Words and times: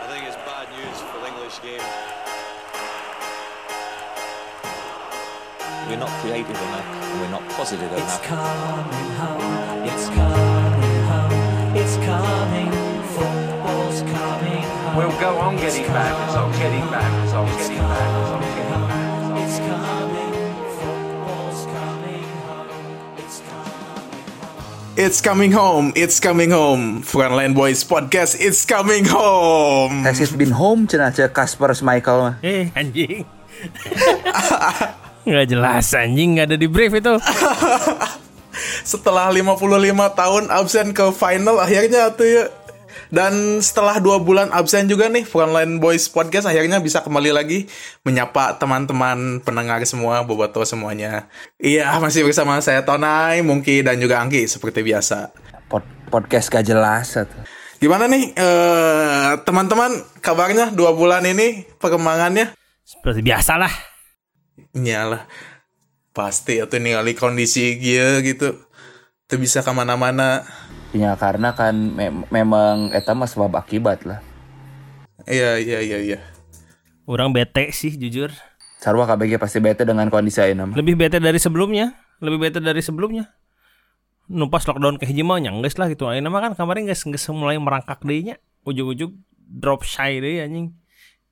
I 0.00 0.06
think 0.06 0.24
it's 0.26 0.36
bad 0.46 0.68
news 0.70 0.98
for 1.10 1.18
the 1.20 1.28
English 1.28 1.60
game. 1.62 1.82
We're 5.88 5.96
not 5.98 6.10
creative 6.20 6.50
enough. 6.50 6.86
and 6.86 7.20
We're 7.20 7.30
not 7.30 7.48
positive 7.50 7.90
It's 7.92 8.00
enough. 8.00 8.22
coming 8.22 9.10
home. 9.18 9.84
It's 9.88 10.06
coming 10.08 11.02
home. 11.10 11.76
It's 11.76 11.96
coming. 12.06 12.70
Football's 13.14 14.00
coming 14.02 14.62
home. 14.62 14.96
We'll 14.96 15.18
go 15.20 15.38
on 15.38 15.56
getting 15.56 15.86
back, 15.88 16.14
on 16.36 16.52
getting 16.52 16.86
back, 16.90 17.10
on 17.34 17.48
It's 17.48 17.68
getting 17.68 17.78
back, 17.78 18.10
on 18.32 18.42
It's 25.08 25.24
coming 25.24 25.56
home, 25.56 25.96
it's 25.96 26.20
coming 26.20 26.52
home. 26.52 27.00
Frontline 27.00 27.56
Boys 27.56 27.80
Podcast, 27.80 28.36
it's 28.44 28.68
coming 28.68 29.08
home. 29.08 30.04
Has 30.04 30.20
it 30.20 30.36
been 30.36 30.52
home 30.52 30.84
cenah 30.84 31.16
cek 31.16 31.32
Kasper 31.32 31.72
Michael 31.80 32.18
mah. 32.28 32.34
Eh 32.44 32.68
anjing 32.76 33.24
Nggak 35.24 35.46
jelas 35.48 35.96
anjing 35.96 36.36
nggak 36.36 36.52
ada 36.52 36.56
di 36.60 36.68
brief 36.68 36.92
itu 36.92 37.16
Setelah 38.92 39.32
55 39.32 39.56
tahun 40.12 40.44
absen 40.52 40.92
ke 40.92 41.08
final 41.16 41.56
akhirnya 41.56 42.12
tuh 42.12 42.28
ya. 42.28 42.44
Dan 43.08 43.64
setelah 43.64 43.96
dua 43.98 44.20
bulan 44.20 44.52
absen 44.52 44.84
juga 44.84 45.08
nih 45.08 45.24
Frontline 45.24 45.80
Boys 45.80 46.08
Podcast 46.12 46.44
akhirnya 46.44 46.76
bisa 46.80 47.00
kembali 47.00 47.32
lagi 47.32 47.64
menyapa 48.04 48.60
teman-teman 48.60 49.40
pendengar 49.40 49.80
semua, 49.88 50.20
boboto 50.28 50.60
semuanya. 50.68 51.26
Iya, 51.56 51.96
masih 51.98 52.28
bersama 52.28 52.60
saya 52.60 52.84
Tonai, 52.84 53.40
Mungki 53.40 53.80
dan 53.80 53.96
juga 53.96 54.20
Angki 54.20 54.44
seperti 54.44 54.84
biasa. 54.84 55.32
Pod- 55.72 55.88
podcast 56.12 56.52
gak 56.52 56.68
jelas. 56.68 57.16
Gimana 57.78 58.10
nih 58.10 58.34
eh, 58.34 59.30
teman-teman 59.46 60.02
kabarnya 60.18 60.74
dua 60.74 60.92
bulan 60.92 61.22
ini 61.22 61.62
perkembangannya? 61.78 62.52
Seperti 62.88 63.20
biasa 63.20 63.60
lah 63.60 63.70
Iyalah 64.72 65.28
Pasti 66.16 66.56
atau 66.56 66.80
ningali 66.80 67.12
kondisi 67.12 67.76
gitu 67.76 68.24
gitu 68.24 68.48
Tuh 69.28 69.38
bisa 69.38 69.60
ke 69.60 69.68
mana-mana 69.76 70.40
Ya 70.96 71.12
karena 71.20 71.52
kan 71.52 71.74
me- 71.76 72.24
memang 72.32 72.96
eta 72.96 73.12
mah 73.12 73.28
sebab 73.28 73.52
akibat 73.60 74.08
lah. 74.08 74.24
Iya 75.28 75.60
iya 75.60 75.78
iya 75.84 75.98
iya. 76.00 76.18
Orang 77.04 77.36
bete 77.36 77.68
sih 77.76 77.92
jujur. 77.96 78.32
Sarwa 78.80 79.04
KBG 79.04 79.36
pasti 79.36 79.58
bete 79.60 79.84
dengan 79.84 80.08
kondisi 80.08 80.40
ayeuna 80.40 80.70
mah. 80.72 80.76
Lebih 80.78 80.96
bete 80.96 81.20
dari 81.20 81.36
sebelumnya. 81.36 81.92
Lebih 82.24 82.38
bete 82.40 82.58
dari 82.64 82.80
sebelumnya. 82.80 83.28
Numpas 84.28 84.64
lockdown 84.68 84.96
ke 84.96 85.04
hiji 85.08 85.24
mah 85.24 85.40
nyangges 85.40 85.76
lah 85.76 85.92
gitu. 85.92 86.08
Ayeuna 86.08 86.32
mah 86.32 86.40
kan 86.40 86.52
kemarin 86.56 86.88
geus 86.88 87.04
geus 87.04 87.28
mulai 87.32 87.60
merangkak 87.60 88.00
deui 88.04 88.32
nya 88.32 88.36
Ujug-ujug 88.64 89.12
drop 89.48 89.84
shy 89.84 90.20
deh 90.20 90.40
anjing. 90.40 90.72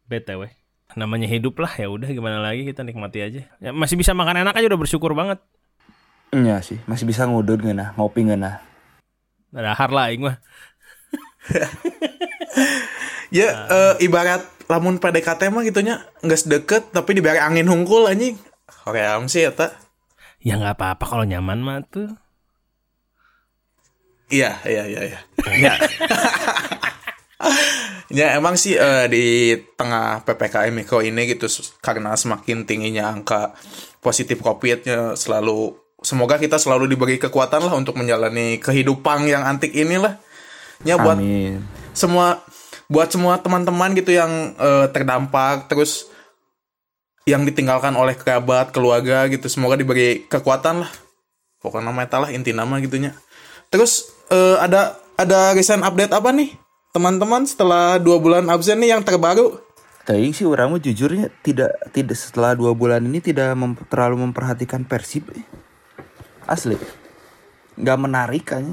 Bete 0.05 0.37
weh. 0.37 0.53
Namanya 0.97 1.29
hidup 1.29 1.61
lah 1.61 1.73
ya 1.77 1.93
udah 1.93 2.09
gimana 2.09 2.41
lagi 2.41 2.65
kita 2.65 2.81
nikmati 2.85 3.21
aja. 3.21 3.43
Ya, 3.61 3.71
Masih 3.73 4.01
bisa 4.01 4.17
makan 4.17 4.45
enak 4.45 4.57
aja 4.57 4.67
udah 4.69 4.81
bersyukur 4.81 5.13
banget. 5.13 5.41
Iya 6.35 6.59
sih, 6.65 6.83
masih 6.91 7.07
bisa 7.07 7.23
ngudut 7.29 7.63
ngeunah, 7.63 7.95
ngopi 7.95 8.27
ngeunah. 8.27 8.59
Dahar 9.57 9.91
lah 9.91 10.13
aing 10.13 10.23
mah. 10.25 10.37
Ya 13.35 13.67
eh, 13.67 14.07
ibarat 14.07 14.47
lamun 14.71 15.03
PDKT 15.03 15.51
mah 15.51 15.67
gitunya 15.67 15.99
Nggak 16.23 16.41
sedekat 16.47 16.83
tapi 16.95 17.19
diberi 17.19 17.43
angin 17.43 17.67
hungkul 17.67 18.07
anjing. 18.07 18.39
Hoream 18.87 19.27
sih 19.27 19.47
ya 19.47 19.51
tak 19.51 19.75
Ya 20.39 20.55
nggak 20.55 20.79
apa-apa 20.79 21.05
kalau 21.11 21.27
nyaman 21.27 21.59
mah 21.59 21.83
tuh. 21.91 22.07
Iya 24.31 24.59
iya 24.67 24.85
iya 24.87 25.01
iya. 25.07 25.21
Ya, 25.59 25.75
ya 28.19 28.27
emang 28.39 28.59
sih 28.59 28.75
eh, 28.75 29.07
di 29.07 29.55
tengah 29.79 30.23
PPKM 30.27 30.75
Mikro 30.75 30.99
ini 31.03 31.31
gitu 31.31 31.47
Karena 31.79 32.15
semakin 32.15 32.67
tingginya 32.67 33.11
angka 33.11 33.55
positif 34.03 34.43
COVID-nya 34.43 35.15
selalu 35.15 35.86
Semoga 36.07 36.39
kita 36.39 36.55
selalu 36.55 36.87
diberi 36.87 37.19
kekuatan 37.19 37.67
lah 37.67 37.75
untuk 37.75 37.99
menjalani 37.99 38.63
kehidupan 38.63 39.27
yang 39.27 39.43
antik 39.43 39.75
inilah 39.75 40.23
Ya 40.87 40.95
buat 41.01 41.19
Amin. 41.19 41.65
semua 41.97 42.45
buat 42.87 43.11
semua 43.11 43.41
teman-teman 43.43 43.97
gitu 43.99 44.15
yang 44.15 44.55
eh, 44.55 44.87
terdampak 44.95 45.67
terus 45.67 46.07
yang 47.27 47.43
ditinggalkan 47.43 47.91
oleh 47.99 48.15
kerabat 48.15 48.71
keluarga 48.71 49.27
gitu 49.27 49.51
semoga 49.51 49.75
diberi 49.75 50.23
kekuatan 50.31 50.87
lah 50.87 50.91
pokoknya 51.59 51.91
meta 51.91 52.23
lah 52.23 52.31
inti 52.31 52.55
nama 52.55 52.79
gitunya 52.79 53.17
terus 53.73 54.15
eh, 54.31 54.61
ada 54.63 54.95
ada 55.19 55.57
recent 55.57 55.83
update 55.83 56.15
apa 56.15 56.31
nih 56.31 56.55
teman-teman 56.95 57.43
setelah 57.49 57.99
dua 57.99 58.23
bulan 58.23 58.47
absen 58.47 58.79
nih 58.79 58.95
yang 58.95 59.03
terbaru 59.03 59.59
Tapi 60.07 60.31
sih 60.31 60.47
orang 60.47 60.71
mah 60.71 60.79
jujurnya 60.79 61.35
tidak 61.43 61.75
tidak 61.91 62.15
setelah 62.15 62.55
dua 62.55 62.79
bulan 62.79 63.03
ini 63.03 63.19
tidak 63.19 63.59
mem- 63.59 63.75
terlalu 63.91 64.23
memperhatikan 64.23 64.87
Persib. 64.87 65.27
eh. 65.35 65.43
Asli. 66.47 66.79
Nggak 67.77 67.99
menarik 68.01 68.45
kan. 68.47 68.65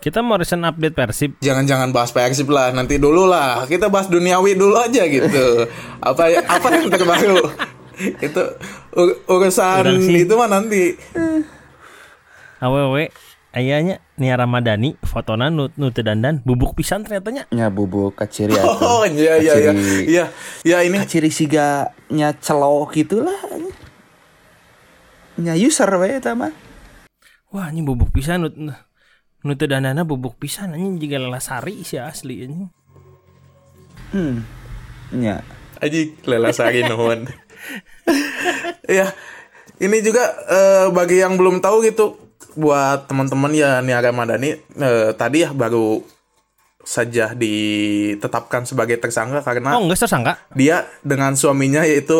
Kita 0.00 0.24
mau 0.24 0.40
recent 0.40 0.64
update 0.64 0.96
Persib. 0.96 1.30
Jangan-jangan 1.44 1.92
bahas 1.92 2.08
Persib 2.08 2.48
lah 2.48 2.72
nanti 2.72 2.96
dulu 2.96 3.28
lah. 3.28 3.68
Kita 3.68 3.92
bahas 3.92 4.08
duniawi 4.08 4.56
dulu 4.56 4.80
aja 4.80 5.04
gitu. 5.04 5.68
Apa 6.08 6.32
apa 6.40 6.66
yang 6.72 6.88
terbaru? 6.88 7.36
Itu 8.24 8.42
ur- 8.96 9.20
urusan 9.28 9.84
itu 10.08 10.32
mah 10.32 10.48
nanti. 10.48 10.96
Awewe 12.64 13.12
ayahnya 13.52 14.00
Nia 14.16 14.40
Ramadhani 14.40 14.96
fotona 15.04 15.52
nu, 15.52 15.68
nu 15.76 15.92
teu 15.92 16.00
dandan 16.00 16.40
bubuk 16.40 16.72
pisan 16.72 17.04
ternyata 17.04 17.28
nya 17.28 17.44
Nya 17.52 17.68
bubuk 17.68 18.16
kaciri 18.16 18.56
atuh. 18.56 18.72
Oh 18.80 19.04
iya 19.20 19.36
iya 19.36 19.52
iya. 19.52 19.72
Iya 20.00 20.24
ya 20.64 20.78
ini. 20.80 20.96
Kaciri 20.96 21.28
siga 21.28 21.92
nya 22.08 22.32
celok 22.32 22.96
gitulah. 22.96 23.36
Nya 25.36 25.52
user 25.60 25.92
we 26.00 26.16
eta 26.16 26.32
mah. 26.32 26.56
Wah 27.50 27.66
ini 27.70 27.82
bubuk 27.82 28.14
pisan 28.14 28.46
nu, 28.46 28.70
nu 29.42 29.52
teu 29.58 29.66
dandana 29.66 30.06
bubuk 30.06 30.38
pisan 30.38 30.74
anjing 30.74 30.98
juga 30.98 31.18
lelasari 31.18 31.82
sih 31.82 31.98
asli 31.98 32.46
anjing 32.46 32.70
Hmm. 34.10 34.42
Nya. 35.14 35.38
aji 35.78 36.18
lelasari 36.26 36.82
nuhun 36.90 37.30
ya 38.84 39.06
ini 39.78 40.02
juga 40.02 40.24
eh, 40.50 40.86
bagi 40.90 41.22
yang 41.22 41.38
belum 41.38 41.62
tahu 41.62 41.86
gitu 41.86 42.18
buat 42.58 43.06
teman-teman 43.06 43.54
ya 43.54 43.78
Nia 43.80 44.02
Ramadhani 44.02 44.50
eh, 44.58 45.10
tadi 45.14 45.46
ya 45.46 45.54
baru 45.54 46.02
saja 46.82 47.32
ditetapkan 47.38 48.66
sebagai 48.66 48.98
tersangka 48.98 49.46
karena 49.46 49.78
oh 49.78 49.86
enggak 49.86 50.04
tersangka 50.04 50.42
dia 50.58 50.90
dengan 51.06 51.38
suaminya 51.38 51.86
yaitu 51.86 52.18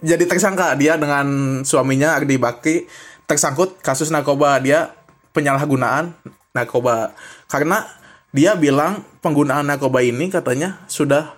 jadi 0.00 0.24
tersangka 0.24 0.72
dia 0.80 0.96
dengan 0.96 1.60
suaminya 1.62 2.16
Ardi 2.16 2.40
Bakri 2.40 2.88
tersangkut 3.32 3.80
kasus 3.80 4.12
narkoba 4.12 4.60
dia 4.60 4.92
penyalahgunaan 5.32 6.12
narkoba 6.52 7.16
karena 7.48 7.88
dia 8.28 8.52
bilang 8.52 9.00
penggunaan 9.24 9.64
narkoba 9.64 10.04
ini 10.04 10.28
katanya 10.28 10.84
sudah 10.84 11.32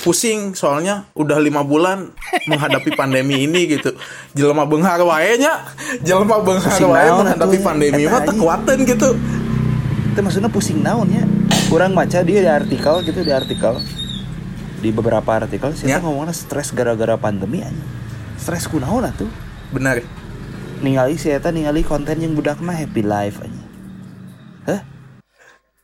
pusing 0.00 0.56
soalnya 0.56 1.04
udah 1.12 1.36
lima 1.36 1.60
bulan 1.60 2.08
menghadapi 2.48 2.96
pandemi 3.00 3.44
ini 3.44 3.76
gitu 3.76 3.92
jelema 4.32 4.64
benghar 4.64 4.98
wae 5.04 5.36
nya 5.36 5.68
jelema 6.00 6.40
benghar 6.40 6.80
wae 6.80 7.08
menghadapi 7.12 7.58
pandemi 7.60 8.08
mah 8.08 8.24
tekuatan 8.24 8.88
gitu 8.88 9.12
Itu 10.14 10.22
maksudnya 10.22 10.46
pusing 10.46 10.78
naon 10.78 11.10
ya. 11.10 11.26
Kurang 11.66 11.90
baca 11.90 12.22
dia 12.22 12.38
di 12.38 12.46
artikel 12.46 13.02
gitu 13.02 13.26
di 13.26 13.34
artikel. 13.34 13.82
Di 14.78 14.94
beberapa 14.94 15.26
artikel 15.26 15.74
sih 15.74 15.90
Ya. 15.90 15.98
ngomongnya 15.98 16.30
stres 16.30 16.70
gara-gara 16.70 17.18
pandemi 17.18 17.66
aja. 17.66 17.84
Stres 18.38 18.70
kunaon 18.70 19.02
atuh. 19.10 19.26
benar 19.74 19.98
Ningali 20.84 21.16
si 21.16 21.32
eta 21.32 21.48
ningali 21.48 21.80
konten 21.80 22.20
yang 22.20 22.36
budakna 22.36 22.76
happy 22.76 23.00
life 23.00 23.40
aja. 23.40 23.62
Hah? 24.66 24.80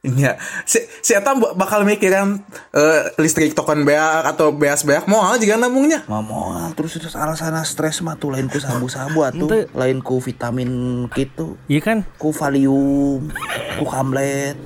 Iya, 0.00 0.40
si, 0.64 0.80
si 1.00 1.12
Eta 1.12 1.32
bak- 1.32 1.56
bakal 1.56 1.84
mikiran 1.84 2.40
eh, 2.72 3.02
listrik 3.16 3.52
token 3.52 3.84
beak 3.84 4.24
atau 4.26 4.48
beas 4.50 4.80
beak 4.80 5.04
mau 5.04 5.20
juga 5.34 5.56
namungnya. 5.56 6.04
Ngomong 6.04 6.72
terus 6.72 6.96
terus 6.96 7.12
alasan 7.12 7.52
stres 7.64 8.00
mah 8.00 8.16
tuh 8.16 8.32
lain 8.32 8.48
ku 8.48 8.56
sabu-sabu 8.56 9.20
atuh, 9.22 9.44
Ente. 9.44 9.60
lain 9.72 10.00
ku 10.00 10.16
vitamin 10.16 10.68
gitu, 11.10 11.60
iya 11.66 11.80
kan 11.80 12.00
ku 12.16 12.32
valium, 12.32 13.28
ku 13.76 13.84
kamlet, 13.84 14.56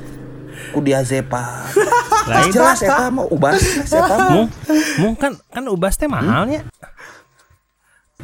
ku 0.71 0.79
diazepam. 0.79 1.67
lain 2.31 2.51
Jelas 2.51 2.79
eta 2.79 3.11
mah 3.11 3.27
ubas 3.27 3.59
eta 3.85 3.99
mah. 4.07 4.31
mung 4.31 4.49
mung 4.97 5.15
kan 5.15 5.35
kan 5.51 5.67
ubas 5.67 5.99
teh 5.99 6.07
mahalnya 6.07 6.63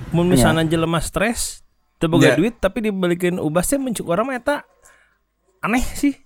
mun 0.09 0.25
misalnya 0.25 0.63
jelema 0.65 0.97
stres 0.99 1.61
teu 2.01 2.09
boga 2.09 2.33
Ya. 2.33 2.35
duit 2.35 2.57
tapi 2.57 2.81
dibalikin 2.83 3.37
ubas 3.37 3.69
teh 3.69 3.77
mencuk 3.77 4.09
orang 4.09 4.25
mah 4.25 4.35
eta 4.35 4.57
aneh 5.61 5.85
sih 5.93 6.17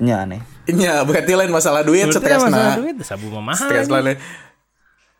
Nya 0.00 0.24
aneh. 0.24 0.40
Iya, 0.64 1.04
berarti 1.04 1.36
lain 1.36 1.52
masalah 1.52 1.84
duit, 1.84 2.08
Berarti 2.08 2.24
stres 2.24 2.40
masalah 2.40 2.72
nah. 2.72 2.76
duit 2.80 2.96
sabu 3.04 3.28
mah 3.28 3.44
mahal 3.44 3.68
Stres 3.68 3.84
lain. 3.84 4.16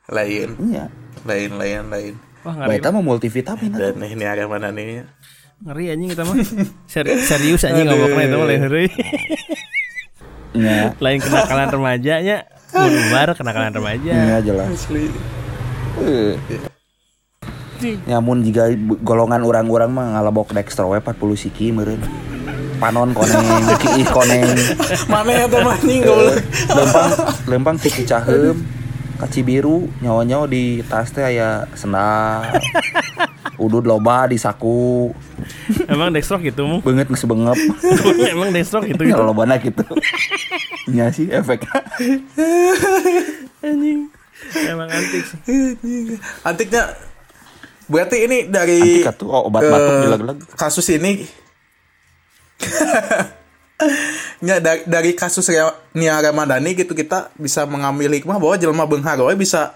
Lain, 0.09 0.49
Nya. 0.59 0.89
lain, 1.23 1.51
lain, 1.55 1.85
lain. 1.87 2.15
wah 2.41 2.57
ngeri 2.57 2.81
eta 2.81 2.89
mah 2.89 3.05
multivitamin. 3.05 3.71
Dan 3.71 4.01
nih, 4.01 4.11
ini 4.11 4.25
ada 4.25 4.49
mana 4.49 4.73
nih? 4.73 5.05
ngeri 5.61 5.85
anjing 5.93 6.09
kita 6.09 6.25
mah 6.25 6.37
Seri- 6.89 7.21
serius 7.21 7.61
anjing 7.63 7.85
ngomongnya 7.85 8.25
itu 8.25 8.35
mah 8.35 8.49
lain 8.49 8.61
heureuy 8.63 8.89
Ya, 10.51 10.97
Lain 10.97 11.21
kenakalan 11.21 11.69
remajanya, 11.71 12.49
Ubar 12.73 13.37
kenakalan 13.37 13.71
remaja. 13.71 14.13
ya 14.17 14.39
jelas. 14.41 14.89
Eh. 17.81 17.97
Nyamun 18.07 18.45
jika 18.45 18.69
golongan 19.01 19.41
orang-orang 19.45 19.91
mah 19.91 20.07
ngalabok 20.19 20.53
dextro 20.53 20.93
we 20.93 21.01
40 21.01 21.17
siki 21.37 21.73
meureun. 21.73 22.01
Panon 22.81 23.13
koneng, 23.13 23.45
kiih 23.83 24.09
koneng. 24.09 24.57
Mana 25.09 25.45
ya 25.45 25.47
teman 25.49 25.77
anjing 25.77 26.01
goblok. 26.01 26.37
lempang 26.77 27.11
lempang 27.45 27.77
tiki 27.77 28.09
cahem 28.09 28.57
kaci 29.21 29.45
biru 29.45 29.85
nyawa-nyawa 30.01 30.49
di 30.49 30.81
tas 30.89 31.13
teh 31.13 31.21
aya 31.21 31.69
sendal 31.77 32.57
udud 33.61 33.85
loba 33.85 34.25
di 34.25 34.41
saku 34.41 35.13
Emang 35.93 36.09
Dextrock 36.09 36.41
gitu 36.41 36.65
mu? 36.65 36.81
banget 36.81 37.13
geus 37.13 37.29
bengep 37.29 37.59
Emang 38.33 38.49
Dextrock 38.49 38.89
gitu 38.89 38.97
gitu. 39.05 39.13
kalau 39.13 39.37
lobana 39.37 39.61
gitu 39.61 39.85
nya 40.89 41.13
sih 41.13 41.29
efek 41.29 41.69
Anjing. 43.61 44.09
Emang 44.65 44.89
antik 44.89 45.21
sih. 45.29 45.39
Antiknya 46.41 46.97
berarti 47.91 48.17
ini 48.23 48.47
dari 48.47 48.79
Antik 48.79 49.11
atuh, 49.19 49.29
oh, 49.29 49.43
obat 49.51 49.67
batuk 49.67 49.95
dilag-lag. 50.07 50.39
Kasus 50.55 50.87
ini 50.95 51.27
Ya, 54.41 54.61
dari, 54.61 54.85
dari 54.85 55.11
kasus 55.17 55.49
Nia 55.97 56.21
Ramadhani 56.21 56.77
gitu 56.77 56.93
kita 56.93 57.33
bisa 57.41 57.65
mengambil 57.65 58.13
hikmah 58.13 58.37
bahwa 58.37 58.57
jelma 58.61 58.85
beunghar 58.85 59.17
we 59.25 59.37
bisa 59.37 59.73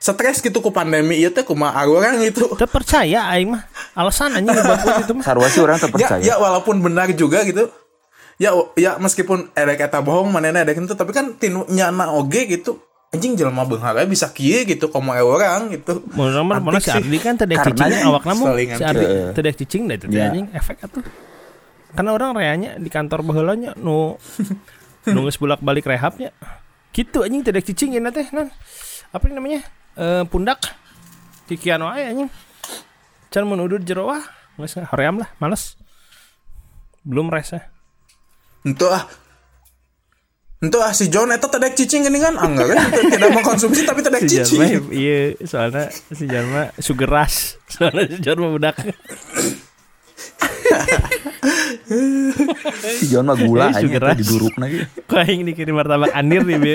stres 0.00 0.44
gitu 0.44 0.60
ku 0.60 0.68
pandemi 0.68 1.16
ieu 1.16 1.32
teh 1.32 1.44
kumaha 1.44 1.88
orang 1.88 2.20
gitu. 2.24 2.52
Teu 2.60 2.68
percaya 2.68 3.24
aing 3.32 3.56
mah. 3.56 3.64
Alasan 3.96 4.36
anjing 4.36 4.52
itu 5.04 5.12
mah. 5.16 5.24
sarua 5.24 5.48
sih 5.48 5.60
orang 5.64 5.80
Ya, 5.80 5.82
terpercaya 5.88 6.20
ya 6.20 6.34
walaupun 6.36 6.84
benar 6.84 7.08
juga 7.16 7.40
gitu. 7.48 7.72
Ya 8.36 8.52
ya 8.76 9.00
meskipun 9.00 9.52
erek 9.56 9.88
eta 9.88 10.04
bohong 10.04 10.28
manehna 10.28 10.60
erek 10.60 10.84
itu 10.84 10.96
tapi 10.96 11.16
kan 11.16 11.36
tinu 11.40 11.64
nyana 11.72 12.12
oge 12.12 12.44
gitu. 12.48 12.80
Anjing 13.14 13.38
jelma 13.38 13.62
beunghar 13.62 13.94
we 13.94 14.10
bisa 14.10 14.34
kieu 14.34 14.66
gitu 14.66 14.90
kumaha 14.90 15.22
orang 15.22 15.70
gitu. 15.70 16.02
Mun 16.18 16.34
nomor 16.34 16.58
mana 16.58 16.82
si. 16.82 16.90
Ardi 16.90 17.18
kan 17.22 17.38
Karena 17.38 17.62
cicing 17.62 17.94
ya, 17.94 18.10
awak 18.10 18.26
namu 18.26 18.42
saling 18.50 18.68
si. 18.74 18.82
Ardi 18.82 19.04
Heeh. 19.06 19.30
tedek 19.30 19.54
cicing 19.54 19.82
dah 19.86 19.94
itu 19.94 20.06
teh 20.10 20.18
Ya. 20.18 20.26
anjing 20.28 20.46
efek 20.50 20.82
atuh. 20.82 21.04
Karena 21.94 22.10
orang 22.10 22.34
reanya 22.34 22.70
di 22.74 22.90
kantor 22.90 23.22
baheulanya 23.22 23.78
nu 23.78 24.18
nu 25.14 25.18
geus 25.22 25.38
bolak-balik 25.38 25.86
rehabnya. 25.86 26.34
Gitu 26.90 27.22
anjing 27.22 27.40
tedek 27.40 27.62
cicing 27.64 27.94
ini 27.94 28.10
teh 28.10 28.26
non. 28.34 28.50
Apa 29.14 29.30
ini 29.30 29.38
namanya? 29.38 29.60
Eh 29.94 30.26
pundak. 30.26 30.58
Kikian 31.46 31.78
wae 31.86 32.02
anjing. 32.02 32.26
Can 33.30 33.46
mun 33.46 33.62
udud 33.62 33.86
jero 33.86 34.10
wah. 34.10 34.22
Geus 34.54 34.74
hoream 34.90 35.22
lah, 35.22 35.30
males. 35.38 35.78
Belum 37.02 37.30
res 37.30 37.54
ya. 37.54 37.62
Untuk 38.64 38.90
ah 38.90 39.04
Untuk 40.64 40.80
ah 40.80 40.90
si 40.90 41.12
John 41.12 41.28
eta 41.28 41.44
tedek 41.44 41.76
cicing 41.76 42.08
gini 42.08 42.16
kan 42.18 42.34
enggak 42.34 42.72
kan 42.72 42.88
tidak 43.12 43.30
mengkonsumsi 43.30 43.84
tapi 43.84 44.00
tedek 44.00 44.24
Si 44.24 44.40
Jarma 44.40 44.48
cicing. 44.48 44.88
iya 44.88 45.20
soalnya 45.44 45.84
si 45.92 46.24
Jarma 46.24 46.72
sugar 46.80 47.10
rush. 47.12 47.38
Soalnya 47.74 48.04
si 48.08 48.20
Jarma 48.22 48.48
budak. 48.48 48.76
si 52.96 53.04
John 53.06 53.28
mah 53.28 53.36
gula 53.36 53.68
aja 53.70 53.84
sugar 53.84 54.00
tuh 54.00 54.08
rush. 54.08 54.18
diduruk 54.24 54.54
lagi 54.56 54.78
Kok 55.10 55.18
aing 55.20 55.42
dikirim 55.44 55.76
martabak 55.76 56.10
anir 56.12 56.40
nih, 56.42 56.56
Be. 56.56 56.74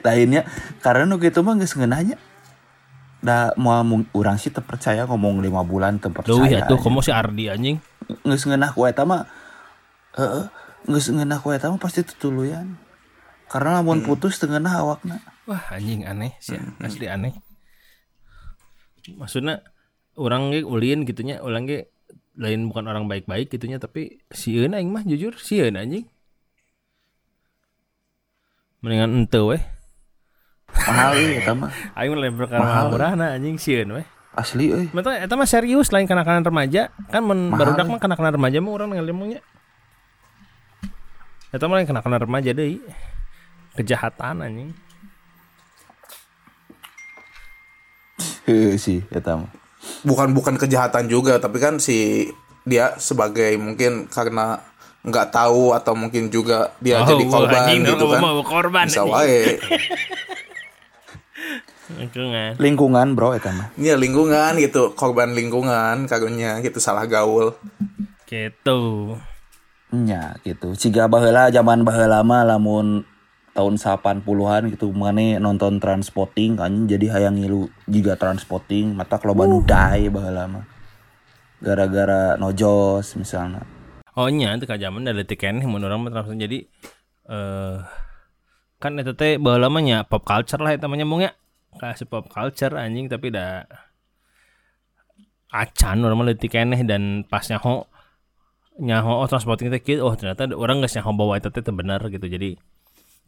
lainnya 0.00 0.46
karena 0.80 1.02
nu 1.04 1.18
gitu 1.18 1.42
mah 1.42 1.58
geus 1.58 1.74
ngeunahnya 1.74 2.16
da 3.20 3.52
mau 3.60 3.84
orang 4.16 4.36
sih 4.40 4.48
terpercaya 4.48 5.04
ngomong 5.04 5.44
lima 5.44 5.60
bulan 5.60 6.00
terpercaya 6.00 6.40
Duh, 6.40 6.44
ya 6.48 6.64
tuh 6.64 6.80
kamu 6.80 7.04
si 7.04 7.12
Ardi 7.12 7.52
anjing. 7.52 7.76
geus 8.26 8.42
ngeunah 8.48 8.74
ku 8.74 8.88
eta 8.88 9.06
mah 9.06 9.28
heeh 10.18 10.48
geus 10.88 11.12
ngeunah 11.12 11.38
ku 11.38 11.52
eta 11.52 11.70
mah 11.70 11.78
pasti 11.78 12.02
tutuluyan 12.02 12.74
karena 13.52 13.78
lamun 13.78 14.02
putus 14.02 14.40
teu 14.40 14.48
ngeunah 14.50 14.74
awakna 14.82 15.16
Wah, 15.50 15.66
anjing 15.74 16.06
aneh 16.06 16.38
sih, 16.38 16.62
asli 16.78 17.10
aneh. 17.10 17.34
Maksudnya 19.18 19.66
orang 20.14 20.54
ge 20.54 20.62
ulin 20.62 21.02
gitunya, 21.02 21.42
orang 21.42 21.66
ge 21.66 21.90
lain 22.38 22.70
bukan 22.70 22.86
orang 22.86 23.10
baik-baik 23.10 23.50
gitunya, 23.50 23.82
tapi 23.82 24.22
sieun 24.30 24.78
aing 24.78 24.94
mah 24.94 25.02
jujur 25.02 25.34
sieun 25.34 25.74
anjing. 25.74 26.06
Mendingan 28.78 29.26
ente 29.26 29.42
weh. 29.42 29.58
Mahal 30.74 31.12
ieu 31.18 31.38
eta 31.40 31.52
mah 31.54 31.70
Aing 31.98 32.10
mah 32.14 32.20
lain 32.22 32.34
perkara 32.38 32.88
murahna 32.88 33.26
anjing 33.36 33.56
sieun 33.60 33.90
weh. 34.00 34.06
asli 34.34 34.70
euy 34.70 34.86
Mata 34.94 35.14
eta 35.18 35.34
mah 35.34 35.48
serius 35.48 35.90
lain 35.90 36.06
kenakalan 36.06 36.46
remaja. 36.46 36.94
Kan 37.10 37.26
mun 37.26 37.50
Mahal, 37.50 37.58
barudak 37.74 37.86
eh. 37.86 37.90
mah 37.90 38.00
kenakalan 38.00 38.32
remaja 38.38 38.58
mah 38.62 38.72
urang 38.72 38.90
ngalimungnya. 38.94 39.40
Eta 41.50 41.66
mah 41.66 41.82
lain 41.82 41.88
kenakalan 41.90 42.20
remaja 42.22 42.50
deui. 42.54 42.78
Kejahatan 43.74 44.42
anjing. 44.42 44.70
sih 48.78 49.06
eta 49.14 49.38
mah 49.38 49.50
Bukan 50.02 50.34
bukan 50.36 50.58
kejahatan 50.60 51.08
juga 51.08 51.40
tapi 51.40 51.56
kan 51.62 51.80
si 51.80 52.28
dia 52.68 52.98
sebagai 53.00 53.56
mungkin 53.56 54.10
karena 54.12 54.60
nggak 55.00 55.32
tahu 55.32 55.72
atau 55.72 55.96
mungkin 55.96 56.28
juga 56.28 56.76
dia 56.76 57.00
Oh, 57.00 57.08
jadi 57.08 57.24
korban 57.24 57.64
gitu 57.80 58.04
oh, 58.04 58.12
kan. 58.12 58.20
korban, 58.44 58.84
Bisa 58.84 59.04
wae. 59.08 59.56
Lingkungan. 61.90 62.54
lingkungan 62.62 63.18
bro 63.18 63.34
eta 63.34 63.50
mah 63.50 63.74
Iya 63.74 63.98
lingkungan 63.98 64.54
gitu, 64.62 64.94
korban 64.94 65.34
lingkungan 65.34 66.06
karunya 66.06 66.62
gitu 66.62 66.78
salah 66.78 67.02
gaul. 67.10 67.58
Gitu. 68.30 68.82
nya 69.90 70.38
gitu 70.46 70.78
ciga 70.78 71.10
baheula 71.10 71.50
zaman 71.50 71.82
baheula 71.82 72.22
mah 72.22 72.46
lamun 72.46 73.02
tahun 73.58 73.74
80-an 73.74 74.70
gitu 74.70 74.94
mana 74.94 75.42
nonton 75.42 75.82
transporting 75.82 76.54
kan 76.54 76.86
jadi 76.86 77.10
hayang 77.10 77.42
ngilu 77.42 77.66
juga 77.90 78.14
transporting 78.14 78.94
mata 78.94 79.18
loba 79.26 79.50
nu 79.50 79.58
dae 79.66 80.06
baheula 80.06 80.46
mah 80.46 80.64
gara-gara 81.58 82.38
nojos 82.38 83.18
misalnya 83.18 83.66
Oh 84.14 84.30
nya 84.30 84.54
itu 84.54 84.66
zaman 84.66 85.06
dari 85.06 85.26
keneh 85.26 85.66
mun 85.66 85.82
urang 85.82 86.06
mah 86.06 86.14
langsung 86.14 86.38
jadi 86.38 86.62
eh 87.30 87.76
kan 88.80 88.96
eta 88.96 89.12
teh 89.12 89.36
baheula 89.36 89.68
mah 89.68 89.84
nya 89.84 89.98
pop 90.08 90.24
culture 90.24 90.58
lah 90.58 90.72
eta 90.72 90.88
mah 90.88 90.96
nyambungnya. 90.96 91.36
Kasih 91.76 92.08
pop 92.08 92.26
culture 92.32 92.72
anjing 92.74 93.06
tapi 93.12 93.28
da 93.28 93.68
acan 95.52 96.00
mah 96.00 96.24
leutik 96.24 96.56
keneh 96.56 96.80
dan 96.88 97.28
pas 97.28 97.44
nyaho 97.46 97.84
nyaho 98.80 99.20
oh 99.20 99.28
transporting 99.28 99.68
teh 99.68 99.84
kieu 99.84 100.00
oh 100.00 100.16
ternyata 100.16 100.48
orang 100.56 100.80
geus 100.80 100.96
nyaho 100.96 101.12
bawa 101.12 101.36
eta 101.36 101.52
teh 101.52 101.60
teu 101.60 101.76
bener 101.76 102.00
gitu. 102.08 102.24
Jadi 102.24 102.56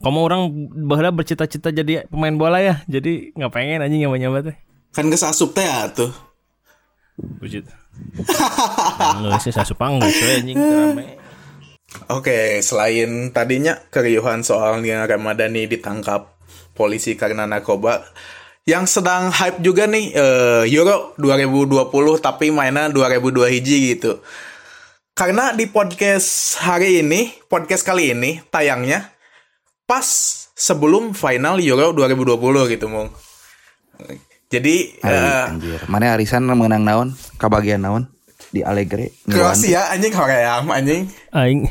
kamu 0.02 0.18
orang 0.18 0.42
baheula 0.88 1.14
bercita-cita 1.14 1.70
jadi 1.70 2.08
pemain 2.08 2.34
bola 2.34 2.58
ya. 2.58 2.80
Jadi 2.88 3.36
nggak 3.36 3.52
pengen 3.52 3.84
anjing 3.84 4.08
nyoba-nyoba 4.08 4.50
teh. 4.50 4.56
Kan 4.90 5.12
geus 5.12 5.22
asup 5.22 5.52
teh 5.52 5.62
ya 5.62 5.86
tuh. 5.92 6.10
Bujit. 7.20 7.68
Enggak 9.20 9.40
sih 9.44 9.52
sasup 9.52 9.76
we 9.76 9.86
anjing 10.32 10.56
rame. 10.56 11.21
Oke, 12.08 12.64
selain 12.64 13.30
tadinya 13.32 13.76
keriuhan 13.92 14.40
soal 14.40 14.80
Nia 14.80 15.04
Ramadhani 15.04 15.68
ditangkap 15.68 16.32
polisi 16.72 17.14
karena 17.20 17.44
narkoba, 17.44 18.00
yang 18.64 18.86
sedang 18.86 19.28
hype 19.28 19.60
juga 19.60 19.90
nih 19.90 20.14
eh, 20.14 20.62
Euro 20.72 21.12
2020 21.18 21.92
tapi 22.22 22.54
mainnya 22.54 22.88
2002 22.88 23.54
hiji 23.58 23.96
gitu. 23.96 24.22
Karena 25.12 25.52
di 25.52 25.68
podcast 25.68 26.56
hari 26.64 27.04
ini, 27.04 27.28
podcast 27.50 27.84
kali 27.84 28.16
ini 28.16 28.40
tayangnya 28.48 29.12
pas 29.84 30.06
sebelum 30.56 31.12
final 31.12 31.60
Euro 31.60 31.92
2020 31.92 32.72
gitu, 32.72 32.86
Mung. 32.88 33.12
Jadi 34.52 35.00
Ari, 35.00 35.16
eh, 35.16 35.44
anjir 35.48 35.80
mana 35.88 36.12
arisan 36.12 36.44
menang 36.44 36.84
naon 36.84 37.08
kabagian 37.40 37.80
naon 37.80 38.12
di 38.52 38.60
Allegre 38.60 39.16
Ngiluan. 39.24 39.56
Kroasia 39.56 39.88
anjing 39.88 40.12
Korea 40.12 40.60
anjing. 40.60 41.08
Aing 41.32 41.64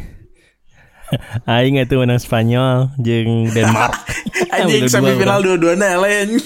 Aing 1.50 1.78
itu 1.80 1.96
menang 2.00 2.20
Spanyol 2.20 2.94
jeung 3.00 3.52
Denmark. 3.52 3.96
Anjing 4.56 4.88
semifinal 4.88 5.40
orang. 5.40 5.46
dua-duanya 5.46 5.98
lain. 6.00 6.38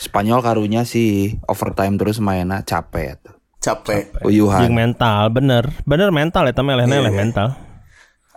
Spanyol 0.00 0.40
karunya 0.40 0.82
sih 0.88 1.36
overtime 1.44 2.00
terus 2.00 2.24
mainnya 2.24 2.64
capek 2.64 3.20
tuh 3.20 3.36
Capek. 3.60 4.24
Uyuhan 4.24 4.72
mental 4.72 5.28
bener. 5.28 5.68
Bener 5.84 6.08
mental 6.08 6.48
ya 6.48 6.56
tapi 6.56 6.72
iya. 6.72 7.12
mental. 7.12 7.52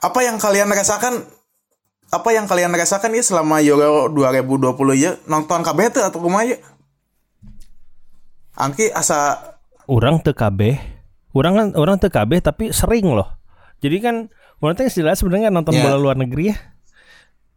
apa 0.04 0.20
yang 0.20 0.36
kalian 0.36 0.68
rasakan 0.68 1.24
apa 2.12 2.30
yang 2.36 2.44
kalian 2.44 2.76
rasakan 2.76 3.16
ya 3.16 3.24
selama 3.24 3.64
Euro 3.64 4.12
2020 4.12 4.76
ya 5.00 5.16
nonton 5.32 5.64
kabeh 5.64 5.96
teu 5.96 6.04
atau 6.04 6.20
kumaha 6.20 6.52
ya 6.52 6.60
Angki 8.60 8.92
asa 8.94 9.54
Urang 9.90 10.24
teu 10.24 10.32
kabeh. 10.32 10.80
Urang 11.34 11.54
kan 11.54 11.68
urang 11.74 11.98
teu 11.98 12.08
kabeh 12.08 12.40
tapi 12.40 12.70
sering 12.70 13.10
loh. 13.10 13.26
Jadi 13.82 13.98
kan 14.00 14.16
urang 14.58 14.74
teh 14.74 14.88
jelas 14.88 15.18
sebenarnya 15.18 15.50
nonton 15.50 15.74
Iya. 15.74 15.82
bola 15.84 15.98
luar 15.98 16.16
negeri 16.16 16.50
ya. 16.50 16.56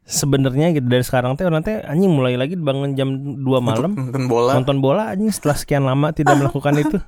sebenarnya 0.07 0.71
gitu 0.71 0.87
dari 0.87 1.03
sekarang 1.03 1.35
teh 1.35 1.43
orang 1.43 1.61
teh 1.61 1.83
anjing 1.83 2.07
mulai 2.07 2.39
lagi 2.39 2.55
bangun 2.55 2.95
jam 2.95 3.11
2 3.11 3.43
malam 3.59 3.91
nonton 3.91 4.31
bola 4.31 4.55
nonton 4.55 4.79
bola 4.79 5.03
anjing 5.11 5.35
setelah 5.35 5.59
sekian 5.59 5.83
lama 5.83 6.15
tidak 6.15 6.35
melakukan 6.39 6.79
itu. 6.79 6.99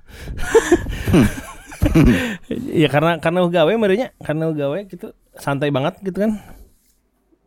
ya 2.74 2.88
karena 2.90 3.22
karena 3.22 3.46
gawe 3.46 3.70
merenya 3.78 4.10
karena 4.18 4.50
gawe 4.50 4.78
gitu 4.86 5.14
santai 5.38 5.70
banget 5.70 5.94
gitu 6.02 6.18
kan. 6.18 6.42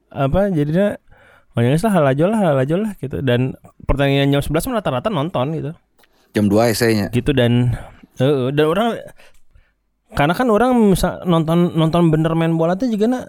Apa 0.08 0.52
jadinya 0.52 0.96
Oh 1.52 1.60
ya 1.60 1.76
lah 1.76 1.92
hal 1.92 2.06
aja 2.08 2.24
lah 2.32 2.40
hal 2.40 2.58
aja 2.64 2.76
lah 2.80 2.96
gitu 2.96 3.20
dan 3.20 3.60
pertandingan 3.84 4.32
jam 4.32 4.40
11 4.40 4.72
mah 4.72 4.80
rata-rata 4.80 5.12
nonton 5.12 5.52
gitu 5.52 5.76
Jam 6.32 6.48
2 6.48 6.72
esainya. 6.72 7.12
gitu 7.12 7.36
dan 7.36 7.76
eh, 8.22 8.54
dan 8.54 8.66
orang 8.70 8.88
karena 10.12 10.34
kan 10.36 10.48
orang 10.52 10.72
bisa 10.92 11.24
nonton 11.24 11.74
nonton 11.74 12.12
bener 12.12 12.36
main 12.36 12.54
bola 12.54 12.76
tuh 12.76 12.92
juga 12.92 13.08
na 13.08 13.20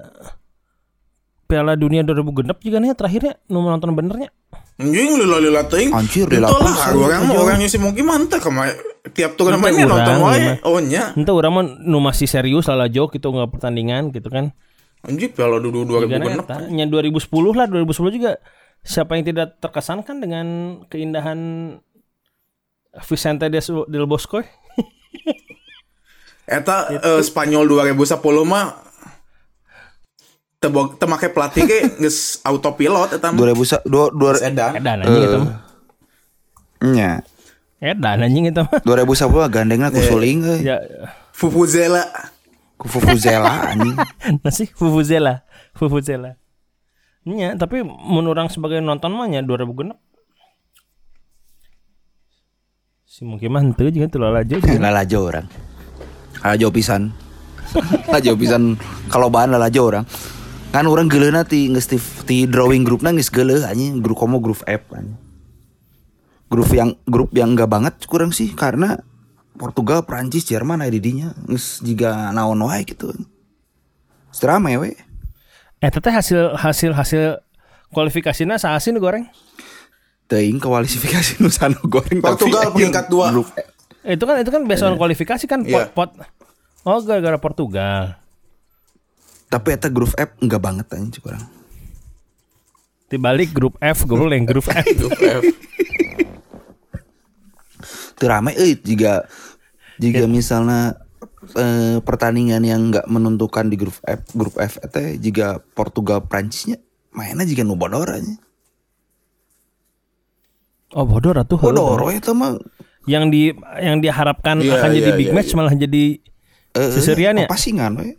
Piala 1.52 1.76
Dunia 1.76 2.00
2000 2.00 2.32
genep 2.32 2.58
juga 2.64 2.80
nih 2.80 2.96
terakhirnya 2.96 3.36
nu 3.52 3.60
nonton 3.60 3.92
benernya. 3.92 4.32
Anjing 4.80 5.20
lila 5.20 5.36
lila 5.36 5.62
ting. 5.68 5.92
Anjir, 5.92 6.24
Itu 6.24 6.40
lila 6.40 6.48
lah 6.48 6.64
pisan. 6.64 6.96
orang 6.96 7.20
mah 7.28 7.36
orangnya 7.36 7.68
si 7.68 7.76
Monkey 7.76 8.00
mantap 8.00 8.40
kama 8.40 8.72
tiap 9.12 9.36
namanya 9.36 9.84
nonton 9.84 10.16
wae. 10.24 10.56
oh 10.64 10.80
nya. 10.80 11.12
Ente 11.12 11.28
orang 11.28 11.52
mah 11.52 11.64
nu 11.84 12.00
masih 12.00 12.24
serius 12.24 12.72
lah 12.72 12.88
jok 12.88 13.20
gitu 13.20 13.28
nggak 13.28 13.52
pertandingan 13.52 14.08
gitu 14.16 14.32
kan. 14.32 14.56
Anjing 15.04 15.28
piala 15.36 15.60
genep. 15.60 16.40
eta, 16.40 16.72
nya 16.72 16.88
2010 16.88 17.20
lah 17.52 17.68
2010 17.68 18.16
juga. 18.16 18.32
Siapa 18.82 19.14
yang 19.14 19.28
tidak 19.28 19.60
terkesan 19.60 20.02
kan 20.02 20.24
dengan 20.24 20.46
keindahan 20.88 21.38
Vicente 23.04 23.52
del 23.52 24.06
Bosco 24.08 24.40
Eta 26.42 26.76
eh, 26.90 27.20
Spanyol 27.22 27.64
2010 27.64 28.18
mah 28.44 28.66
tebok 30.58 30.94
temake 30.94 31.26
pelatih 31.26 31.66
ge 31.66 31.78
geus 31.98 32.38
autopilot 32.42 33.10
eta 33.10 33.34
mah 33.34 33.38
2000 33.50 33.66
sa- 33.66 33.82
dua 33.82 34.14
dua 34.14 34.38
edan. 34.38 34.78
edan 34.78 35.02
anjing 35.02 35.22
gitu 35.26 35.38
mah 35.42 35.58
nya. 36.86 37.10
edan 37.82 38.22
anjing 38.22 38.46
itu 38.46 38.62
mah 38.62 38.78
2010 38.86 39.26
gandengna 39.50 39.90
ku 39.90 39.98
suling 39.98 40.38
euy. 40.46 40.62
ya 40.62 40.78
Fufuzela 41.34 42.06
Ku 42.78 42.86
Fufuzela 42.86 43.74
anjing. 43.74 43.94
nasi 44.46 44.70
Fufuzela 44.70 45.42
Fufuzela 45.74 46.38
Nya, 47.22 47.54
tapi 47.54 47.82
menurut 47.86 48.34
orang 48.34 48.50
sebagai 48.50 48.82
nonton 48.82 49.14
mah 49.14 49.30
nya 49.30 49.42
2000 49.42 49.78
genep 49.78 49.98
si 53.12 53.28
mungkin 53.28 53.52
mah 53.52 53.60
henteu 53.60 53.92
juga 53.92 54.08
tuh 54.08 54.24
lalajo 54.24 54.56
Lalajo 54.80 55.18
orang. 55.20 55.46
Lalajo 56.40 56.72
pisan. 56.72 57.12
Lalajo 58.08 58.32
pisan 58.40 58.80
kalau 59.12 59.28
bahan 59.28 59.52
lalajo 59.52 59.84
orang. 59.84 60.04
Kan 60.72 60.88
orang 60.88 61.12
geleuna 61.12 61.44
ti 61.44 61.68
geus 61.68 61.84
ti, 61.84 62.00
ti 62.24 62.48
drawing 62.48 62.88
grupna 62.88 63.12
geus 63.12 63.28
geuleuh 63.28 63.68
anjing 63.68 64.00
grup 64.00 64.16
komo 64.16 64.40
grup 64.40 64.64
F 64.64 64.88
anjing. 64.96 65.20
Grup 66.48 66.72
yang 66.72 66.96
grup 67.04 67.28
yang 67.36 67.52
enggak 67.52 67.68
banget 67.68 68.00
kurang 68.08 68.32
sih 68.32 68.48
karena 68.56 69.04
Portugal, 69.60 70.08
Prancis, 70.08 70.48
Jerman 70.48 70.80
aya 70.80 70.88
di 70.88 71.04
dinya 71.04 71.36
geus 71.44 71.84
jiga 71.84 72.32
naon 72.32 72.64
wae 72.64 72.80
gitu. 72.88 73.12
Serame 74.32 74.80
we. 74.80 74.96
eh 75.84 75.90
teteh 75.92 76.14
hasil 76.14 76.56
hasil 76.56 76.96
hasil 76.96 77.44
kualifikasinya 77.92 78.56
saha 78.56 78.80
sih 78.80 78.94
nu 78.94 79.02
goreng 79.02 79.28
Teuing 80.32 80.56
kualifikasi 80.56 81.36
Nusana 81.42 81.76
goreng 81.82 82.18
Portugal 82.18 82.66
tapi 82.66 82.72
peringkat 82.80 83.06
dua. 83.06 83.28
grup 83.30 83.52
F. 83.52 83.68
Eh, 84.02 84.16
itu 84.16 84.24
kan 84.24 84.36
itu 84.36 84.48
kan 84.48 84.64
based 84.64 84.82
on 84.82 84.96
kualifikasi 84.96 85.44
kan 85.44 85.60
pot, 85.60 85.68
Iya. 85.68 85.92
pot 85.92 86.10
oh 86.82 86.98
gara-gara 87.00 87.36
Portugal 87.36 88.16
Tapi 89.46 89.68
eta 89.70 89.86
grup 89.86 90.10
F 90.10 90.32
enggak 90.38 90.58
banget 90.58 90.86
anjing 90.90 91.20
kurang. 91.20 91.44
dibalik 93.06 93.52
grup 93.52 93.76
F 93.76 94.02
gue 94.02 94.16
yang 94.26 94.48
grup 94.50 94.64
F 94.64 95.44
Teu 98.14 98.24
rame 98.24 98.54
euy 98.54 98.78
jika 98.78 99.26
jika 99.98 100.24
misalnya 100.24 100.96
eh, 101.52 102.00
pertandingan 102.00 102.62
yang 102.62 102.88
nggak 102.88 103.04
menentukan 103.04 103.66
di 103.66 103.76
grup 103.76 104.00
F 104.00 104.32
grup 104.32 104.56
F 104.56 104.78
eta 104.78 105.12
jika 105.12 105.60
Portugal 105.70 106.22
Prancisnya 106.22 106.78
mainnya 107.10 107.44
jika 107.44 107.60
nu 107.60 107.74
bodor 107.74 108.08
aja. 108.08 108.32
Oh 110.92 111.04
bodoh 111.08 111.32
atuh 111.32 111.58
Bodor 111.58 112.00
we 112.08 112.20
eta 112.20 112.32
mah 112.36 112.56
yang 113.08 113.34
di 113.34 113.50
yang 113.82 113.98
diharapkan 113.98 114.62
Iya, 114.62 114.78
akan 114.78 114.88
jadi 114.94 115.10
iya, 115.10 115.18
big 115.18 115.28
iya, 115.30 115.34
match 115.34 115.50
malah 115.58 115.74
jadi 115.74 116.04
eh, 116.78 116.90
Seserian 116.94 117.34
ya? 117.34 117.46
Pasingan 117.50 117.98
we. 117.98 118.14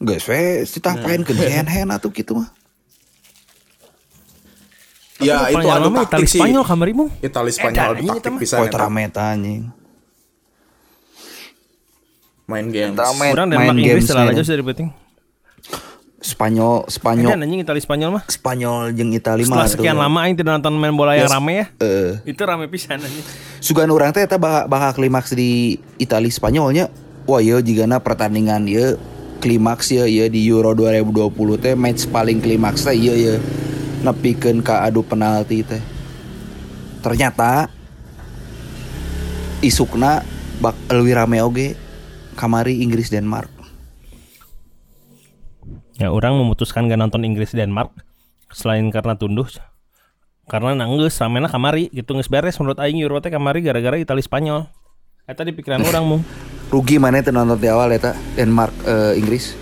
Guys 0.00 0.24
we 0.30 0.64
ditampain 0.64 1.26
ke 1.26 1.34
hand-hand 1.50 1.90
atuh 1.90 2.10
gitu 2.14 2.38
mah. 2.38 2.48
Ya 5.20 5.52
itu 5.52 5.60
adu 5.68 5.92
lama 5.92 6.00
Itali 6.00 6.08
taktik 6.08 6.28
sih. 6.32 6.40
Spanyol 6.40 6.64
kamarimu 6.64 7.04
Itali 7.20 7.52
Spanyol 7.52 7.92
anjing, 7.92 8.08
taktik 8.08 8.22
eta 8.24 8.30
mah. 8.32 8.40
bisa 8.40 8.54
Poe 8.56 8.68
rame 8.72 9.02
eta 9.04 9.22
anjing. 9.36 9.62
main 12.50 12.66
games. 12.66 12.98
Eta 12.98 13.14
main, 13.14 13.30
Kurang 13.30 13.48
main 13.54 13.58
Denmark 13.62 13.78
Inggris 13.78 14.06
games 14.10 14.16
lah 14.16 14.24
aja 14.34 14.42
sudah 14.42 14.66
penting 14.66 14.88
Spanyol 16.20 16.84
Spanyol 16.86 17.32
Edan 17.32 17.40
anjing 17.40 17.60
Itali 17.60 17.80
Spanyol 17.80 18.10
mah 18.12 18.24
Spanyol 18.28 18.92
jeung 18.92 19.08
Itali 19.10 19.40
setelah 19.40 19.64
mah 19.64 19.72
sekian 19.72 19.96
tuh. 19.96 20.02
lama 20.04 20.18
aing 20.20 20.36
tidak 20.36 20.52
nonton 20.54 20.76
main 20.76 20.92
bola 20.92 21.16
yang 21.16 21.24
Yes. 21.24 21.32
rame 21.32 21.52
ya 21.54 21.66
Eh, 21.78 22.10
itu 22.26 22.42
rame 22.42 22.68
pisan 22.68 23.00
anjing 23.00 23.24
Sugan 23.58 23.88
orang 23.88 24.12
teh 24.12 24.20
eta 24.20 24.36
bakal, 24.36 24.64
bakal 24.66 24.90
klimaks 24.94 25.32
di 25.32 25.76
Itali 25.96 26.28
Spanyolnya. 26.28 26.92
Wah 27.24 27.38
ya 27.38 27.60
jigana 27.60 27.98
pertandingan 27.98 28.64
ya 28.64 28.96
klimaks 29.38 29.88
ya 29.90 30.04
ya 30.04 30.26
di 30.26 30.44
Euro 30.44 30.72
2020 30.72 31.32
teh 31.56 31.72
match 31.72 32.04
paling 32.06 32.38
klimaks 32.38 32.82
teh 32.82 32.92
iya 32.92 33.14
ya 33.16 33.34
nepikeun 34.02 34.60
ka 34.60 34.80
adu 34.82 35.00
penalti 35.00 35.60
teh. 35.62 35.80
Ternyata 37.00 37.68
isukna 39.60 40.24
bak 40.58 40.76
leuwih 40.88 41.14
rame 41.14 41.40
oge 41.40 41.68
kamari 42.34 42.80
Inggris 42.80 43.08
Denmark. 43.08 43.59
Ya 46.00 46.08
orang 46.08 46.32
memutuskan 46.40 46.88
gak 46.88 46.96
nonton 46.96 47.28
Inggris 47.28 47.52
Denmark 47.52 47.92
selain 48.50 48.88
karena 48.88 49.14
tunduh 49.20 49.46
karena 50.48 50.74
nanggus 50.74 51.14
ramena 51.20 51.46
kamari 51.46 51.92
gitu 51.92 52.16
nges 52.16 52.32
beres 52.32 52.56
menurut 52.58 52.80
aing 52.80 52.98
Euro 53.04 53.20
teh 53.20 53.28
kamari 53.30 53.60
gara-gara 53.60 54.00
Itali 54.00 54.24
Spanyol 54.24 54.66
Eta 55.30 55.46
di 55.46 55.54
pikiran 55.54 55.78
orang 55.86 56.04
mung 56.08 56.22
Rugi 56.74 56.98
mana 56.98 57.22
teh 57.22 57.30
nonton 57.30 57.54
di 57.54 57.70
awal 57.70 57.94
eta 57.94 58.14
Denmark 58.34 58.74
eh, 58.82 59.18
Inggris. 59.18 59.54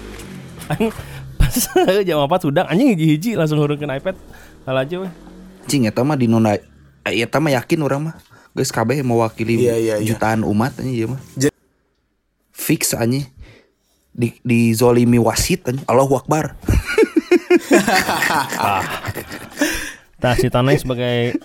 Aing 0.73 0.89
pas 1.37 1.53
jam 2.09 2.25
4 2.25 2.29
sudah 2.41 2.65
anjing 2.69 2.97
hiji-hiji 2.97 3.37
langsung 3.37 3.61
hurungkeun 3.61 3.93
iPad 4.01 4.17
Hal 4.65 4.77
aja 4.77 4.97
weh 5.05 5.13
Cing 5.69 5.85
eta 5.85 6.01
mah 6.05 6.17
di 6.17 6.25
nona 6.25 6.57
eta 7.05 7.37
mah 7.37 7.53
yakin 7.53 7.81
orang 7.85 8.01
mah. 8.09 8.15
Geus 8.57 8.73
kabeh 8.73 9.05
mewakili 9.05 9.61
Iya, 9.69 9.77
iya, 9.77 9.95
iya. 10.01 10.07
jutaan 10.09 10.41
umat 10.45 10.73
anjing 10.81 10.97
ieu 10.97 11.09
mah. 11.13 11.21
Fix 12.53 12.97
anjing. 12.97 13.29
Di 14.19 14.35
di 14.43 14.75
zolimi 14.75 15.23
wasit. 15.23 15.71
Allahu 15.87 16.19
Akbar. 16.19 16.59
Nah 20.19 20.35
si 20.35 20.51
Tanai 20.51 20.75
sebagai 20.75 21.39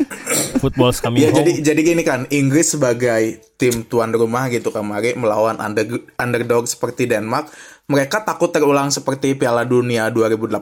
football 0.58 0.90
coming 0.98 1.22
Ya 1.22 1.30
home 1.30 1.46
jadi 1.46 1.62
jadi 1.62 1.82
gini 1.86 2.02
kan 2.02 2.26
Inggris 2.34 2.74
sebagai 2.74 3.38
tim 3.62 3.86
tuan 3.86 4.10
rumah 4.10 4.50
gitu 4.50 4.74
kemarin 4.74 5.22
melawan 5.22 5.62
under, 5.62 6.02
underdog 6.18 6.66
seperti 6.66 7.06
Denmark 7.06 7.54
mereka 7.86 8.26
takut 8.26 8.50
terulang 8.50 8.90
seperti 8.90 9.38
Piala 9.38 9.62
Dunia 9.62 10.10
2018 10.10 10.58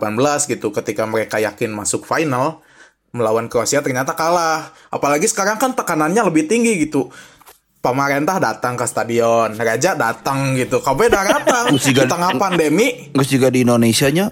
gitu 0.52 0.76
ketika 0.76 1.08
mereka 1.08 1.40
yakin 1.40 1.72
masuk 1.72 2.04
final 2.04 2.60
melawan 3.16 3.48
Kroasia 3.48 3.80
ternyata 3.80 4.12
kalah 4.12 4.76
apalagi 4.92 5.32
sekarang 5.32 5.56
kan 5.56 5.72
tekanannya 5.72 6.28
lebih 6.28 6.52
tinggi 6.52 6.84
gitu 6.84 7.08
pemerintah 7.82 8.38
datang 8.38 8.78
ke 8.78 8.86
stadion 8.86 9.52
raja 9.58 9.98
datang 9.98 10.54
gitu. 10.56 10.80
Kau 10.80 10.94
beda 10.94 11.26
datang 11.26 11.74
di 11.74 11.92
tengah 11.98 12.38
pandemi. 12.38 13.10
Geus 13.12 13.28
juga 13.28 13.50
di 13.50 13.66
Indonesia 13.66 14.08
nya 14.08 14.30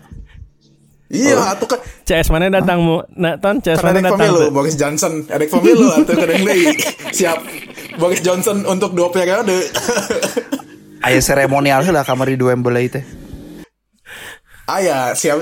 iya 1.10 1.58
tuh 1.58 1.65
kan. 1.65 1.82
CS 2.06 2.29
mana 2.29 2.53
datang 2.53 2.86
mu 2.86 3.01
Nah 3.18 3.34
ton 3.41 3.58
CS 3.58 3.82
Kan 3.82 3.98
mana 3.98 4.13
datang 4.13 4.29
pemilu? 4.29 4.53
Boris 4.53 4.77
Johnson. 4.77 5.25
Adek 5.25 5.50
pemilu 5.50 5.89
atau 5.89 6.13
kadang 6.13 6.46
deui 6.46 6.70
siap. 7.10 7.41
Boris 7.98 8.22
Johnson 8.22 8.62
untuk 8.63 8.94
dua 8.94 9.10
periode. 9.10 9.58
Aya 11.06 11.18
seremonial 11.18 11.82
heula 11.82 12.06
kamari 12.06 12.38
di 12.38 12.46
Wembley 12.46 12.94
teh. 12.94 13.01
Aya 14.70 15.18
siap. 15.18 15.41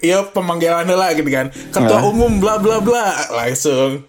Iya 0.00 0.32
pemanggilan 0.32 0.88
lah 0.88 1.12
gitu 1.12 1.28
kan. 1.28 1.52
Ketua 1.52 2.00
Nah. 2.00 2.08
umum 2.08 2.40
bla 2.40 2.56
bla 2.56 2.80
bla. 2.80 3.12
Langsung 3.36 4.08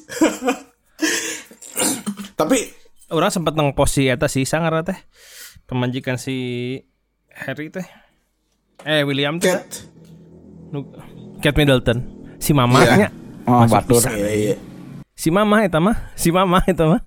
tapi 2.40 2.72
Orang 3.10 3.28
sempat 3.28 3.52
ngepost 3.52 3.98
si 3.98 4.06
Eta 4.06 4.30
si 4.30 4.46
Sangar 4.46 4.86
teh. 4.86 4.94
Pemajikan 5.66 6.14
si 6.14 6.78
Harry 7.28 7.66
teh. 7.66 7.82
Eh 8.82 9.02
William 9.02 9.36
teh. 9.36 9.50
Cat. 9.50 9.66
Kate 11.42 11.58
Middleton. 11.58 11.98
Si 12.38 12.54
mamanya 12.54 13.10
Oh, 13.44 13.66
Masuk 13.66 13.98
batur. 13.98 14.02
iya 14.14 14.30
iya. 14.30 14.54
Si 15.16 15.28
mama 15.28 15.66
eta 15.66 15.82
mah. 15.82 16.14
Si 16.14 16.30
mama 16.30 16.62
eta 16.62 16.86
mah. 16.86 17.02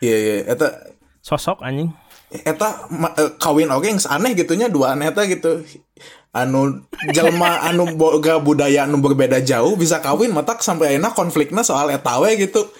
Iya 0.00 0.16
iya. 0.16 0.34
Eta 0.48 0.72
Sosok 1.20 1.60
anjing. 1.60 1.92
Eta 2.32 2.88
ma- 2.88 3.12
eh, 3.12 3.36
kawin 3.36 3.68
oge 3.68 3.92
yang 3.92 4.00
aneh 4.00 4.32
gitunya 4.32 4.72
dua 4.72 4.96
aneh 4.96 5.12
eta 5.12 5.26
gitu 5.28 5.60
anu 6.30 6.86
jelma 7.10 7.66
anu 7.66 7.98
boga 7.98 8.38
budaya 8.38 8.86
anu 8.86 9.02
berbeda 9.02 9.42
jauh 9.42 9.74
bisa 9.74 9.98
kawin 9.98 10.30
matak 10.30 10.62
sampai 10.62 10.94
akhirnya 10.94 11.10
konfliknya 11.10 11.62
soal 11.66 11.90
etawe 11.90 12.30
gitu. 12.38 12.70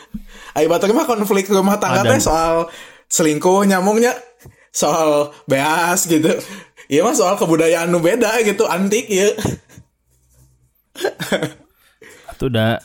Ayo 0.54 0.70
batur 0.70 0.94
mah 0.94 1.06
konflik 1.06 1.50
rumah 1.50 1.78
tangga 1.82 2.06
teh 2.06 2.22
soal 2.22 2.70
selingkuh 3.10 3.66
nyamungnya 3.66 4.14
soal 4.70 5.34
beas 5.50 6.06
gitu. 6.06 6.30
Iya 6.90 7.06
mah 7.06 7.14
soal 7.14 7.38
kebudayaan 7.38 7.90
nu 7.90 8.02
beda 8.02 8.42
gitu 8.42 8.66
antik 8.66 9.06
ya 9.06 9.30
Itu 12.34 12.50
udah 12.50 12.82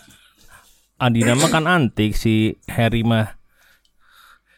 Adina 1.01 1.33
mah 1.33 1.49
kan 1.49 1.65
antik 1.65 2.13
si 2.13 2.55
Harry 2.69 3.01
mah. 3.01 3.37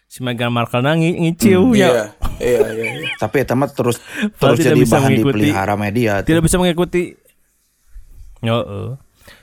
Si 0.07 0.23
Meghan 0.23 0.51
Markle 0.55 0.83
nangis 0.83 1.19
ngiciu 1.19 1.75
iya 1.75 1.83
ya. 1.83 1.89
iya 1.91 2.05
iya 2.39 2.59
iya. 2.67 2.91
Tapi 3.15 3.35
eta 3.39 3.53
mah 3.53 3.67
terus 3.67 3.97
terus 4.33 4.57
tidak 4.57 4.71
jadi 4.71 4.79
bisa 4.79 4.95
bahan 4.95 5.09
mengikuti- 5.09 5.33
dipelihara 5.41 5.75
media. 5.75 6.11
tuh. 6.17 6.25
tidak 6.25 6.41
bisa 6.43 6.55
mengikuti 6.55 7.01
Yo, 8.39 8.57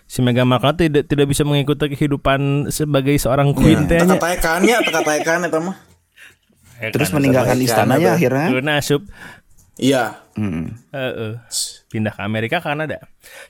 si 0.04 0.20
Meghan 0.20 0.46
Markle 0.46 0.78
tidak 0.78 1.04
tidak 1.04 1.26
bisa 1.26 1.42
mengikuti 1.42 1.90
kehidupan 1.90 2.40
sebagai 2.68 3.14
seorang 3.16 3.50
queen 3.50 3.84
teh 3.84 3.98
nya. 3.98 4.14
teka 4.14 4.22
tekan 4.32 4.60
ya 4.62 4.78
teka 4.78 5.00
tekan 5.00 5.42
eta 5.42 5.58
mah 5.58 5.76
Terus 6.84 7.10
meninggalkan 7.10 7.56
istananya 7.58 8.14
akhirnya. 8.14 8.50
Sub 8.80 9.02
iya 9.74 10.20
Mm. 10.34 10.66
Heeh. 10.90 11.38
pindah 11.86 12.10
ke 12.10 12.18
Amerika 12.20 12.58
Kanada. 12.58 12.98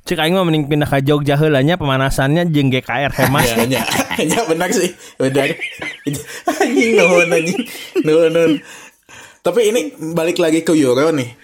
Cek 0.04 0.20
aing 0.20 0.36
mah 0.36 0.44
mending 0.44 0.68
pindah 0.68 0.84
ke 0.84 1.00
Jogja 1.00 1.32
heula 1.34 1.58
nya 1.58 1.74
pemanasannya 1.74 2.44
jeung 2.46 2.68
GKR 2.68 3.08
hemat. 3.10 3.40
ya 3.42 3.56
ya 3.64 3.82
ya 4.28 4.40
benar 4.44 4.68
sih 4.68 4.92
benar 5.16 5.48
anjing 6.60 6.92
nuhun 6.94 7.24
anjing 7.26 7.60
nuhun 8.04 8.28
nuhun. 8.30 8.52
Tapi 9.44 9.68
ini 9.68 9.92
balik 10.16 10.40
lagi 10.40 10.64
ke 10.64 10.72
Euro 10.72 11.12
nih 11.12 11.36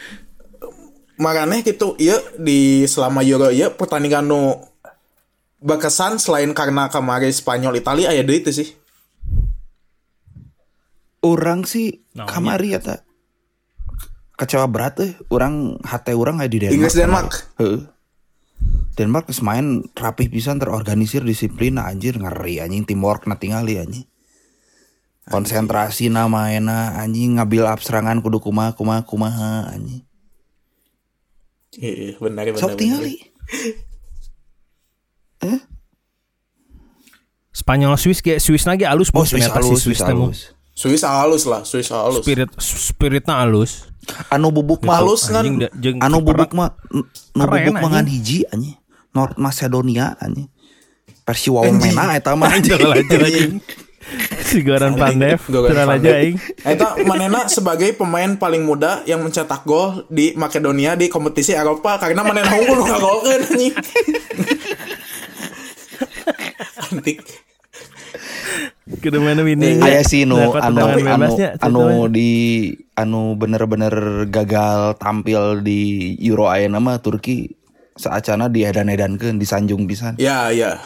makanya 1.21 1.61
gitu 1.61 2.01
iya 2.01 2.17
di 2.41 2.89
selama 2.89 3.21
Euro 3.21 3.53
iya 3.53 3.69
pertandingan 3.69 4.25
nu 4.25 4.57
berkesan 5.61 6.17
selain 6.17 6.49
karena 6.57 6.89
kemarin 6.89 7.29
Spanyol 7.29 7.77
Italia 7.77 8.09
aya 8.09 8.25
deui 8.25 8.41
itu 8.41 8.51
sih 8.51 8.69
Orang 11.21 11.69
sih 11.69 12.01
Naonnya? 12.17 12.33
kamari 12.33 12.69
eta 12.73 13.05
kecewa 14.41 14.65
berat 14.73 14.97
eh 15.05 15.13
orang 15.29 15.77
hati 15.85 16.17
orang 16.17 16.41
kayak 16.41 16.49
di 16.49 16.59
Denmark. 16.65 16.77
Inggris 16.81 16.97
Denmark 16.97 17.31
Heeh. 17.61 17.81
Denmark 18.97 19.29
main 19.45 19.85
rapih 19.93 20.33
pisan 20.33 20.57
terorganisir 20.57 21.21
disiplin 21.21 21.77
nah, 21.77 21.93
anjir 21.93 22.17
ngeri 22.17 22.65
anjing 22.65 22.89
teamwork 22.89 23.29
na 23.29 23.37
tingali 23.37 23.77
anjing. 23.77 24.09
Konsentrasi 25.29 26.09
na 26.09 26.25
maena 26.27 26.97
anjing 26.97 27.37
ngambil 27.37 27.69
abserangan 27.69 28.19
kudu 28.19 28.41
kumaha 28.41 28.73
kumaha 28.73 29.05
kumaha 29.05 29.69
anjing. 29.69 30.03
iya 31.77 32.17
benar 32.19 32.49
benar 32.49 32.59
Sok 32.59 32.75
benar. 32.75 32.81
tingali. 32.81 33.15
Spanyol 37.51 37.99
Swiss 37.99 38.23
kayak 38.23 38.41
Swiss 38.41 38.65
lagi 38.65 38.87
alus 38.87 39.11
Oh 39.11 39.23
bos 39.23 39.31
Swiss 39.31 39.47
halus, 39.47 39.83
Swiss 39.83 39.99
Swiss 39.99 40.03
halus. 40.03 40.39
Swiss 40.73 41.03
halus 41.05 41.45
lah 41.45 41.63
Swiss 41.67 41.91
halus 41.91 42.23
Spirit 42.25 42.51
spiritnya 42.59 43.43
halus. 43.43 43.91
Anu 44.33 44.49
bubuk 44.51 44.81
mah 44.83 45.03
halus 45.03 45.29
kan 45.29 45.45
Anjing 45.45 45.99
anu 46.01 46.19
bubuk 46.23 46.51
mah 46.57 46.73
nu 46.91 47.05
Keren, 47.37 47.51
bubuk 47.51 47.75
mah 47.77 47.91
ngan 47.91 48.07
anjing. 48.07 48.15
hiji 48.17 48.39
anjing. 48.49 48.77
North 49.11 49.37
Macedonia 49.37 50.15
anjing. 50.19 50.49
Versi 51.23 51.49
Wawomena 51.53 52.17
eta 52.17 52.33
mah 52.35 52.51
anjing. 52.57 52.81
si 54.49 54.65
Goran 54.65 54.97
Pandev 54.97 55.39
Pandev. 55.45 55.89
aja 55.93 56.11
aing. 56.17 56.37
Eta 56.65 56.97
Manena 57.05 57.47
sebagai 57.47 57.93
pemain 57.93 58.35
paling 58.41 58.65
muda 58.65 59.05
yang 59.05 59.21
mencetak 59.21 59.63
gol 59.69 60.09
di 60.09 60.33
Makedonia 60.35 60.97
di 60.97 61.13
kompetisi 61.13 61.53
Eropa 61.53 62.01
karena 62.01 62.25
Manena 62.25 62.51
unggul 62.57 62.81
ngagolkeun 62.81 63.43
anjing. 63.45 63.75
Antik. 66.91 67.21
Kudu 68.91 69.23
mana 69.23 69.47
ini. 69.47 69.79
Aya 69.79 70.03
sih 70.03 70.27
nu 70.27 70.35
Dapat 70.35 70.67
anu 70.67 70.83
anu 70.83 70.99
bebasnya, 70.99 71.49
anu 71.63 72.11
di 72.11 72.31
anu 72.99 73.39
bener-bener 73.39 74.27
gagal 74.27 74.99
tampil 74.99 75.63
di 75.63 76.13
Euro 76.27 76.51
ayeuna 76.51 76.83
mah 76.83 76.99
Turki 76.99 77.55
saacana 77.95 78.51
diedan-edankeun 78.51 79.39
disanjung 79.39 79.87
pisan. 79.87 80.19
Ya, 80.19 80.51
ya. 80.51 80.83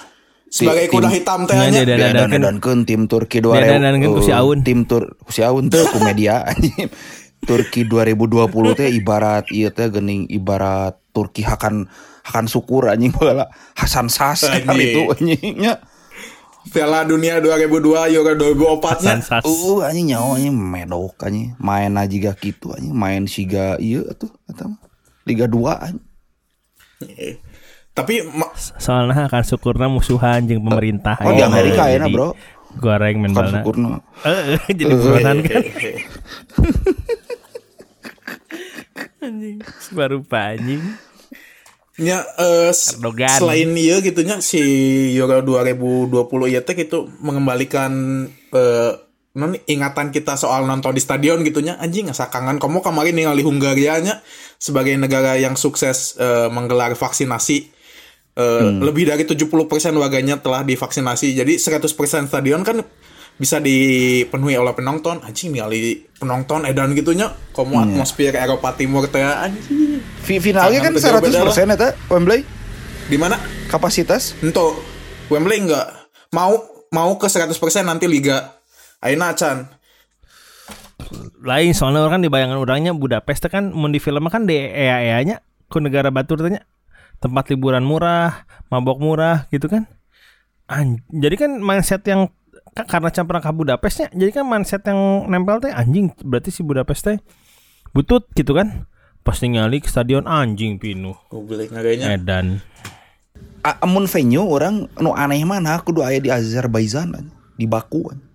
Sebagai 0.54 0.86
kuda 0.86 1.10
hitam 1.10 1.50
teh 1.50 1.58
Iya, 1.58 1.66
nya. 1.66 1.82
dia- 1.82 1.98
Diedan-edankeun 2.14 2.86
tim 2.86 3.10
Turki 3.10 3.42
2000. 3.42 3.58
Diedan-edankeun 3.58 4.12
ku 4.12 4.22
si 4.22 4.30
eh, 4.30 4.38
Aun. 4.38 4.62
Tim 4.62 4.86
Tur 4.86 5.18
si 5.34 5.42
Aun 5.42 5.66
teh 5.66 5.82
ku 5.82 5.98
media 5.98 6.42
anjing. 6.50 6.86
Turki 7.42 7.82
2020 7.84 8.46
teh 8.72 8.88
ibarat 8.88 9.50
ieu 9.50 9.68
teh 9.68 9.90
geuning 9.90 10.30
ibarat 10.30 10.94
Turki 11.10 11.42
hakan 11.42 11.90
hakan 12.22 12.46
syukur 12.46 12.86
anjing 12.86 13.10
baheula 13.10 13.50
Hasan 13.74 14.06
Sas 14.06 14.46
kali 14.62 14.94
itu 14.94 15.02
anjingnya. 15.10 15.82
Piala 16.64 17.04
Dunia 17.04 17.44
2002 17.44 18.16
Euro 18.16 18.32
2004 18.80 19.04
nya. 19.04 19.14
Uh 19.42 19.84
anjing 19.84 20.06
nyawa 20.08 20.38
anjing 20.38 20.56
medok 20.56 21.20
anjing 21.20 21.52
main 21.58 21.92
aja 21.92 22.08
juga 22.08 22.32
gitu 22.38 22.72
anjing 22.72 22.94
main 22.94 23.26
siga 23.26 23.76
iya 23.76 24.00
tuh 24.14 24.30
kata. 24.46 24.70
Liga 25.26 25.44
2 25.44 25.60
anjing. 25.82 26.00
Tapi 27.94 28.26
Soalnya 28.76 29.30
akan 29.30 29.42
syukurna 29.42 29.86
musuhan 29.86 30.42
jeung 30.44 30.66
pemerintah. 30.66 31.14
Oh, 31.22 31.30
di 31.30 31.38
Aing. 31.38 31.46
Amerika 31.46 31.86
ya 31.86 32.02
bro. 32.04 32.34
Goreng 32.74 33.16
Kan 33.16 33.22
mentalna. 33.22 33.62
syukurna. 33.62 33.88
Eh, 34.26 34.58
jadi 34.74 34.92
buronan 34.92 35.38
kan. 35.40 35.62
Anjing, 39.20 39.56
baru 39.90 40.20
anjing. 40.28 40.82
nya 41.94 42.26
eh, 42.36 42.74
s- 42.74 42.98
Erdogan. 42.98 43.30
selain 43.30 43.70
iya 43.72 44.02
gitunya 44.02 44.42
si 44.42 44.58
Euro 45.14 45.40
2020 45.40 46.10
iya 46.50 46.60
teh 46.60 46.74
gitu 46.74 47.06
mengembalikan 47.22 47.92
eh 48.50 48.92
non 49.34 49.54
ingatan 49.64 50.10
kita 50.10 50.34
soal 50.34 50.66
nonton 50.66 50.90
di 50.90 50.98
stadion 50.98 51.42
gitunya 51.42 51.78
anjing 51.78 52.10
asa 52.10 52.26
kangen 52.28 52.58
kamu 52.58 52.82
kemarin 52.82 53.14
ningali 53.14 53.46
Hungaria 53.46 53.98
nya 53.98 54.18
sebagai 54.58 54.94
negara 54.94 55.38
yang 55.38 55.54
sukses 55.54 56.18
eh, 56.18 56.50
menggelar 56.50 56.92
vaksinasi 56.92 57.70
Eh, 58.34 58.82
lebih 58.82 59.06
dari 59.06 59.22
70% 59.22 59.46
warganya 59.94 60.34
telah 60.42 60.66
divaksinasi. 60.66 61.38
Jadi 61.38 61.54
100% 61.54 61.86
stadion 62.26 62.66
kan 62.66 62.82
bisa 63.38 63.62
dipenuhi 63.62 64.58
oleh 64.58 64.74
penonton. 64.74 65.22
Anjing 65.22 65.54
ningali 65.54 66.02
penonton 66.18 66.66
edan 66.66 66.98
gitunya. 66.98 67.30
Kamu 67.54 67.78
atmosfer 67.78 68.34
Eropa 68.34 68.74
Timur 68.74 69.06
teh 69.06 69.22
anjing. 69.22 70.02
Fi- 70.26 70.42
Finalnya 70.42 70.82
kan 70.82 70.92
Sangat 70.98 71.22
beda 71.22 71.46
100% 71.46 71.78
eta 71.78 71.94
Wembley? 72.10 72.42
Di 73.06 73.14
mana? 73.14 73.38
Kapasitas. 73.70 74.34
Untuk 74.42 74.82
Wembley 75.30 75.62
enggak. 75.62 75.94
Mau 76.34 76.58
mau 76.90 77.14
ke 77.14 77.30
100% 77.30 77.54
nanti 77.86 78.10
liga. 78.10 78.58
Aina 78.98 79.30
acan. 79.30 79.70
Lain 81.38 81.70
soalnya 81.70 82.02
orang 82.02 82.18
kan 82.18 82.22
di 82.26 82.30
bayangan 82.34 82.58
orangnya 82.58 82.90
Budapest 82.90 83.46
teh 83.46 83.50
kan 83.52 83.70
mun 83.70 83.94
di 83.94 84.02
film 84.02 84.26
kan 84.26 84.42
di 84.42 84.58
EA 84.58 85.22
nya 85.22 85.38
ku 85.70 85.78
negara 85.78 86.10
batur 86.10 86.42
tanya 86.42 86.66
tempat 87.24 87.48
liburan 87.48 87.80
murah, 87.80 88.44
mabok 88.68 89.00
murah 89.00 89.48
gitu 89.48 89.64
kan. 89.64 89.88
An 90.64 91.00
jadi 91.08 91.36
kan 91.38 91.56
mindset 91.56 92.04
yang 92.04 92.28
ka- 92.72 92.84
karena 92.84 93.08
campuran 93.08 93.40
ke 93.40 93.48
Budapestnya 93.50 94.08
jadi 94.10 94.30
kan 94.34 94.44
mindset 94.44 94.80
yang 94.82 94.98
nempel 95.26 95.58
teh 95.58 95.68
anjing 95.68 96.12
berarti 96.18 96.48
si 96.48 96.60
Budapest 96.60 97.00
teh 97.02 97.16
butut 97.90 98.28
gitu 98.32 98.52
kan 98.52 98.84
pas 99.20 99.36
ningali 99.38 99.78
ke 99.78 99.88
stadion 99.88 100.24
anjing 100.24 100.76
pinuh 100.76 101.16
Goblok 101.28 101.68
ngaganya. 101.68 102.12
edan 102.12 102.60
Amun 103.80 104.04
venue 104.04 104.40
orang 104.40 104.88
nu 104.98 105.12
aneh 105.12 105.40
mana 105.42 105.80
kudu 105.80 106.00
aya 106.00 106.20
di 106.20 106.28
Azerbaijan 106.28 107.32
di 107.56 107.64
Baku. 107.64 108.04
anjing. 108.06 108.28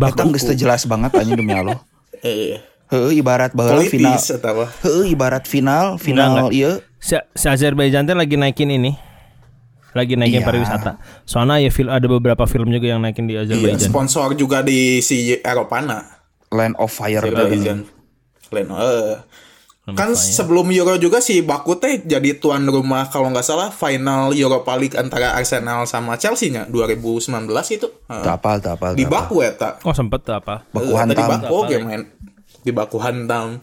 Eta 0.00 0.22
geus 0.24 0.44
teu 0.44 0.54
jelas 0.56 0.86
banget 0.86 1.10
anjing 1.12 1.34
demi 1.36 1.50
Allah. 1.50 1.78
Eh, 2.20 2.60
Heeh 2.86 3.16
ibarat 3.16 3.54
baheula 3.54 3.80
final. 3.82 4.18
Heeh 4.82 5.06
ibarat 5.08 5.46
final 5.46 5.96
final 5.96 6.30
enggak. 6.46 6.52
ieu 6.52 6.72
si, 7.00 7.16
si 7.32 7.46
Azerbaijan 7.46 8.04
lagi 8.06 8.36
naikin 8.36 8.70
ini 8.70 8.92
lagi 9.90 10.14
naikin 10.14 10.38
Iya. 10.38 10.46
pariwisata 10.46 10.92
soalnya 11.24 11.58
ya 11.58 11.68
film 11.68 11.90
ada 11.90 12.06
beberapa 12.06 12.44
film 12.44 12.68
juga 12.68 12.86
yang 12.86 13.00
naikin 13.00 13.24
di 13.24 13.34
Iya, 13.34 13.48
Azerbaijan 13.48 13.80
sponsor 13.82 14.28
juga 14.34 14.60
di 14.60 15.00
si 15.00 15.34
Eropana. 15.34 16.22
Land 16.48 16.74
of 16.76 16.90
Fire. 16.90 17.22
Azerbaijan. 17.22 17.86
Lain, 18.50 18.66
eh. 18.68 19.18
Kan 19.90 20.12
sebelum 20.12 20.66
Euro 20.70 20.94
juga 20.96 21.18
si 21.18 21.38
Baku 21.40 21.74
teh 21.74 21.98
jadi 22.00 22.34
tuan 22.36 22.62
rumah 22.62 23.06
kalau 23.06 23.26
nggak 23.28 23.42
salah 23.42 23.70
final 23.70 24.30
Europa 24.30 24.74
League 24.74 24.94
antara 24.94 25.34
Arsenal 25.34 25.82
sama 25.84 26.14
Chelsea 26.14 26.50
nya 26.50 26.66
2019 26.66 27.30
itu. 27.72 27.86
Eh, 28.06 28.18
Teu 28.20 28.30
apal 28.30 28.58
teu 28.58 28.70
apal. 28.70 28.94
Di. 28.94 29.02
Baku 29.04 29.42
eta. 29.42 29.78
oh 29.80 29.90
sempet 29.90 30.22
tuh 30.22 30.34
apa 30.36 30.62
Baku 30.68 30.90
Eh, 30.90 30.94
hantam. 30.96 31.26
Baku 31.28 31.54
oke 31.56 31.74
main 31.80 32.02
di 32.60 32.70
Baku 32.70 32.98
hantam. 32.98 33.58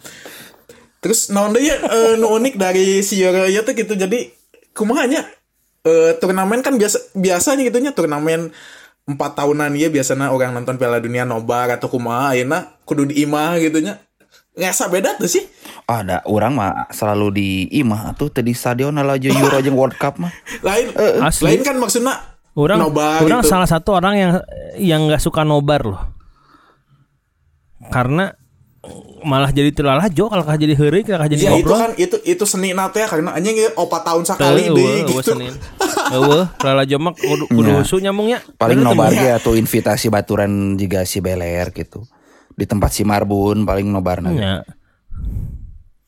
Terus 1.08 1.32
naon 1.32 1.56
deui 1.56 1.72
ya 1.72 1.80
eh, 1.80 2.14
nu 2.20 2.28
unik 2.36 2.60
dari 2.60 3.00
si 3.00 3.24
Euro 3.24 3.48
ieu 3.48 3.64
teh 3.64 3.72
gitu 3.72 3.96
jadi 3.96 4.28
kumaha 4.76 5.08
nya 5.08 5.24
eh, 5.88 6.20
turnamen 6.20 6.60
kan 6.60 6.76
biasa 6.76 7.16
biasanya 7.16 7.64
gitu 7.64 7.80
nya 7.80 7.96
turnamen 7.96 8.52
empat 9.08 9.40
tahunan 9.40 9.72
ya 9.80 9.88
biasanya 9.88 10.36
orang 10.36 10.52
nonton 10.52 10.76
Piala 10.76 11.00
Dunia 11.00 11.24
nobar 11.24 11.72
atau 11.72 11.88
kumaha 11.88 12.36
ayeuna 12.36 12.76
kudu 12.84 13.08
di 13.08 13.24
imah 13.24 13.56
gitu 13.64 13.80
nya 13.80 14.04
Ngasa 14.58 14.90
beda 14.90 15.22
tuh 15.22 15.30
sih. 15.30 15.46
Ada 15.86 16.26
orang 16.26 16.58
mah 16.58 16.90
selalu 16.90 17.28
di 17.30 17.50
imah 17.78 18.18
tuh 18.18 18.34
tadi 18.34 18.58
stadion 18.58 18.98
aja 18.98 19.30
Euro 19.38 19.62
jeung 19.62 19.78
World 19.78 19.96
Cup 20.02 20.18
mah. 20.18 20.34
Lain 20.66 20.90
Asli. 21.22 21.54
lain 21.54 21.62
kan 21.62 21.78
maksudnya 21.78 22.18
Orang 22.58 22.82
nobar 22.82 23.22
orang 23.22 23.46
gitu. 23.46 23.54
salah 23.54 23.70
satu 23.70 24.02
orang 24.02 24.18
yang 24.18 24.32
yang 24.82 25.02
nggak 25.06 25.22
suka 25.22 25.46
nobar 25.46 25.86
loh. 25.86 26.02
Karena 27.94 28.34
malah 29.28 29.52
jadi 29.52 29.76
telalajo 29.76 30.32
kalau 30.32 30.44
jadi 30.48 30.74
heureuk 30.74 31.12
kalau 31.12 31.28
jadi 31.28 31.44
Ya 31.44 31.52
itu 31.60 31.68
kan 31.68 31.92
itu 32.00 32.16
itu 32.24 32.44
seni 32.48 32.72
nate 32.72 33.04
ya 33.04 33.08
karena 33.12 33.36
anjing 33.36 33.60
ya 33.60 33.76
opat 33.76 34.08
tahun 34.08 34.24
sekali 34.24 34.72
deh 34.72 35.04
gitu. 35.04 35.36
Senin. 35.36 35.52
Eueuh, 36.16 36.48
telalajo 36.56 36.96
mah 37.04 37.14
kudu 37.14 37.52
kudu 37.52 37.70
Nya. 37.70 37.84
husu 37.84 38.00
nyambungnya. 38.00 38.40
Paling 38.56 38.80
nobar 38.80 39.12
ge 39.12 39.36
atau 39.36 39.54
invitasi 39.60 40.08
baturan 40.08 40.80
juga 40.80 41.04
si 41.04 41.20
Beler 41.20 41.76
gitu. 41.76 42.08
Di 42.56 42.64
tempat 42.64 42.96
si 42.96 43.04
Marbun 43.04 43.68
paling 43.68 43.92
nobarna. 43.92 44.32
ge. 44.32 44.40
Ya. 44.40 44.64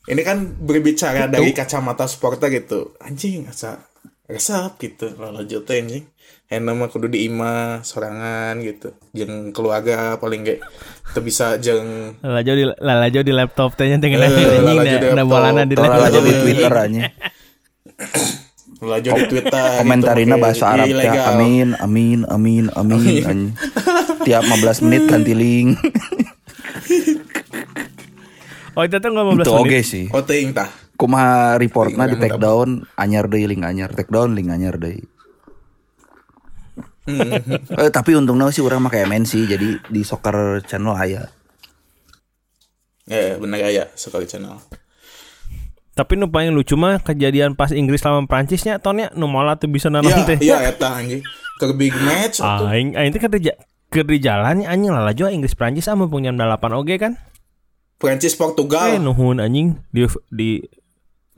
Ini 0.10 0.21
kan 0.23 0.58
berbicara 0.63 1.27
dari 1.27 1.51
kacamata 1.51 2.08
supporter 2.08 2.47
gitu. 2.49 2.95
Anjing 3.03 3.45
asa 3.45 3.84
resep 4.29 4.71
gitu. 4.77 5.09
Lalu 5.17 5.49
jote 5.49 5.81
anjing. 5.81 6.05
Enak 6.49 6.73
mah 6.73 6.89
kudu 6.89 7.09
di 7.09 7.25
imah 7.29 7.81
sorangan 7.81 8.57
gitu. 8.61 8.93
Jeung 9.13 9.53
keluarga 9.53 10.17
paling 10.21 10.45
gak 10.45 10.61
teu 11.13 11.21
bisa 11.25 11.57
jeung 11.57 12.17
Lalajo 12.21 12.51
di 12.53 12.65
lalajo 12.65 13.19
di 13.25 13.33
laptop 13.33 13.73
teh 13.73 13.89
nya 13.89 13.97
dengan 13.97 14.29
anjing 14.29 14.45
lalajo 14.61 14.97
di 14.97 15.07
laptop. 15.13 15.29
bolana 15.29 15.61
di 15.65 15.75
aja 15.77 16.19
di 16.21 16.33
Twitter 16.45 16.73
aja. 16.73 17.01
Lajo 18.79 19.11
di 19.11 19.25
Twitter 19.27 19.83
Komentarina 19.83 20.39
gitu, 20.39 20.43
bahasa 20.47 20.65
pakai 20.71 20.77
Arab 20.79 20.87
teh 20.87 21.09
amin 21.35 21.67
amin 21.83 22.19
amin 22.31 22.65
amin. 22.79 23.37
Tiap 24.23 24.43
15 24.45 24.85
menit 24.87 25.03
ganti 25.09 25.33
link. 25.35 25.75
Oh 28.79 28.87
itu 28.87 28.95
tuh 28.95 29.11
15 29.11 29.43
Itu 29.43 29.51
menit. 29.51 29.51
oke 29.51 29.79
sih. 29.83 30.05
Oh 30.15 30.23
tah. 30.23 30.88
Kumaha 30.99 31.55
reportna 31.55 32.12
di 32.12 32.19
take 32.19 32.35
down 32.35 32.83
anyar 32.99 33.31
deui 33.31 33.47
link 33.47 33.63
anyar 33.63 33.88
take 33.95 34.12
down 34.12 34.35
link 34.35 34.51
anyar 34.51 34.75
deui. 34.75 34.99
eh, 37.79 37.89
tapi 37.89 38.13
untungnya 38.19 38.51
sih 38.51 38.59
orang 38.62 38.85
pakai 38.85 39.07
MNC 39.07 39.31
jadi 39.47 39.69
di 39.79 40.01
soccer 40.03 40.59
channel 40.67 40.93
aya. 40.99 41.23
Ya 43.07 43.39
bener 43.39 43.63
ya 43.71 43.88
sekali 43.95 44.27
channel. 44.27 44.59
Tapi 45.97 46.15
nu 46.15 46.31
paling 46.31 46.53
lucu 46.55 46.79
mah 46.79 47.01
kejadian 47.01 47.55
pas 47.59 47.73
Inggris 47.75 47.99
lawan 48.05 48.29
Prancisnya 48.29 48.79
tonnya 48.79 49.12
nu 49.15 49.27
mola 49.27 49.59
tuh 49.59 49.67
bisa 49.67 49.91
nanam 49.91 50.12
Iya, 50.12 50.23
teh. 50.23 50.38
iya 50.39 50.57
eta 50.67 50.95
anjing. 50.95 51.23
Ke 51.59 51.75
big 51.75 51.91
match 52.03 52.39
atuh. 52.39 52.71
Aing 52.71 52.95
aing 52.95 53.12
teh 53.12 53.19
kerja 53.19 53.55
ke 53.89 54.05
di 54.05 54.21
jalan 54.21 54.63
anjing 54.63 54.93
lalajo 54.93 55.27
Inggris 55.27 55.57
Prancis 55.57 55.89
sama 55.89 56.07
punya 56.07 56.31
8 56.31 56.39
oge 56.75 56.95
kan. 57.01 57.15
Prancis 57.99 58.38
Portugal. 58.39 58.95
Eh 58.95 59.01
nuhun 59.01 59.43
anjing 59.43 59.75
di 59.91 60.07
di 60.31 60.63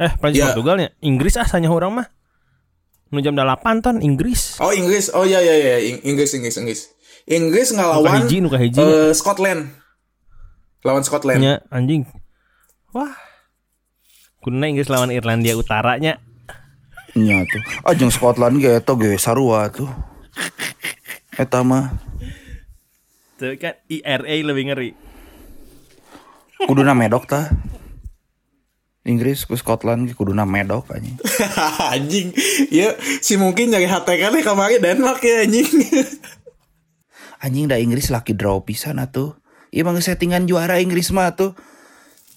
eh 0.01 0.11
Prancis 0.17 0.41
Ya. 0.41 0.49
Portugalnya 0.49 0.89
Inggris 0.99 1.37
ah 1.37 1.45
sanya 1.45 1.69
orang 1.69 1.93
mah. 1.93 2.07
Nu 3.07 3.19
jam 3.19 3.31
8 3.31 3.45
ton 3.79 3.99
Inggris. 3.99 4.57
Oh 4.57 4.71
Inggris, 4.71 5.11
oh 5.11 5.21
iya 5.21 5.37
iya 5.37 5.53
iya 5.53 5.75
Ing- 5.85 6.03
Inggris 6.05 6.31
Inggris 6.31 6.55
Inggris. 6.55 6.81
Inggris 7.23 7.69
ngelawan 7.69 8.23
hiji, 8.23 8.39
nu 8.39 8.47
kahiji. 8.47 8.79
eh, 8.79 9.11
Scotland. 9.11 9.69
Lawan 10.81 11.03
Scotland. 11.03 11.37
Nya 11.37 11.61
anjing. 11.69 12.07
Wah. 12.89 13.13
Kuna 14.39 14.65
Inggris 14.65 14.87
lawan 14.87 15.11
Irlandia 15.11 15.53
Utaranya. 15.53 16.17
Nya 17.13 17.43
tuh. 17.45 17.61
Ah 17.83 17.93
jeung 17.93 18.09
Scotland 18.09 18.57
ge 18.57 18.73
eta 18.73 18.95
ge 18.95 19.13
sarua 19.15 19.69
tuh. 19.69 19.91
Eta 21.31 21.61
mah 21.61 21.93
Tuh 23.35 23.53
kan 23.55 23.75
IRA 23.85 24.15
lebih 24.41 24.63
ngeri. 24.65 24.89
kuduna 26.61 26.93
medok 26.93 27.25
tah. 27.25 27.49
Inggris 29.01 29.49
ke 29.49 29.57
Scotland 29.57 30.05
ge 30.05 30.13
kuduna 30.13 30.45
medok 30.45 30.93
anjing. 30.93 31.17
anjing. 31.93 32.27
Ya, 32.69 32.93
si 33.17 33.33
mungkin 33.33 33.73
nyari 33.73 33.89
HTK 33.89 34.29
nih 34.29 34.43
kemarin 34.45 34.77
Denmark 34.77 35.21
ya 35.25 35.41
anjing. 35.41 35.65
Anjing 37.41 37.65
da 37.65 37.81
Inggris 37.81 38.13
laki 38.13 38.37
draw 38.37 38.61
pisan 38.61 39.01
atuh. 39.01 39.33
Ieu 39.73 39.81
mah 39.81 39.97
geus 39.97 40.05
settingan 40.05 40.45
juara 40.45 40.77
Inggris 40.77 41.09
mah 41.09 41.33
tuh. 41.33 41.57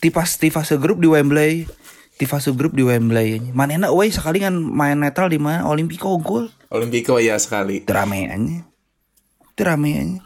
Di 0.01 0.09
pas 0.09 0.41
di 0.41 0.49
fase 0.49 0.81
grup 0.81 1.05
di 1.05 1.09
Wembley. 1.13 1.69
Di 2.17 2.25
fase 2.25 2.57
grup 2.57 2.73
di 2.73 2.81
Wembley 2.81 3.37
anjing. 3.37 3.53
Manehna 3.53 3.93
euy 3.93 4.09
sekali 4.09 4.41
kan 4.41 4.57
main 4.57 4.97
netral 4.97 5.29
di 5.29 5.37
mana 5.37 5.69
Olimpico 5.69 6.17
unggul. 6.17 6.49
Olimpico 6.73 7.21
ya 7.21 7.37
sekali. 7.37 7.85
Teu 7.85 7.93
rame 7.93 8.33
anjing. 8.33 8.65
Rame 9.61 9.91
anjing. 9.93 10.25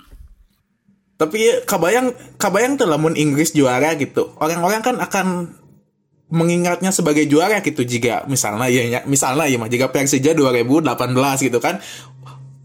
Tapi 1.19 1.37
ya, 1.43 1.55
kabayang 1.67 2.15
kabayang 2.39 2.79
tuh 2.79 2.87
lamun 2.87 3.19
Inggris 3.19 3.51
juara 3.51 3.99
gitu. 3.99 4.39
Orang-orang 4.39 4.87
kan 4.87 5.03
akan 5.03 5.27
mengingatnya 6.29 6.93
sebagai 6.93 7.25
juara 7.25 7.65
gitu 7.65 7.83
jika 7.83 8.29
misalnya 8.29 8.69
ya 8.69 8.85
ya- 8.85 9.07
misalnya 9.09 9.49
ya 9.49 9.57
mah 9.57 9.69
jika 9.69 9.89
Persija 9.89 10.37
2018 10.37 10.93
gitu 11.41 11.59
kan 11.59 11.81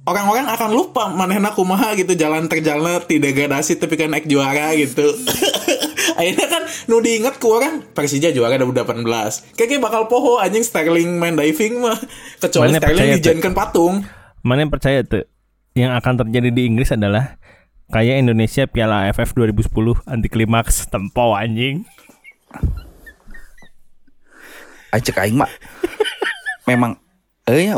orang-orang 0.03 0.51
akan 0.51 0.69
lupa 0.75 1.07
manehna 1.07 1.55
kumaha 1.55 1.95
gitu 1.95 2.11
jalan 2.13 2.51
terjalan 2.51 2.99
tidak 3.07 3.31
degradasi 3.31 3.79
tapi 3.79 3.95
kan 3.95 4.11
naik 4.11 4.27
juara 4.27 4.75
gitu. 4.75 5.07
Akhirnya 6.19 6.45
kan 6.45 6.63
nu 6.85 6.99
diinget 6.99 7.39
ku 7.39 7.55
orang 7.55 7.81
Persija 7.95 8.29
juara 8.29 8.59
2018 8.59 9.55
kayaknya 9.55 9.79
bakal 9.81 10.11
poho 10.11 10.37
anjing 10.37 10.61
Sterling 10.61 11.17
main 11.17 11.33
diving 11.33 11.79
mah. 11.79 11.97
Kecuali 12.37 12.75
Mana 12.75 12.79
Sterling 12.83 13.09
dijadikan 13.17 13.55
patung. 13.55 14.03
Mana 14.43 14.67
yang 14.67 14.71
percaya 14.71 15.01
tuh? 15.01 15.23
Yang 15.73 16.03
akan 16.03 16.13
terjadi 16.21 16.49
di 16.51 16.61
Inggris 16.67 16.91
adalah 16.93 17.39
kayak 17.89 18.21
Indonesia 18.21 18.67
Piala 18.67 19.09
AFF 19.09 19.33
2010 19.33 19.71
anti 20.05 20.27
klimaks 20.27 20.85
tempo 20.91 21.33
anjing. 21.33 21.87
Acek 24.93 25.17
aing 25.17 25.41
mah 25.41 25.49
memang 26.69 27.01
eh 27.49 27.73
ya 27.73 27.75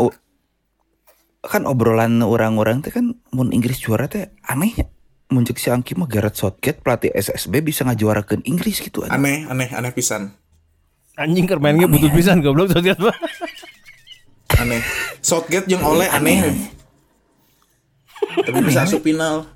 kan 1.46 1.64
obrolan 1.70 2.20
orang-orang 2.26 2.82
teh 2.82 2.92
kan 2.92 3.16
mun 3.32 3.54
Inggris 3.56 3.80
juara 3.80 4.10
teh 4.10 4.34
aneh 4.44 4.74
ya. 4.76 4.86
Mun 5.34 5.42
cek 5.42 5.58
si 5.58 5.74
Angki 5.74 5.98
mah 5.98 6.06
Gareth 6.06 6.38
Southgate 6.38 6.86
pelatih 6.86 7.10
SSB 7.10 7.66
bisa 7.66 7.82
ngajuarakeun 7.82 8.46
Inggris 8.46 8.78
gitu 8.78 9.02
anjing. 9.02 9.26
aneh 9.26 9.38
aneh 9.50 9.70
aneh 9.74 9.92
pisan 9.96 10.38
Anjing 11.16 11.48
keur 11.48 11.64
mainnya 11.64 11.88
butuh 11.88 12.12
pisan 12.14 12.44
goblok 12.44 12.70
sosial 12.76 13.00
mah. 13.00 13.18
aneh 14.62 14.82
Southgate 15.26 15.66
jeung 15.66 15.82
oleh 15.82 16.06
aneh 16.14 16.46
tapi 18.36 18.60
bisa 18.62 18.86
asup 18.86 19.02
final 19.02 19.50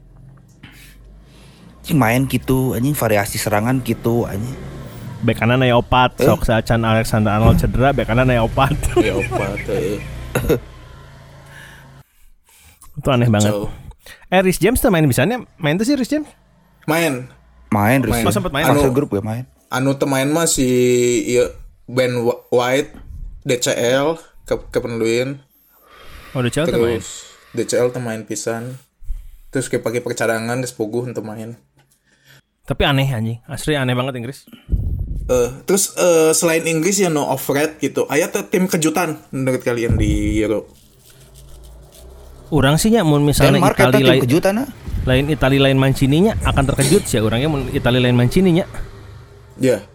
Anjing 1.86 1.98
main 1.98 2.22
gitu 2.30 2.78
anjing 2.78 2.94
variasi 2.94 3.42
serangan 3.42 3.82
gitu 3.82 4.30
anjing. 4.30 4.54
Bek 5.20 5.36
kanan 5.36 5.60
aya 5.60 5.76
opat, 5.76 6.16
sok 6.16 6.44
saacan 6.44 6.82
Alexander 6.82 7.36
Arnold 7.36 7.60
cedera, 7.60 7.92
bek 7.92 8.08
kanan 8.08 8.32
aya 8.32 8.40
opat. 8.42 8.72
opat 8.96 9.60
eh. 9.70 10.00
Itu 12.96 13.08
aneh 13.10 13.28
banget. 13.28 13.52
Jauh. 13.52 13.68
Eh 14.30 14.40
Rhys 14.40 14.58
James 14.58 14.80
tuh 14.80 14.88
main 14.88 15.04
bisanya 15.04 15.44
main 15.58 15.76
tuh 15.76 15.84
sih 15.84 15.96
Rhys 15.96 16.08
James. 16.08 16.28
main 16.86 17.28
Main. 17.70 18.02
Rizky. 18.02 18.26
Oh, 18.26 18.34
sempet 18.34 18.50
main. 18.50 18.66
Fase 18.66 18.82
Anu- 18.82 18.96
grup 18.96 19.12
ya 19.12 19.22
main. 19.22 19.46
anu 19.70 19.94
temain 19.94 20.26
mah 20.26 20.50
si 20.50 20.66
ieu 21.28 21.46
Ben 21.86 22.10
White 22.50 22.98
DCL 23.44 24.18
ke 24.44 24.58
kepenuhin 24.70 25.38
Oh 26.34 26.42
udah 26.42 26.50
Chelsea 26.50 26.74
main. 26.74 26.98
terus 26.98 27.30
DCL 27.54 27.94
temain 27.94 28.18
pisan 28.24 28.82
terus 29.50 29.70
kayak 29.70 29.86
pakai 29.86 30.02
percadangan 30.02 30.58
geus 30.58 30.74
puguh 30.74 31.06
untuk 31.06 31.22
main 31.22 31.54
Tapi 32.66 32.82
aneh 32.82 33.06
anjing, 33.08 33.38
asli 33.46 33.74
aneh 33.74 33.94
banget 33.94 34.18
Inggris. 34.18 34.50
Eh, 35.30 35.50
terus 35.70 35.94
eh, 35.94 36.34
selain 36.34 36.66
Inggris 36.66 36.98
ya 36.98 37.14
no 37.14 37.30
overrated 37.30 37.78
gitu. 37.78 38.10
Aya 38.10 38.34
teh 38.34 38.42
tim 38.50 38.66
kejutan 38.66 39.22
menurut 39.30 39.62
kalian 39.62 39.94
di 39.94 40.42
Euro 40.42 40.66
Orang 42.50 42.82
sih 42.82 42.90
nya 42.90 43.06
mun 43.06 43.22
misalnya 43.22 43.62
Denmark 43.62 43.78
Itali 43.78 44.02
lain, 44.02 44.22
kejutan 44.26 44.54
ah. 44.66 44.68
lain 45.06 45.30
Itali 45.30 45.62
lain 45.62 45.78
Mancini 45.78 46.18
nya 46.26 46.34
akan 46.42 46.74
terkejut 46.74 47.06
sih 47.06 47.22
orangnya. 47.22 47.46
Mun 47.46 47.70
Itali 47.70 48.02
lain 48.02 48.18
Mancini 48.18 48.58
nya. 48.58 48.66
ya. 49.62 49.86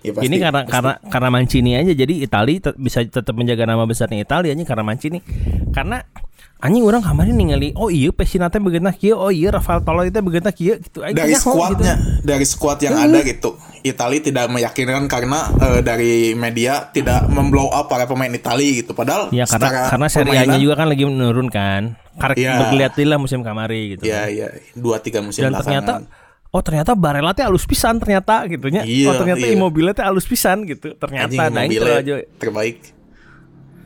Ya 0.00 0.10
pasti. 0.16 0.26
Ini 0.32 0.36
karena 0.40 0.64
karena 0.64 0.92
karena 1.12 1.28
Mancini 1.28 1.70
aja. 1.76 1.92
Jadi 1.92 2.24
Itali 2.24 2.56
tet- 2.56 2.80
bisa 2.80 3.04
tetap 3.04 3.36
menjaga 3.36 3.68
nama 3.68 3.84
besarnya 3.84 4.24
Italia 4.24 4.56
anjing 4.56 4.64
karena 4.64 4.84
Mancini. 4.88 5.20
Karena 5.76 6.00
anjing 6.62 6.86
orang 6.86 7.02
kemarin 7.02 7.34
ningali 7.34 7.74
oh 7.74 7.90
iya 7.90 8.14
Pesina 8.14 8.46
teh 8.46 8.62
begeuna 8.62 8.94
kieu, 8.94 9.18
oh 9.18 9.28
iya 9.28 9.50
Rafael 9.50 9.82
Tolo 9.82 10.06
itu 10.06 10.14
begeuna 10.22 10.54
kieu 10.54 10.78
gitu. 10.78 11.02
Aing 11.02 11.12
dari 11.12 11.34
skuadnya 11.34 11.94
gitu. 11.98 12.22
dari 12.22 12.46
skuad 12.46 12.78
yang 12.78 12.94
ada 12.96 13.18
gitu 13.20 13.58
Itali 13.82 14.22
tidak 14.22 14.46
meyakinkan 14.46 15.10
karena 15.10 15.50
eh, 15.58 15.80
dari 15.82 16.38
media 16.38 16.86
tidak 16.88 17.26
memblow 17.26 17.66
up 17.66 17.90
para 17.90 18.06
pemain 18.06 18.30
Itali 18.30 18.78
gitu 18.78 18.94
padahal 18.94 19.34
Ya 19.34 19.42
karena 19.42 19.90
karena 19.90 20.06
Serie 20.06 20.30
A-nya 20.30 20.54
permainan- 20.54 20.62
juga 20.62 20.74
kan 20.78 20.86
lagi 20.86 21.02
menurun 21.02 21.48
kan. 21.50 21.82
Karek 22.14 22.36
Iya. 22.38 22.52
berlihat 22.62 22.94
lah 23.02 23.18
musim 23.18 23.42
kamari 23.42 23.98
gitu. 23.98 24.06
ya 24.06 24.30
ya 24.30 24.46
dua 24.78 25.02
tiga 25.02 25.18
musim 25.18 25.42
Dan 25.42 25.58
ternyata. 25.58 26.06
Oh 26.52 26.60
ternyata 26.62 26.94
Barella 26.94 27.34
teh 27.34 27.42
alus 27.42 27.66
pisan 27.66 27.98
ternyata 27.98 28.44
gitu 28.46 28.70
nya. 28.70 28.84
Iya, 28.86 29.10
oh 29.10 29.18
ternyata 29.18 29.42
iya. 29.42 29.56
Immobile 29.56 29.96
teh 29.98 30.04
alus 30.06 30.30
pisan 30.30 30.62
gitu. 30.62 30.94
Ternyata 30.94 31.50
Anjing 31.50 31.80
nah 31.82 31.98
aja. 31.98 32.14
terbaik 32.38 32.76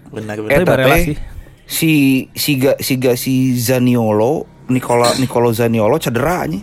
benar 0.06 0.36
benar 0.38 0.60
Eta 0.60 0.66
Barella 0.68 0.96
teh 0.98 1.04
sih. 1.08 1.16
Si 1.66 2.26
si 2.32 2.56
ga, 2.56 2.78
si 2.78 2.94
ga, 2.96 3.18
si 3.18 3.58
Zaniolo 3.58 4.46
Nicola 4.70 5.10
Nicolo 5.18 5.50
Zaniolo 5.50 5.98
cedera 5.98 6.46
anjing. 6.46 6.62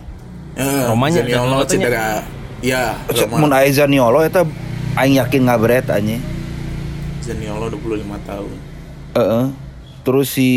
Eh, 0.56 0.88
Romanya 0.88 1.20
Zaniolo 1.20 1.64
Zaniolo 1.64 1.64
cedera 1.68 2.04
Iya, 2.64 2.96
mun 3.36 3.52
aya 3.52 3.68
Zaniolo 3.68 4.24
eta 4.24 4.48
aing 4.96 5.20
yakin 5.20 5.44
ngabret 5.44 5.84
anjing 5.92 6.24
Zaniolo 7.20 7.68
25 7.68 8.04
tahun. 8.24 8.52
Heeh. 9.16 9.44
Terus 10.04 10.28
si 10.32 10.50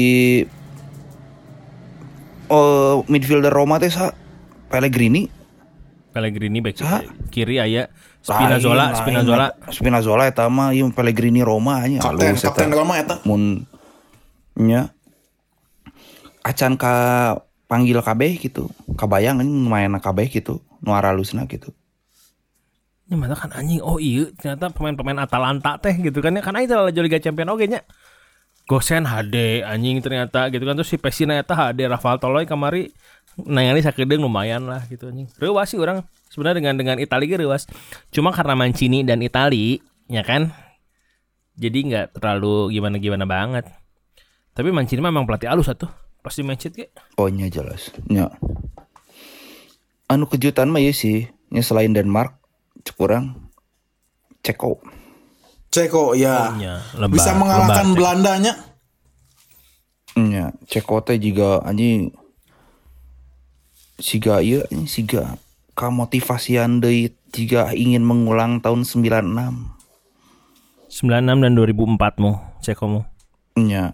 oh 2.51 3.03
midfielder 3.07 3.51
Roma 3.51 3.79
teh 3.79 3.91
sa 3.91 4.11
Pellegrini 4.67 5.31
Pellegrini 6.11 6.59
back 6.59 6.79
Hah? 6.83 7.03
kiri 7.31 7.59
aya 7.59 7.87
Spinazzola, 8.27 8.91
Spinazzola. 8.91 9.47
Spinazzola 9.71 10.23
eta 10.27 10.51
mah 10.51 10.75
ieu 10.75 10.91
Pellegrini 10.91 11.39
Roma 11.39 11.79
nya 11.87 12.03
Kapten, 12.03 12.35
halus 12.35 12.43
kapten. 12.43 12.75
Roma 12.75 12.99
eta. 12.99 13.23
Mun 13.23 13.63
nya 14.57 14.91
acan 16.41 16.75
ka 16.75 16.95
panggil 17.69 17.99
kabeh 18.01 18.39
gitu. 18.41 18.71
Kabayang 18.97 19.43
anjing 19.43 19.67
main 19.67 19.93
kabeh 20.01 20.27
gitu. 20.31 20.63
Nu 20.81 20.95
aralusna 20.95 21.45
gitu. 21.45 21.71
Ya 23.07 23.15
mana 23.15 23.39
kan 23.39 23.53
anjing 23.55 23.79
oh 23.79 24.01
iya 24.03 24.27
ternyata 24.35 24.67
pemain-pemain 24.73 25.23
Atalanta 25.23 25.79
teh 25.79 25.95
gitu 25.95 26.19
kan 26.19 26.35
ya 26.35 26.43
kan 26.43 26.59
itu 26.59 26.75
lah 26.75 26.91
Liga 26.91 27.19
Champion 27.23 27.53
oge 27.55 27.71
nya. 27.71 27.85
Gosen 28.67 29.07
HD 29.07 29.63
anjing 29.63 30.03
ternyata 30.03 30.51
gitu 30.51 30.67
kan 30.67 30.75
terus 30.75 30.91
si 30.91 30.99
Pesina 30.99 31.39
eta 31.39 31.55
HD 31.55 31.87
Rafael 31.87 32.19
Toloi 32.19 32.43
kamari 32.43 32.91
nangali 33.39 33.79
sakedeung 33.79 34.27
lumayan 34.27 34.67
lah 34.67 34.83
gitu 34.91 35.07
anjing. 35.07 35.31
Reuas 35.39 35.71
sih 35.71 35.79
orang 35.79 36.03
sebenarnya 36.27 36.59
dengan 36.59 36.75
dengan 36.75 36.97
Itali 36.99 37.31
ge 37.31 37.39
reuas. 37.39 37.63
Cuma 38.11 38.35
karena 38.35 38.59
Mancini 38.59 39.07
dan 39.07 39.23
Itali 39.23 39.79
ya 40.11 40.27
kan. 40.27 40.51
Jadi 41.55 41.77
nggak 41.89 42.19
terlalu 42.19 42.75
gimana-gimana 42.75 43.23
banget. 43.23 43.71
Tapi 44.57 44.73
Mancini 44.73 45.05
memang 45.05 45.29
pelatih 45.29 45.53
alus 45.53 45.69
atuh. 45.69 45.85
Pasti 46.25 46.41
Manchester 46.41 46.73
ge. 46.73 46.85
Oh 47.21 47.29
nya 47.29 47.45
jelas. 47.45 47.93
Nya. 48.09 48.33
Anu 50.09 50.25
kejutan 50.25 50.73
mah 50.73 50.81
ya 50.81 50.89
sih. 50.89 51.29
Nya 51.53 51.61
selain 51.61 51.93
Denmark 51.93 52.41
cekurang 52.81 53.37
Ceko. 54.41 54.81
Ceko 55.69 56.17
ya. 56.17 56.57
Nya, 56.57 56.81
lembah- 56.97 57.13
Bisa 57.21 57.37
mengalahkan 57.37 57.69
lembah 57.69 57.85
Ceko. 57.85 57.95
Belandanya. 58.01 58.53
Nya, 60.17 60.45
Ceko 60.65 61.05
teh 61.05 61.21
juga 61.21 61.61
anjing 61.61 62.09
siga 64.01 64.41
anjing 64.41 64.89
siga 64.89 65.37
kamotivasian 65.77 66.81
deui 66.81 67.13
jika 67.29 67.69
ingin 67.77 68.01
mengulang 68.01 68.57
tahun 68.57 68.81
96 68.81 69.29
96 70.89 71.45
dan 71.45 71.51
2004 71.53 72.17
mu, 72.17 72.41
Ceko 72.65 72.85
mu 72.89 73.01
nya 73.57 73.93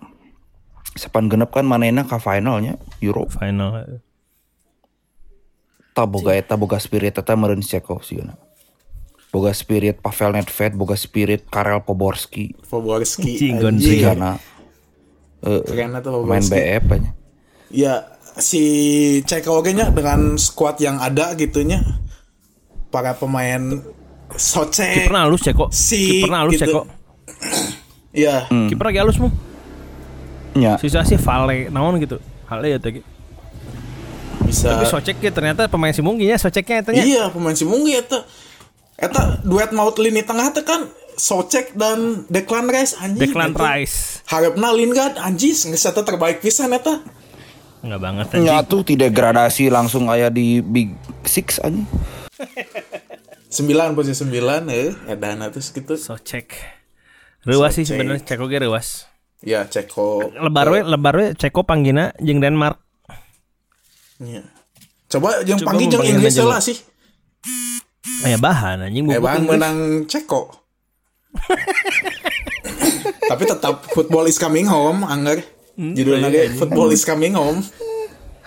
sepan 0.93 1.29
genep 1.29 1.49
kan 1.49 1.65
manena 1.65 2.05
ka 2.05 2.21
finalnya 2.21 2.77
Euro 3.01 3.25
final. 3.29 4.01
tak 5.93 6.09
boga 6.09 6.33
eta 6.33 6.57
boga 6.57 6.81
spirit 6.81 7.13
eta 7.13 7.37
meureun 7.37 7.61
Ceko 7.61 8.01
sigana 8.01 8.33
boga 9.33 9.53
spirit 9.53 10.01
Pavel 10.01 10.37
Nedved 10.37 10.73
boga 10.77 10.93
spirit 10.93 11.49
Karel 11.49 11.81
Poborski. 11.81 12.53
Gonzi. 13.57 14.01
sigana 14.01 14.37
Keren 15.43 15.97
tuh 15.99 16.23
main. 16.23 16.39
BF 16.39 16.85
aja 16.87 17.11
Ya 17.73 17.93
si 18.37 18.63
Ceko 19.25 19.59
oge 19.59 19.73
nya 19.73 19.89
dengan 19.89 20.37
squad 20.37 20.77
yang 20.77 21.01
ada 21.01 21.33
gitunya. 21.33 21.81
Para 22.93 23.17
pemain 23.17 23.81
Soce. 24.37 24.85
Kiperna 24.93 25.25
halus 25.25 25.41
Ceko. 25.41 25.73
Si, 25.73 26.21
Kiperna 26.21 26.45
halus 26.45 26.57
gitu. 26.57 26.65
Ceko. 26.69 26.81
Iya. 28.13 28.45
Kiper 28.49 28.85
lagi 28.93 29.01
halus 29.01 29.17
mu. 29.17 29.33
Nya 30.53 30.77
Sisa 30.77 31.05
sih 31.05 31.19
Vale 31.19 31.69
naon 31.69 31.97
gitu. 32.01 32.17
Vale 32.49 32.67
ya 32.73 32.79
tadi. 32.79 33.01
Bisa. 34.43 34.77
Tapi 34.77 34.85
Socek 34.89 35.17
ya 35.23 35.31
ternyata 35.33 35.65
pemain 35.69 35.93
si 35.93 36.01
Mungki 36.05 36.29
nya 36.29 36.37
Soceknya 36.37 36.85
eta 36.85 36.91
nya. 36.93 37.03
Iya 37.03 37.23
pemain 37.33 37.55
si 37.57 37.65
Munggi 37.65 37.97
eta. 37.97 38.25
Eta 38.97 39.41
duet 39.41 39.73
maut 39.73 39.97
lini 39.97 40.21
tengah 40.21 40.53
teh 40.53 40.61
kan 40.61 40.85
Socek 41.13 41.77
dan 41.77 42.25
Declan 42.29 42.69
Rice 42.69 42.97
anjing. 43.01 43.29
Declan 43.29 43.53
anjing. 43.53 43.65
Rice. 43.65 44.21
Harapna 44.29 44.69
Lingard 44.73 45.17
anjing 45.17 45.53
geus 45.53 45.85
eta 45.85 46.01
terbaik 46.05 46.41
pisan 46.41 46.73
eta. 46.73 47.01
Enggak 47.83 47.99
banget 47.99 48.25
nya 48.41 48.61
anjing. 48.61 48.69
tuh 48.69 48.81
tidak 48.85 49.13
degradasi 49.13 49.73
langsung 49.73 50.09
aya 50.09 50.29
di 50.29 50.61
Big 50.61 50.93
Six 51.25 51.59
anjing 51.61 51.89
9 53.53 53.93
posisi 53.93 54.25
9 54.25 54.65
eh 54.73 54.97
edana 55.05 55.53
terus 55.53 55.69
gitu. 55.69 55.93
Socek. 55.93 56.57
Rewas 57.45 57.77
sih 57.77 57.85
sebenarnya 57.85 58.25
Ceko 58.25 58.49
ge 58.49 58.57
rewas. 58.57 59.12
Ya 59.43 59.67
Ceko. 59.67 60.31
Lebar 60.31 60.71
we, 60.71 60.79
lebar 60.87 61.13
we 61.19 61.25
Ceko 61.35 61.67
panggina 61.67 62.15
jeung 62.23 62.39
Denmark. 62.39 62.79
Iya. 64.23 64.47
Coba 65.11 65.43
yang 65.43 65.59
panggil 65.59 65.91
jeung 65.91 65.99
membayangkan 65.99 66.23
Inggris 66.23 66.39
lah 66.39 66.61
sih. 66.63 66.77
Aya 68.23 68.39
bahan 68.39 68.87
anjing 68.87 69.03
Eh 69.11 69.19
Inggris. 69.19 69.43
menang 69.43 70.07
Ceko. 70.07 70.41
Tapi 73.31 73.43
tetap 73.43 73.83
football 73.91 74.31
is 74.31 74.39
coming 74.39 74.63
home, 74.63 75.03
anggar. 75.03 75.43
Judulnya 75.75 76.29
iya, 76.29 76.47
ge 76.47 76.55
football 76.55 76.93
is 76.95 77.03
coming 77.03 77.35
home. 77.35 77.65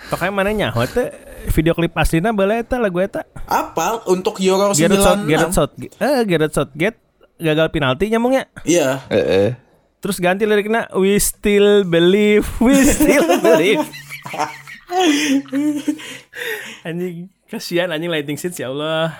Pokoknya 0.07 0.31
mana 0.31 0.51
nyaho 0.55 0.87
teh 0.87 1.11
video 1.51 1.75
klip 1.75 1.91
aslina 1.93 2.31
bala 2.31 2.63
eta 2.63 2.79
lagu 2.79 3.03
eta. 3.03 3.27
Apal 3.45 4.01
untuk 4.07 4.39
Euro 4.39 4.71
Gareth 4.71 5.03
South, 5.03 5.27
96. 5.27 5.29
Gareth 5.29 5.53
Southgate. 5.53 5.93
Eh 5.99 6.19
Gareth 6.23 6.53
Southgate 6.55 6.97
gagal 7.37 7.67
penalti 7.69 8.07
nyamungnya. 8.07 8.47
Iya. 8.63 9.03
eh 9.11 9.66
Terus 9.97 10.21
ganti 10.21 10.45
liriknya 10.45 10.93
We 10.93 11.17
still 11.17 11.81
believe 11.83 12.45
We 12.61 12.77
still 12.85 13.41
believe 13.41 13.81
Anjing 16.87 17.31
Kasihan 17.47 17.89
anjing 17.89 18.11
lighting 18.11 18.35
seats 18.35 18.59
ya 18.59 18.69
Allah 18.69 19.15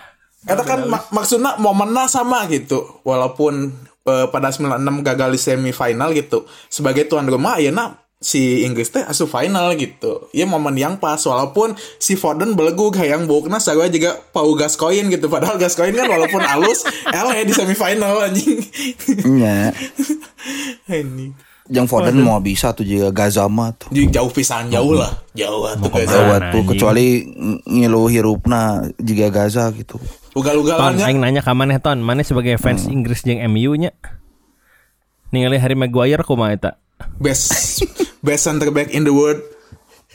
Eta 0.48 0.64
kan 0.64 0.88
mak- 0.88 1.12
maksudnya 1.12 1.60
momennya 1.60 2.08
sama 2.08 2.48
gitu. 2.48 3.02
Walaupun 3.04 3.74
eh, 4.08 4.28
pada 4.32 4.54
96 4.54 4.80
gagal 5.04 5.30
di 5.36 5.40
semifinal 5.42 6.16
gitu. 6.16 6.48
Sebagai 6.72 7.10
tuan 7.10 7.28
rumah 7.28 7.60
ya 7.60 7.74
si 8.18 8.66
Inggris 8.66 8.90
teh 8.90 9.02
asup 9.02 9.30
final 9.30 9.72
gitu. 9.74 10.26
Ya 10.32 10.44
momen 10.44 10.74
yang 10.74 10.98
pas 10.98 11.22
walaupun 11.22 11.72
si 11.96 12.14
Foden 12.14 12.54
belegu 12.54 12.90
hayang 12.92 13.26
bukna 13.26 13.58
sarua 13.58 13.86
juga 13.88 14.18
Pau 14.32 14.52
Gascoigne 14.54 15.10
gitu. 15.10 15.30
Padahal 15.30 15.56
Gascoigne 15.56 15.94
kan 15.94 16.10
walaupun 16.10 16.42
alus 16.54 16.82
ele 17.08 17.46
di 17.46 17.54
semifinal 17.54 18.18
anjing. 18.20 18.58
nya 19.30 19.70
Ini 20.90 21.30
yang 21.68 21.84
Foden 21.84 22.18
mau 22.18 22.40
bisa 22.40 22.72
tuh 22.72 22.88
juga 22.88 23.12
Gazama 23.12 23.76
tuh 23.76 23.92
Jadi 23.92 24.08
jauh 24.08 24.32
pisan 24.32 24.72
jauh 24.72 24.96
lah. 24.96 25.12
Jauh 25.36 25.68
atuh 25.68 25.92
guys. 25.92 26.08
Gawat 26.08 26.42
Mana, 26.42 26.50
tuh 26.50 26.62
anjing? 26.64 26.70
kecuali 26.72 27.06
ng- 27.28 27.62
ngilu 27.68 28.04
hirupna 28.08 28.62
juga 28.98 29.28
Gaza 29.28 29.68
gitu 29.76 30.00
Ton, 30.00 30.40
Ugal-ugalannya 30.40 31.04
aing 31.04 31.20
nanya 31.20 31.42
ka 31.44 31.52
maneh 31.52 31.78
Ton 31.78 32.00
Maneh 32.00 32.24
sebagai 32.24 32.56
fans 32.56 32.88
Inggris 32.88 33.22
jeung 33.22 33.44
MU 33.52 33.76
nya 33.76 33.92
Ningali 35.30 35.60
Harry 35.60 35.76
Maguire 35.76 36.24
kumaha 36.24 36.56
eta 36.56 36.72
best 37.20 37.84
best 38.22 38.46
center 38.46 38.70
back 38.70 38.90
in 38.90 39.04
the 39.04 39.14
world. 39.14 39.42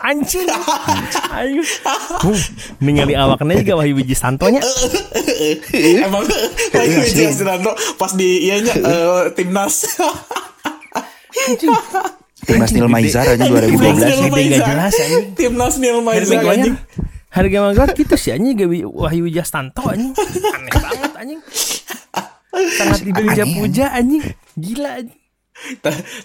Anjing. 0.02 0.50
Huh, 0.50 2.34
Ningali 2.82 3.14
awakna 3.14 3.54
juga 3.54 3.78
Wahyu 3.78 3.94
Wiji 3.94 4.18
Santo 4.18 4.50
nya 4.50 4.58
Emang 6.02 6.26
lagi 6.74 6.96
Wijaya 6.98 7.30
Suranto 7.30 7.70
pas 7.94 8.10
di 8.12 8.50
ianya 8.50 8.74
eh, 8.74 9.30
timnas. 9.30 9.86
timnas 12.42 12.70
Nil 12.74 12.90
Maizar 12.90 13.30
aja 13.30 13.46
2012 13.46 13.78
Timnas 13.78 14.02
Nil 14.02 14.18
gede 14.18 14.26
nggak 14.26 14.34
Maizar. 14.34 14.66
jelas, 14.66 14.94
anjing. 14.98 15.26
Timnas 15.38 15.74
Nil 15.78 15.98
Maizar 16.02 16.42
anjing. 16.42 16.76
Harga 17.30 17.58
Maguire 17.62 17.92
gitu 17.94 18.14
sih 18.18 18.30
anjing. 18.34 18.54
Gawe 18.58 18.76
Wahyu 19.06 19.22
Wijastanto 19.30 19.86
anjing. 19.86 20.12
Aneh 20.18 20.72
banget 20.74 21.12
anjing. 21.14 21.40
Sangat 22.74 23.00
dipuja-puja 23.06 23.94
anjing. 23.94 24.24
Gila 24.58 24.90
anjing 24.98 25.21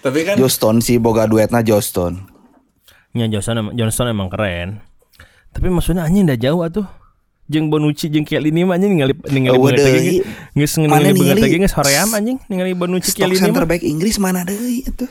Tapi 0.00 0.18
kan 0.22 0.34
Johnston 0.34 0.80
sih 0.80 0.96
boga 0.96 1.24
duetna 1.24 1.60
Johnston 1.60 2.26
Ya 3.10 3.24
Johnson 3.26 3.54
emang, 3.58 3.72
Johnson 3.74 4.06
emang 4.06 4.28
keren 4.28 4.80
tapi 5.48 5.68
maksudnya 5.68 6.04
anjing 6.04 6.22
udah 6.24 6.38
jauh 6.38 6.60
atuh 6.60 6.86
jeung 7.46 7.66
Bonucci 7.66 8.06
jeung 8.06 8.22
Chiellini 8.22 8.62
mah 8.62 8.76
anjing 8.76 8.92
ningali 8.92 9.16
ningali 9.26 9.56
Oh, 9.56 9.64
deui. 9.66 9.80
lagi 9.80 10.16
geus 10.52 10.76
ningali 10.76 11.10
ningali? 11.10 11.40
lagi 11.40 11.56
geus 11.56 11.72
hoream 11.72 12.12
anjing 12.12 12.36
ningali 12.46 12.72
Bonucci 12.72 13.10
stok 13.10 13.24
Chiellini 13.24 13.40
center 13.42 13.64
mah 13.64 13.70
back 13.70 13.82
Inggris 13.82 14.16
mana 14.16 14.44
deui 14.44 14.84
itu 14.84 15.08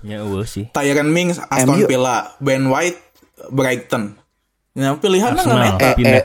ya 0.00 0.22
eueuh 0.22 0.42
sih 0.42 0.72
Tyron 0.72 1.08
Mings 1.08 1.36
Aston. 1.42 1.84
Villa, 1.84 2.32
Ben 2.38 2.64
White 2.64 2.96
Brighton. 3.48 4.16
Nah, 4.72 4.94
pilihan 4.94 5.34
eta. 5.34 5.76
eh, 5.76 5.94
Pindah. 5.94 6.24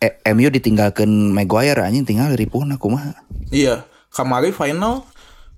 eh, 0.00 0.12
eh, 0.18 0.32
MU 0.32 0.48
ditinggalkan 0.48 1.06
Maguire 1.30 1.78
anjing 1.78 2.02
tinggal 2.02 2.32
ripuhna 2.32 2.74
kumaha 2.74 3.12
Iya, 3.48 3.84
kamari 4.08 4.50
final 4.50 5.04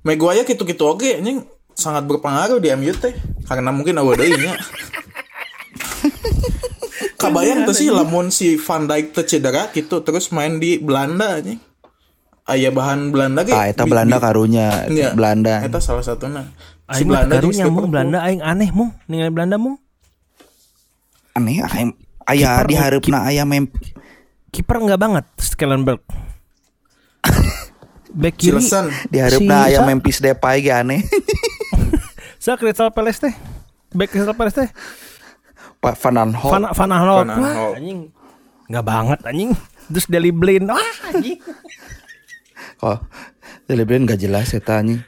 Maguire 0.05 0.45
gitu-gitu 0.45 0.85
oke 0.85 1.09
anjing 1.11 1.43
sangat 1.73 2.05
berpengaruh 2.05 2.61
di 2.61 2.69
MU 2.73 2.93
teh 2.93 3.17
karena 3.45 3.73
mungkin 3.73 3.97
awe 3.97 4.12
deui 4.12 4.37
nya. 4.37 4.55
Kabayang 7.17 7.64
tuh 7.64 7.73
sih 7.73 7.88
lamun 7.88 8.29
si 8.29 8.61
Van 8.61 8.85
Dijk 8.85 9.11
teu 9.11 9.25
cedera 9.25 9.73
gitu 9.73 10.05
terus 10.05 10.29
main 10.29 10.61
di 10.61 10.77
Belanda 10.77 11.40
anjing. 11.40 11.57
Aya 12.45 12.69
bahan 12.69 13.09
Belanda 13.09 13.40
ge. 13.40 13.57
ah 13.57 13.64
eta 13.64 13.88
bi- 13.88 13.97
Belanda 13.97 14.21
karunya 14.21 14.85
Iya, 14.85 15.17
Belanda 15.17 15.64
Eta 15.64 15.81
salah 15.81 16.05
satunya. 16.05 16.45
Si 16.85 17.01
Aing 17.01 17.09
Belanda 17.09 17.33
karunya 17.35 17.64
mung 17.67 17.88
Belanda 17.88 18.19
aing 18.21 18.45
aneh 18.45 18.69
mung 18.69 18.93
ningali 19.09 19.33
Belanda 19.33 19.57
mung 19.57 19.81
aneh 21.33 21.64
ah, 21.64 21.73
em- 21.75 21.97
aya 22.29 22.61
Kiper- 22.61 22.69
di 22.69 22.75
hareupna 22.77 23.25
aya 23.25 23.49
mem 23.49 23.73
kiper 24.53 24.77
enggak 24.77 25.01
banget 25.01 25.25
Skellenberg. 25.40 26.05
Back 28.14 28.35
kiri 28.37 28.57
Silesen. 28.57 28.87
Diharapna 29.11 29.57
Si- 29.61 29.66
aya 29.68 29.79
sa- 29.81 29.87
Memphis 29.87 30.18
Depay 30.18 30.57
ge 30.61 30.70
aneh. 30.70 31.03
Sa 32.44 32.55
Crystal 32.55 32.88
Palace 32.88 33.18
teh. 33.20 33.35
Back 33.90 34.11
Crystal 34.11 34.33
Palace 34.33 34.57
teh. 34.57 34.68
Pak 35.79 35.98
Van 35.98 36.16
Aanholt. 36.16 36.53
Van 36.53 36.64
Van 36.70 36.90
Aanholt. 36.90 37.29
Anjing. 37.74 38.00
Enggak 38.64 38.85
banget 38.85 39.18
anjing. 39.22 39.50
Terus 39.87 40.07
Deli 40.07 40.31
Blind. 40.31 40.68
Wah, 40.68 40.81
anjing. 41.05 41.40
Oh, 42.81 43.00
Daily 43.64 43.88
Blind 43.88 44.05
gak 44.05 44.20
jelas 44.20 44.53
eta 44.53 44.77
anjing. 44.77 45.00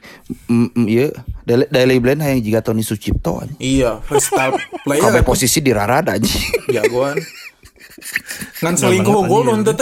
Mm, 0.49 0.73
mm, 0.73 0.85
Iya, 0.87 1.07
Daily, 1.43 1.65
Daily 1.69 1.97
Blind 1.97 2.21
hayang 2.21 2.41
jiga 2.41 2.59
Tony 2.59 2.81
Sucipto 2.81 3.37
anjing. 3.37 3.59
Iya, 3.59 4.01
freestyle 4.01 4.57
player. 4.85 5.03
Kabeh 5.03 5.21
posisi 5.21 5.61
di 5.61 5.69
rarada 5.69 6.17
anjing. 6.17 6.41
jagoan. 6.67 7.21
Ngan 8.57 8.73
selingkuh 8.73 9.13
unggul 9.15 9.45
nun 9.45 9.61
teh 9.61 9.73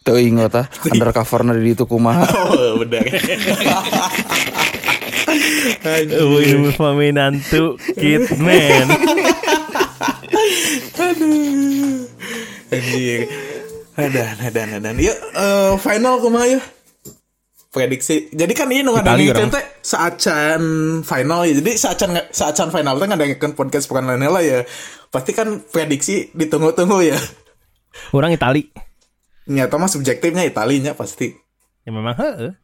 Teu 0.00 0.16
inget 0.16 0.52
ah, 0.56 0.66
undercover 0.88 1.44
di 1.60 1.76
itu 1.76 1.84
kumaha. 1.84 2.24
Oh, 2.50 2.80
bener. 2.80 3.04
Wih, 6.10 6.74
peminantu 6.74 7.76
Kidman. 7.94 8.86
Anjir. 12.70 13.20
Adan, 13.98 14.36
adan, 14.40 14.68
adan. 14.80 14.96
Yuk, 14.96 15.18
eh, 15.36 15.72
final 15.78 16.16
kumaha 16.24 16.46
ya? 16.48 16.60
Prediksi. 17.70 18.32
Jadi 18.34 18.52
kan 18.56 18.66
ini 18.72 18.82
nggak 18.82 19.04
ada 19.06 19.14
Itali 19.14 19.22
ngikutin 19.30 19.46
orang. 19.46 19.54
teh 19.54 19.64
saacan 19.78 20.62
final 21.06 21.40
ya. 21.46 21.54
Jadi 21.62 21.72
saacan 21.78 22.10
saacan 22.34 22.68
final 22.74 22.98
teh 22.98 23.06
nggak 23.06 23.18
ada 23.20 23.26
ngikutin 23.30 23.54
podcast 23.54 23.86
bukan 23.86 24.10
lain 24.10 24.26
lah 24.26 24.42
ya. 24.42 24.66
Pasti 25.12 25.30
kan 25.30 25.62
prediksi 25.70 26.34
ditunggu-tunggu 26.34 26.98
ya. 27.06 27.18
Orang 28.10 28.34
Itali. 28.34 28.89
Nyata 29.50 29.74
mah 29.76 29.90
subjektifnya 29.90 30.46
Italinya 30.46 30.94
pasti. 30.94 31.34
Ya 31.82 31.90
memang 31.90 32.14
heeh. 32.14 32.54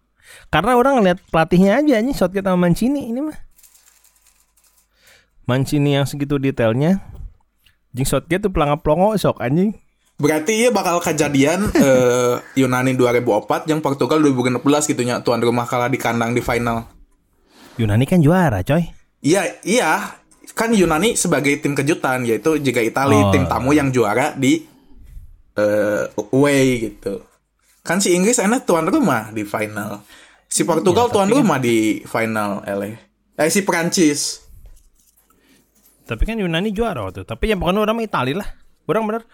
Karena 0.51 0.79
orang 0.79 1.03
ngeliat 1.03 1.19
pelatihnya 1.31 1.83
aja 1.83 1.99
nih 1.99 2.15
Southgate 2.15 2.47
sama 2.47 2.71
Mancini 2.71 3.11
ini 3.11 3.27
mah. 3.27 3.39
Mancini 5.47 5.95
yang 5.95 6.07
segitu 6.07 6.39
detailnya. 6.39 7.03
Jing 7.91 8.07
Southgate 8.07 8.47
tuh 8.47 8.53
pelangap-pelongo 8.53 9.15
sok 9.17 9.43
anjing. 9.43 9.75
Berarti 10.17 10.65
ya 10.65 10.71
bakal 10.73 10.99
kejadian 10.99 11.71
eh, 11.77 12.35
Yunani 12.57 12.97
2004 12.97 13.69
yang 13.71 13.81
Portugal 13.83 14.19
2016 14.23 14.63
gitu 14.95 15.03
nya 15.05 15.21
tuan 15.21 15.43
rumah 15.43 15.69
kalah 15.69 15.91
di 15.91 15.99
kandang 16.01 16.33
di 16.33 16.41
final. 16.41 16.87
Yunani 17.77 18.07
kan 18.09 18.23
juara 18.23 18.65
coy. 18.65 18.91
Iya, 19.21 19.61
iya. 19.63 20.17
Kan 20.57 20.73
Yunani 20.73 21.19
sebagai 21.19 21.61
tim 21.61 21.77
kejutan 21.77 22.25
yaitu 22.25 22.57
jika 22.57 22.81
Italia 22.81 23.29
Oh. 23.29 23.33
tim 23.35 23.45
tamu 23.45 23.77
yang 23.77 23.93
juara 23.93 24.33
di 24.33 24.65
eh 25.57 26.05
away 26.33 26.93
gitu. 26.93 27.25
Kan 27.81 27.99
si 28.03 28.13
Inggris 28.13 28.37
enak 28.37 28.69
tuan 28.69 28.87
rumah 28.87 29.33
di 29.33 29.43
final. 29.43 30.05
Si 30.47 30.63
Portugal 30.63 31.09
tuan 31.11 31.33
rumah 31.33 31.57
di 31.59 32.05
final 32.05 32.63
LA. 32.63 32.99
Eh 33.41 33.51
si 33.51 33.65
Prancis. 33.65 34.45
Tapi 36.07 36.23
kan 36.23 36.39
Yunani 36.39 36.71
juara 36.71 37.03
waktu. 37.09 37.27
Tapi 37.27 37.51
ya 37.51 37.57
bukan 37.59 37.83
orang 37.83 37.99
Itali 38.05 38.37
lah. 38.37 38.47
Orang 38.87 39.11
bener. 39.11 39.27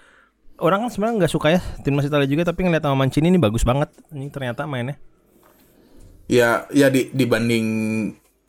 Orang 0.63 0.87
kan 0.87 0.91
sebenarnya 0.95 1.27
nggak 1.27 1.33
suka 1.33 1.49
ya 1.53 1.61
timnas 1.85 2.09
Italia 2.09 2.29
juga. 2.29 2.49
Tapi 2.49 2.65
ngeliat 2.65 2.85
sama 2.85 2.97
Mancini 2.97 3.29
ini 3.29 3.41
bagus 3.41 3.67
banget. 3.67 3.93
Ini 4.15 4.31
ternyata 4.33 4.65
mainnya. 4.65 4.97
Ya 6.31 6.65
ya 6.73 6.89
di, 6.89 7.13
dibanding 7.13 7.67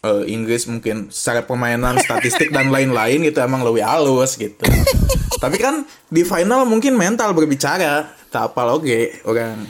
eh, 0.03 0.23
Inggris 0.27 0.67
mungkin 0.67 1.07
secara 1.09 1.41
permainan, 1.41 1.97
statistik 1.97 2.51
dan 2.51 2.69
lain-lain 2.69 3.23
gitu 3.23 3.39
emang 3.39 3.63
lebih 3.63 3.81
halus 3.81 4.35
gitu. 4.35 4.61
Tapi 5.43 5.57
kan 5.57 5.83
di 6.07 6.21
final 6.21 6.67
mungkin 6.67 6.93
mental 6.93 7.31
berbicara. 7.31 8.11
Tak 8.29 8.53
apa 8.53 8.75
oke 8.75 9.23
orang. 9.25 9.63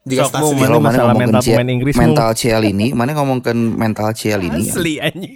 Jika 0.00 0.26
Ini 0.26 0.32
Kalau 0.32 0.80
mana 0.80 0.80
masalah 0.80 1.12
ngomongin 1.12 1.28
mental 1.28 1.42
Cia- 1.44 1.54
pemain 1.54 1.70
Inggris, 1.70 1.94
mental 1.94 2.30
Cialini, 2.32 2.88
mana 2.96 3.10
ngomongin 3.12 3.58
mental 3.76 4.08
Cialini? 4.16 4.64
Asli 4.64 4.94
anjing. 4.96 5.34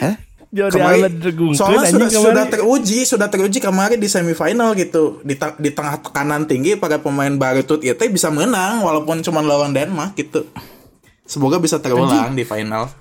Hah? 0.00 0.14
Kemarin 0.54 1.18
soalnya 1.50 1.82
sudah 1.90 2.06
kemarin. 2.06 2.30
sudah 2.30 2.44
teruji 2.46 2.98
sudah 3.02 3.26
teruji 3.26 3.58
kemarin 3.58 3.98
di 3.98 4.06
semifinal 4.06 4.70
gitu 4.78 5.18
di, 5.26 5.34
ta- 5.34 5.58
di 5.58 5.74
tengah 5.74 5.98
tekanan 5.98 6.46
tinggi 6.46 6.78
para 6.78 7.02
pemain 7.02 7.34
baru 7.34 7.66
tuh 7.66 7.82
itu 7.82 7.98
bisa 8.06 8.30
menang 8.30 8.86
walaupun 8.86 9.18
cuma 9.18 9.42
lawan 9.42 9.74
Denmark 9.74 10.14
gitu 10.14 10.46
semoga 11.24 11.56
bisa 11.56 11.76
terulang 11.78 12.32
di 12.32 12.42
final 12.42 12.88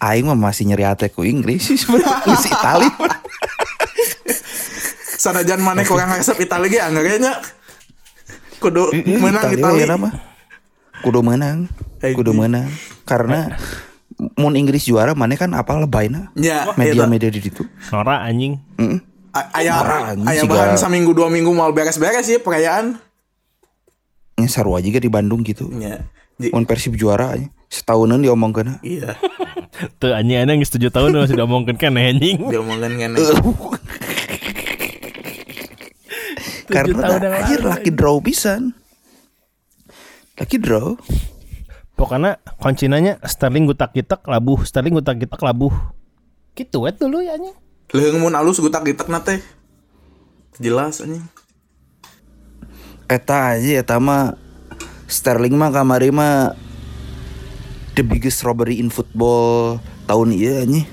Aing 0.00 0.26
mah 0.26 0.34
masih 0.34 0.66
nyeri 0.66 0.82
hati 0.82 1.06
ku 1.08 1.22
Inggris 1.22 1.62
sih 1.64 1.78
sebenarnya 1.78 2.34
si 2.42 2.50
Itali. 2.50 2.90
sanajan 5.14 5.62
mana 5.62 5.86
kurang 5.86 6.10
resep 6.10 6.34
Italia 6.36 6.66
ge 6.68 6.78
anggarnya 6.82 7.38
kudu 8.58 8.90
menang 9.16 9.46
Itali 9.46 9.58
Italia 9.78 9.94
apa? 9.94 10.10
Kudu 11.02 11.22
menang. 11.22 11.70
Kudu 12.00 12.30
menang. 12.30 12.66
Karena 13.02 13.54
mun 14.34 14.54
Inggris 14.54 14.82
juara 14.82 15.14
mana 15.14 15.34
kan 15.34 15.50
apa 15.50 15.74
lebayna. 15.76 16.34
ya 16.34 16.74
Media-media 16.74 17.30
di 17.30 17.38
situ. 17.38 17.62
Nora 17.90 18.22
anjing. 18.22 18.58
Heeh. 18.76 18.98
ayah 19.54 19.82
Anjing, 20.12 20.26
ayah 20.28 20.42
siga- 20.42 20.50
bahan 20.52 20.74
seminggu 20.76 21.10
dua 21.10 21.26
minggu 21.26 21.50
mau 21.50 21.70
beres-beres 21.70 22.22
sih 22.22 22.36
perayaan 22.36 22.98
Ini 24.42 24.50
seru 24.50 24.74
aja 24.74 24.90
di 24.90 25.06
Bandung 25.06 25.46
gitu. 25.46 25.70
ya 25.72 26.02
Ji- 26.34 26.50
Mun 26.50 26.66
Persib 26.66 26.98
juara 26.98 27.38
aja. 27.38 27.46
Setahunan 27.70 28.18
diomongkeun. 28.18 28.82
iya 28.82 29.14
Tuh 30.02 30.10
anjing 30.12 30.36
ada 30.36 30.50
yang 30.50 30.60
setuju 30.60 30.90
tahun 30.90 31.14
masih 31.14 31.38
diomongkeun 31.38 31.78
kan 31.78 31.94
anjing. 31.94 32.42
diomongin 32.52 32.98
kan 32.98 33.10
Karena 36.66 36.98
tahun 36.98 37.20
yang 37.22 37.34
anjir 37.36 37.60
lucky 37.62 37.90
draw 37.90 38.18
pisan. 38.18 38.72
Lucky 40.34 40.56
draw. 40.56 40.96
Pokoknya 41.94 42.40
koncinanya 42.58 43.20
Sterling 43.22 43.68
gutak 43.68 43.92
gitak 43.92 44.24
labuh, 44.24 44.64
Sterling 44.64 44.96
gutak 44.96 45.20
gitak 45.20 45.38
labuh. 45.38 45.70
Gitu 46.52 46.82
wet 46.82 46.98
dulu 46.98 47.20
ya 47.20 47.36
anjing. 47.36 47.54
Leung 47.92 48.18
mun 48.18 48.32
alus 48.32 48.56
gutak 48.56 48.82
gitak 48.82 49.06
nate 49.06 49.44
jelas 50.56 51.00
anjing 51.00 51.24
Eta 53.12 53.52
aja 53.52 53.84
eta 53.84 54.00
mah 54.00 54.40
Sterling 55.04 55.52
mah 55.52 55.68
kamari 55.68 56.08
mah 56.08 56.56
the 57.92 58.00
biggest 58.00 58.40
robbery 58.40 58.80
in 58.80 58.88
football 58.88 59.76
tahun 60.08 60.32
iya 60.32 60.64
nih. 60.64 60.88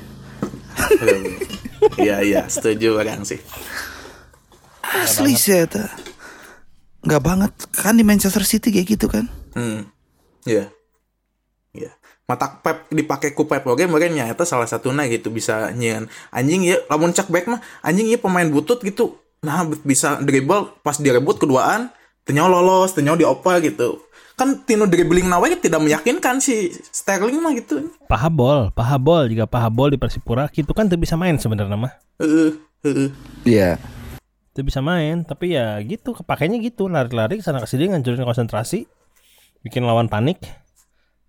Iya 1.96 2.16
iya 2.20 2.42
setuju 2.52 3.00
orang 3.00 3.24
sih. 3.24 3.40
Asli 4.84 5.40
sih 5.40 5.64
eta. 5.64 5.88
Nggak 7.08 7.24
banget 7.24 7.54
kan 7.72 7.96
di 7.96 8.04
Manchester 8.04 8.44
City 8.44 8.76
kayak 8.76 9.00
gitu 9.00 9.08
kan. 9.08 9.32
Hmm. 9.56 9.88
Iya. 10.44 10.68
Iya. 11.72 11.96
Mata 12.28 12.60
Pep 12.60 12.92
dipakai 12.92 13.32
ku 13.32 13.48
Pep 13.48 13.64
oke 13.64 13.88
mungkin 13.88 14.20
nyata 14.20 14.44
salah 14.44 14.68
satunya 14.68 15.08
gitu 15.08 15.32
bisa 15.32 15.72
nyian 15.72 16.12
anjing 16.36 16.68
ya 16.68 16.84
lamun 16.92 17.16
cek 17.16 17.32
back 17.32 17.48
mah 17.48 17.64
anjing 17.80 18.12
ya 18.12 18.20
pemain 18.20 18.52
butut 18.52 18.84
gitu. 18.84 19.16
Nah 19.40 19.64
bisa 19.88 20.20
dribble 20.20 20.76
pas 20.84 21.00
direbut 21.00 21.40
keduaan 21.40 21.96
ternyata 22.30 22.54
lolos 22.54 22.94
ternyata 22.94 23.26
dioper 23.26 23.58
gitu. 23.66 24.06
Kan 24.38 24.62
tino 24.70 24.86
dribbling 24.86 25.26
nawe 25.26 25.50
tidak 25.58 25.82
meyakinkan 25.82 26.38
si 26.38 26.70
Sterling 26.94 27.42
mah 27.42 27.58
gitu. 27.58 27.90
Pahabol, 28.06 28.70
pahabol 28.70 29.26
jika 29.26 29.50
pahabol 29.50 29.90
di 29.90 29.98
Persipura 29.98 30.46
gitu 30.54 30.70
kan 30.78 30.86
tuh 30.86 31.02
bisa 31.02 31.18
main 31.18 31.42
sebenarnya 31.42 31.74
mah. 31.74 31.94
Heeh, 32.22 32.54
heeh. 32.86 33.10
Iya. 33.50 33.82
Tuh 34.54 34.62
bisa 34.62 34.78
main, 34.86 35.26
tapi 35.26 35.58
ya 35.58 35.82
gitu 35.82 36.14
kepakainya 36.14 36.62
gitu 36.62 36.86
lari-lari 36.86 37.42
sana 37.42 37.66
ke 37.66 37.68
sini 37.68 37.90
ngancurin 37.90 38.22
konsentrasi, 38.22 38.86
bikin 39.66 39.82
lawan 39.90 40.06
panik. 40.06 40.38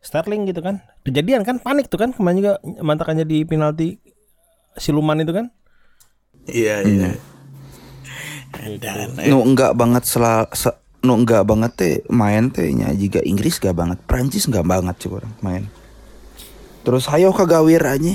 Sterling 0.04 0.52
gitu 0.52 0.60
kan. 0.60 0.84
Kejadian 1.00 1.48
kan 1.48 1.64
panik 1.64 1.88
tuh 1.88 1.96
kan 1.96 2.12
kemarin 2.12 2.44
juga 2.44 2.52
mantakannya 2.84 3.24
di 3.24 3.48
penalti 3.48 3.96
siluman 4.76 5.16
itu 5.16 5.32
kan. 5.32 5.48
Iya 6.44 6.84
iya. 6.84 7.10
Dan 8.50 9.14
Nu 9.30 9.46
enggak 9.46 9.78
banget 9.78 10.04
sela, 10.06 10.46
se, 10.50 10.70
nu 11.00 11.16
enggak 11.16 11.48
banget 11.48 11.72
teh 11.76 11.94
main 12.12 12.52
teh 12.52 12.68
nya 12.76 12.92
juga 12.92 13.24
Inggris 13.24 13.56
gak 13.56 13.72
banget, 13.72 13.98
Prancis 14.04 14.44
enggak 14.44 14.68
banget 14.68 14.96
coba 15.00 15.24
orang 15.24 15.34
main. 15.40 15.64
Terus 16.84 17.08
hayo 17.08 17.32
kagawir 17.32 17.80
aja. 17.80 18.14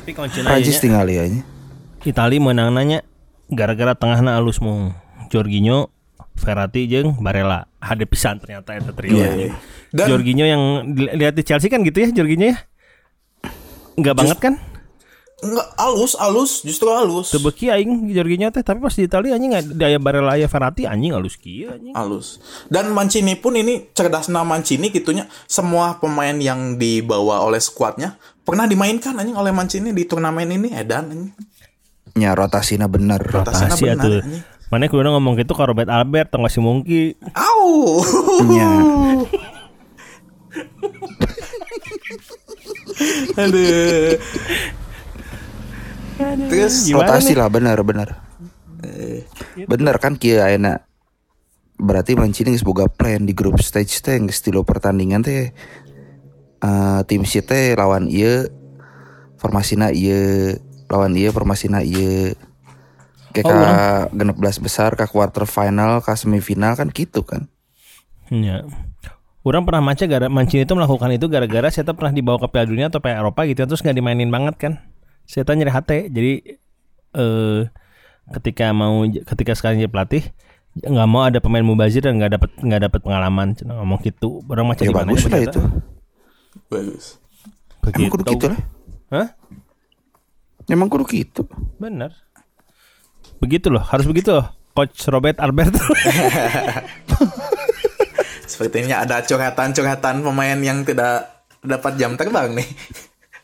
Tapi 0.00 0.10
Prancis 0.16 0.80
tinggal 0.80 1.04
ya 1.08 1.28
aja. 1.28 1.40
Itali 2.04 2.40
menang 2.40 2.72
nanya 2.72 3.04
gara-gara 3.52 3.92
tengahna 3.92 4.40
alus 4.40 4.60
mu 4.60 4.92
Jorginho, 5.28 5.92
Verratti 6.36 6.88
jeung 6.88 7.20
Barella. 7.20 7.68
Ada 7.80 8.04
pisan 8.08 8.40
ternyata 8.40 8.76
itu 8.76 8.92
trio. 8.96 9.20
Dan- 9.92 10.08
Jorginho 10.08 10.44
yang 10.48 10.62
lihat 10.96 11.36
di 11.36 11.44
Chelsea 11.44 11.68
kan 11.68 11.84
gitu 11.84 12.00
ya 12.00 12.08
Jorginho 12.12 12.56
ya. 12.56 12.56
Enggak 14.00 14.16
banget 14.16 14.38
kan? 14.40 14.54
Enggak 15.40 15.72
alus, 15.80 16.12
alus, 16.20 16.60
justru 16.60 16.92
alus. 16.92 17.32
Teu 17.32 17.40
beuki 17.40 17.72
aing 17.72 18.12
Jorginho 18.12 18.52
teh 18.52 18.60
tapi 18.60 18.76
pas 18.76 18.92
di 18.92 19.08
Italia 19.08 19.32
anjing 19.32 19.72
di 19.72 19.80
aya 19.80 19.96
Barella 19.96 20.36
aya 20.36 20.44
Verratti 20.44 20.84
anjing 20.84 21.16
halus 21.16 21.40
kieu 21.40 21.72
anjing. 21.72 21.96
Alus. 21.96 22.44
Dan 22.68 22.92
Mancini 22.92 23.40
pun 23.40 23.56
ini 23.56 23.88
cerdasnya 23.96 24.44
Mancini 24.44 24.92
gitunya 24.92 25.24
semua 25.48 25.96
pemain 25.96 26.36
yang 26.36 26.76
dibawa 26.76 27.40
oleh 27.40 27.56
skuadnya 27.56 28.20
pernah 28.44 28.68
dimainkan 28.68 29.16
anjing 29.16 29.32
oleh 29.32 29.48
Mancini 29.48 29.96
di 29.96 30.04
turnamen 30.04 30.50
ini 30.50 30.76
edan 30.76 31.08
anjing. 31.08 31.32
nya 32.20 32.34
rotasinya 32.34 32.90
bener 32.90 33.22
Rotasina 33.22 33.70
Rahasia 33.72 33.96
benar, 33.96 34.04
tuh. 34.04 34.20
anjing. 34.20 34.42
Mana 34.68 34.86
kudu 34.86 35.08
ngomong 35.08 35.34
gitu 35.40 35.56
ke 35.56 35.62
Robert 35.64 35.88
Albert 35.88 36.28
tong 36.30 36.44
si 36.46 36.60
Mungki. 36.60 37.16
Au. 37.32 38.04
nya 38.44 38.70
Aduh. 43.40 44.20
Terus 46.48 46.74
Gimana 46.86 47.16
rotasi 47.16 47.32
nih? 47.32 47.38
lah 47.40 47.48
bener 47.48 47.78
bener 47.82 48.08
bener 49.66 49.96
kan 50.00 50.16
kia 50.16 50.48
enak 50.52 50.84
berarti 51.80 52.12
Mancini 52.12 52.52
geus 52.52 52.64
boga 52.64 52.86
plan 52.86 53.24
di 53.24 53.32
grup 53.32 53.56
stage 53.64 54.04
teh 54.04 54.20
geus 54.20 54.44
tilu 54.44 54.62
pertandingan 54.62 55.24
teh. 55.24 55.50
Eh, 56.60 57.00
tim 57.08 57.24
si 57.24 57.40
teh 57.40 57.72
lawan 57.72 58.04
ieu 58.12 58.44
formasina 59.40 59.88
ieu 59.88 60.60
lawan 60.92 61.16
ieu 61.16 61.32
formasina 61.32 61.80
ieu. 61.80 62.36
Kayak 63.32 63.46
Oh, 63.46 63.54
ka 63.54 63.64
genep 64.12 64.36
belas 64.36 64.58
besar 64.58 64.92
ke 64.98 65.06
quarter 65.08 65.46
final 65.48 66.04
ke 66.04 66.12
semifinal 66.18 66.76
kan 66.76 66.92
gitu 66.92 67.24
kan? 67.24 67.48
Ya. 68.28 68.66
Orang 69.40 69.64
pernah 69.64 69.80
maca 69.80 70.04
gara 70.04 70.28
Mancini 70.28 70.68
itu 70.68 70.74
melakukan 70.76 71.08
itu 71.16 71.24
gara-gara 71.32 71.72
saya 71.72 71.88
pernah 71.96 72.12
dibawa 72.12 72.36
ke 72.36 72.52
Piala 72.52 72.68
Dunia 72.68 72.86
atau 72.92 73.00
Piala 73.00 73.24
Eropa 73.24 73.48
gitu 73.48 73.64
terus 73.64 73.80
nggak 73.80 73.96
dimainin 73.96 74.28
banget 74.28 74.54
kan. 74.60 74.72
Saya 75.30 75.46
nyari 75.46 75.70
hati 75.70 75.98
jadi 76.10 76.32
eh 77.14 77.60
ketika 78.34 78.74
mau 78.74 79.06
ketika 79.06 79.54
sekarang 79.54 79.78
jadi 79.78 79.90
pelatih 79.90 80.22
nggak 80.74 81.08
mau 81.10 81.26
ada 81.26 81.38
pemain 81.38 81.62
mubazir 81.62 82.02
dan 82.02 82.18
nggak 82.18 82.34
dapat 82.38 82.50
nggak 82.62 82.82
dapat 82.90 83.00
pengalaman 83.02 83.54
Cina 83.58 83.78
ngomong 83.78 83.98
gitu 84.06 84.42
orang 84.46 84.70
macam 84.70 84.86
ya 84.86 84.94
bagus 84.94 85.26
lah 85.26 85.40
itu 85.42 85.62
bagus. 86.70 87.04
emang 87.82 88.10
kudu 88.14 88.22
gitu 88.30 88.46
lah 88.54 88.60
Hah? 89.10 89.28
emang 90.70 90.86
kudu 90.86 91.04
gitu 91.10 91.42
Bener. 91.78 92.14
Begitu 93.40 93.72
loh, 93.72 93.80
harus 93.80 94.04
begitu 94.04 94.36
loh. 94.36 94.46
Coach 94.76 95.08
Robert 95.08 95.40
Albert. 95.40 95.72
Sepertinya 98.50 99.00
ada 99.00 99.24
curhatan-curhatan 99.24 100.20
pemain 100.20 100.60
yang 100.60 100.84
tidak 100.84 101.48
dapat 101.64 101.96
jam 101.96 102.20
terbang 102.20 102.52
nih. 102.52 102.68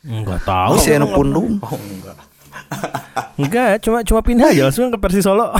Enggak 0.07 0.39
tahu. 0.47 0.79
si 0.79 0.95
anu 0.95 1.11
pundung 1.11 1.59
Oh 1.59 1.75
enggak. 1.75 2.17
Enggak, 3.37 3.79
cuma 3.85 4.01
cuma 4.01 4.19
pindah 4.25 4.49
aja 4.49 4.67
langsung 4.67 4.89
ke 4.89 4.97
Persi 4.97 5.21
Solo. 5.21 5.53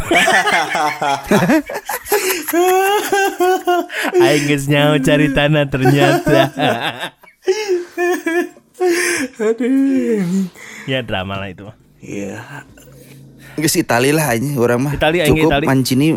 Aing 4.18 4.46
geus 4.50 4.66
nyao 4.66 4.98
cari 4.98 5.30
tanah 5.32 5.70
ternyata. 5.70 6.52
ya 10.90 11.00
drama 11.06 11.38
lah 11.38 11.50
itu. 11.54 11.70
Iya. 12.02 12.66
Geus 13.62 13.78
Itali 13.78 14.10
lah 14.10 14.34
aja 14.34 14.52
orang 14.58 14.80
mah. 14.82 14.94
Itali, 14.98 15.22
Cukup 15.30 15.52
Itali. 15.54 15.66
Mancini 15.70 16.08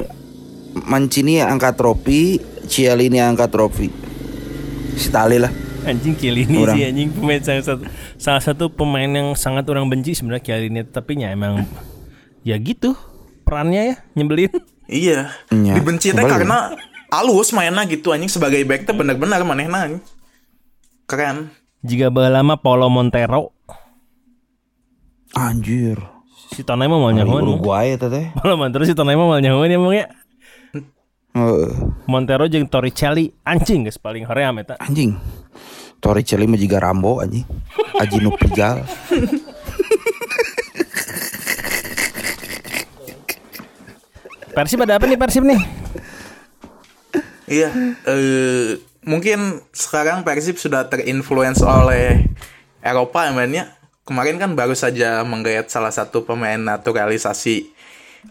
Mancini 0.71 1.43
angkat 1.43 1.75
trofi, 1.77 2.39
Cialini 2.71 3.19
angkat 3.21 3.51
trofi. 3.53 3.89
Si 4.97 5.09
Itali 5.11 5.37
lah. 5.41 5.53
Anjing 5.87 6.15
Chiellini 6.17 6.59
Orang. 6.61 6.77
sih 6.77 6.83
anjing 6.87 7.09
pemain 7.13 7.41
salah 7.41 7.65
satu 7.65 7.85
salah 8.21 8.43
satu 8.43 8.65
pemain 8.69 9.09
yang 9.09 9.33
sangat 9.35 9.65
orang 9.73 9.89
benci 9.89 10.13
sebenarnya 10.13 10.45
Chiellini 10.45 10.85
tapi 10.85 11.17
ya 11.19 11.33
emang 11.33 11.65
ya 12.45 12.57
gitu 12.61 12.97
perannya 13.45 13.95
ya 13.95 13.97
nyebelin. 14.15 14.53
Iya. 14.91 15.31
Iya. 15.55 15.73
Dibenci 15.79 16.11
teh 16.11 16.25
karena 16.27 16.75
alus 17.11 17.55
mainnya 17.55 17.87
gitu 17.87 18.11
anjing 18.11 18.31
sebagai 18.31 18.63
back 18.67 18.87
teh 18.87 18.95
bener-bener 18.95 19.43
manehna 19.43 19.87
anjing. 19.87 20.03
Keren. 21.07 21.51
Jika 21.81 22.13
lama 22.13 22.61
Paulo 22.61 22.93
Montero 22.93 23.57
Anjir. 25.33 25.97
si 26.51 26.67
Tonai 26.67 26.91
mah 26.91 26.99
mau 26.99 27.15
nyahoan. 27.15 27.47
Uruguay 27.47 27.95
eta 27.95 28.11
teh. 28.11 28.35
Paulo 28.35 28.59
Montero 28.59 28.83
si 28.83 28.93
Tonai 28.93 29.15
mah 29.15 29.27
mau 29.31 29.39
nyahoan 29.39 29.71
emang 29.71 29.95
ya. 29.95 30.07
Montero 32.11 32.51
jeung 32.51 32.67
Torricelli 32.67 33.31
anjing 33.47 33.87
geus 33.87 34.03
paling 34.03 34.27
hoream 34.27 34.59
eta. 34.59 34.75
anjing. 34.83 35.15
Torricelli 36.01 36.49
mah 36.49 36.57
juga 36.57 36.81
Rambo 36.81 37.21
anjing. 37.21 37.45
Aji 38.01 38.17
nu 38.25 38.33
pijal. 38.33 38.81
Persib 44.51 44.83
ada 44.83 44.99
apa 44.99 45.07
nih 45.07 45.21
Persib 45.21 45.45
nih? 45.47 45.61
Iya. 47.51 47.71
eh 48.07 48.79
mungkin 49.05 49.61
sekarang 49.75 50.23
Persib 50.25 50.57
sudah 50.57 50.89
terinfluence 50.89 51.61
oleh 51.63 52.27
Eropa 52.81 53.29
ya 53.29 53.33
mainnya. 53.37 53.65
Kemarin 54.09 54.43
kan 54.43 54.57
baru 54.59 54.75
saja 54.75 55.23
menggayat 55.23 55.71
salah 55.71 55.95
satu 55.95 56.27
pemain 56.27 56.59
naturalisasi 56.59 57.71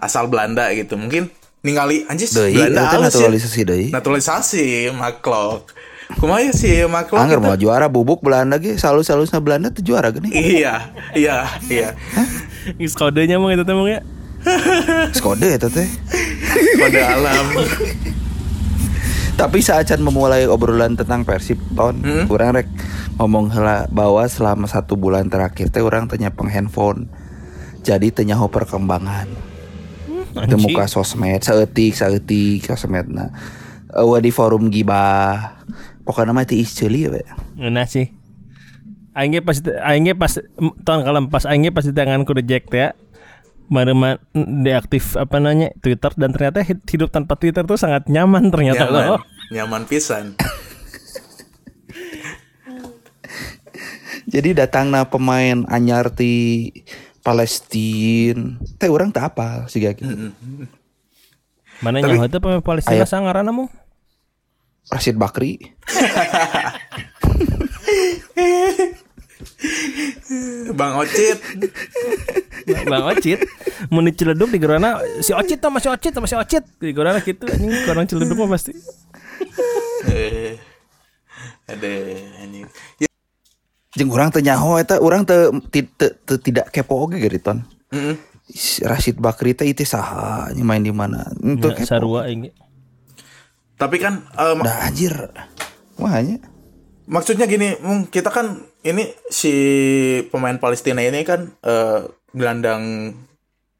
asal 0.01 0.27
Belanda 0.27 0.67
gitu. 0.75 0.99
Mungkin 0.99 1.31
ningali 1.63 2.03
anjis 2.09 2.35
Belanda 2.35 2.89
ya. 2.89 2.99
naturalisasi 2.99 3.59
deui. 3.63 3.87
Naturalisasi 3.93 4.91
Maklok. 4.91 5.71
Kumaha 6.17 6.41
ya 6.41 6.51
si 6.57 6.73
Maklok? 6.89 7.21
Angger 7.21 7.37
itu? 7.37 7.45
mau 7.45 7.53
juara 7.53 7.85
bubuk 7.85 8.25
Belanda 8.25 8.57
ge 8.57 8.81
salus-salusna 8.81 9.37
Belanda 9.37 9.69
tuh 9.69 9.85
juara 9.85 10.09
gini. 10.09 10.33
Iya, 10.33 10.89
iya, 11.13 11.45
iya. 11.69 11.93
Geus 12.81 12.97
kodenya 12.97 13.37
mah 13.37 13.53
eta 13.53 13.61
teh 13.61 13.77
ya. 13.85 14.01
Skode 15.13 15.47
eta 15.53 15.69
teh. 15.69 15.85
Pada 16.81 17.01
alam. 17.13 17.45
Tapi 19.39 19.63
saat 19.63 19.87
Chan 19.87 20.03
memulai 20.03 20.49
obrolan 20.49 20.99
tentang 20.99 21.23
Persib 21.23 21.61
ton, 21.71 22.03
orang 22.27 22.59
rek 22.59 22.67
ngomong 23.15 23.53
heula 23.55 23.87
bahwa 23.87 24.25
selama 24.27 24.67
satu 24.67 24.99
bulan 24.99 25.31
terakhir 25.31 25.71
teh 25.71 25.79
orang 25.79 26.09
tanya 26.11 26.33
peng 26.33 26.51
handphone. 26.51 27.07
Jadi 27.85 28.11
tanya 28.11 28.35
ho 28.35 28.51
perkembangan. 28.51 29.29
Teu 30.29 30.57
Anjing. 30.57 30.61
muka 30.61 30.85
sosmed, 30.91 31.41
saeutik 31.41 31.95
saeutik 31.95 32.67
sosmedna. 32.67 33.31
Eueuh 33.95 34.19
di 34.19 34.29
forum 34.29 34.67
gibah. 34.67 35.63
Pokoknya 36.09 36.33
mah 36.33 36.41
teu 36.41 36.57
isceuli 36.57 37.05
we. 37.05 37.21
Ngeunah 37.53 37.85
sih. 37.85 38.09
Aing 39.13 39.29
ge 39.29 39.45
pas 39.45 39.61
aing 39.85 40.09
ge 40.09 40.17
pas 40.17 40.41
tahun 40.81 41.05
kalem 41.05 41.29
pas 41.29 41.45
aing 41.45 41.61
ge 41.61 41.69
pas 41.69 41.85
di 41.85 41.93
tangan 41.93 42.25
ku 42.25 42.33
reject 42.33 42.73
ya. 42.73 42.97
Marema 43.69 44.17
deaktif 44.33 45.13
apa 45.13 45.37
namanya 45.37 45.69
Twitter 45.77 46.09
dan 46.17 46.33
ternyata 46.33 46.65
hid- 46.65 46.81
hidup 46.81 47.13
tanpa 47.13 47.37
Twitter 47.37 47.61
tuh 47.61 47.77
sangat 47.77 48.09
nyaman 48.09 48.49
ternyata 48.49 48.89
Nyaman, 48.89 49.05
loh. 49.05 49.21
nyaman 49.53 49.85
pisan. 49.85 50.33
Jadi 54.25 54.53
datangna 54.53 55.05
pemain 55.05 55.65
anyar 55.69 56.09
ti 56.09 56.65
Palestina. 57.21 58.57
Teh 58.77 58.89
orang 58.89 59.13
tak 59.13 59.33
apa 59.33 59.69
sih 59.69 59.81
gitu. 59.81 60.33
Mana 61.81 62.01
nyaho 62.01 62.25
teh 62.25 62.41
pemain 62.41 62.61
Palestina 62.61 63.05
sangaranna 63.05 63.53
mah? 63.53 63.69
Rashid 64.89 65.15
Bakri. 65.15 65.57
Bang 70.73 70.93
Ocit. 70.95 71.37
Bang 72.85 73.03
Ocit 73.07 73.39
mau 73.89 74.03
diceleduk 74.03 74.49
di 74.51 74.59
gerana 74.59 74.99
si 75.19 75.31
Ocit 75.31 75.59
tuh 75.59 75.71
masih 75.71 75.89
Ocit 75.91 76.13
masih 76.15 76.37
Ocit 76.37 76.63
di 76.77 76.91
gerana 76.91 77.19
gitu 77.19 77.47
anjing 77.47 77.71
orang 77.87 78.05
celeduk 78.05 78.37
mah 78.37 78.49
pasti. 78.51 78.73
Eh, 80.07 80.55
ada 81.65 81.89
ini. 82.43 82.63
Ya, 82.99 83.07
Jeung 83.95 84.11
orang 84.13 84.29
teu 84.29 84.39
nyaho 84.39 84.77
eta 84.77 85.01
orang 85.01 85.25
teu 85.25 85.49
tidak 86.39 86.69
kepo 86.69 86.99
oge 86.99 87.17
geriton. 87.19 87.65
Si 88.49 88.81
Rashid 88.81 89.17
Bakri 89.17 89.53
teh 89.53 89.65
itu 89.65 89.85
saha 89.85 90.49
main 90.57 90.81
di 90.81 90.93
mana? 90.93 91.25
Itu 91.37 91.69
Ya, 91.69 91.75
kepo. 91.75 91.89
sarua 91.89 92.29
aing. 92.29 92.49
Tapi 93.79 93.95
kan 93.97 94.27
eh, 94.35 94.53
mak- 94.59 94.67
Dah 94.67 94.79
anjir. 94.91 95.15
Makanya 95.95 96.43
maksudnya 97.09 97.49
gini, 97.49 97.73
kita 98.13 98.29
kan 98.29 98.61
ini 98.85 99.09
si 99.33 99.51
pemain 100.29 100.59
Palestina 100.59 101.01
ini 101.01 101.23
kan 101.23 101.47
eh, 101.63 102.05
gelandang 102.35 103.15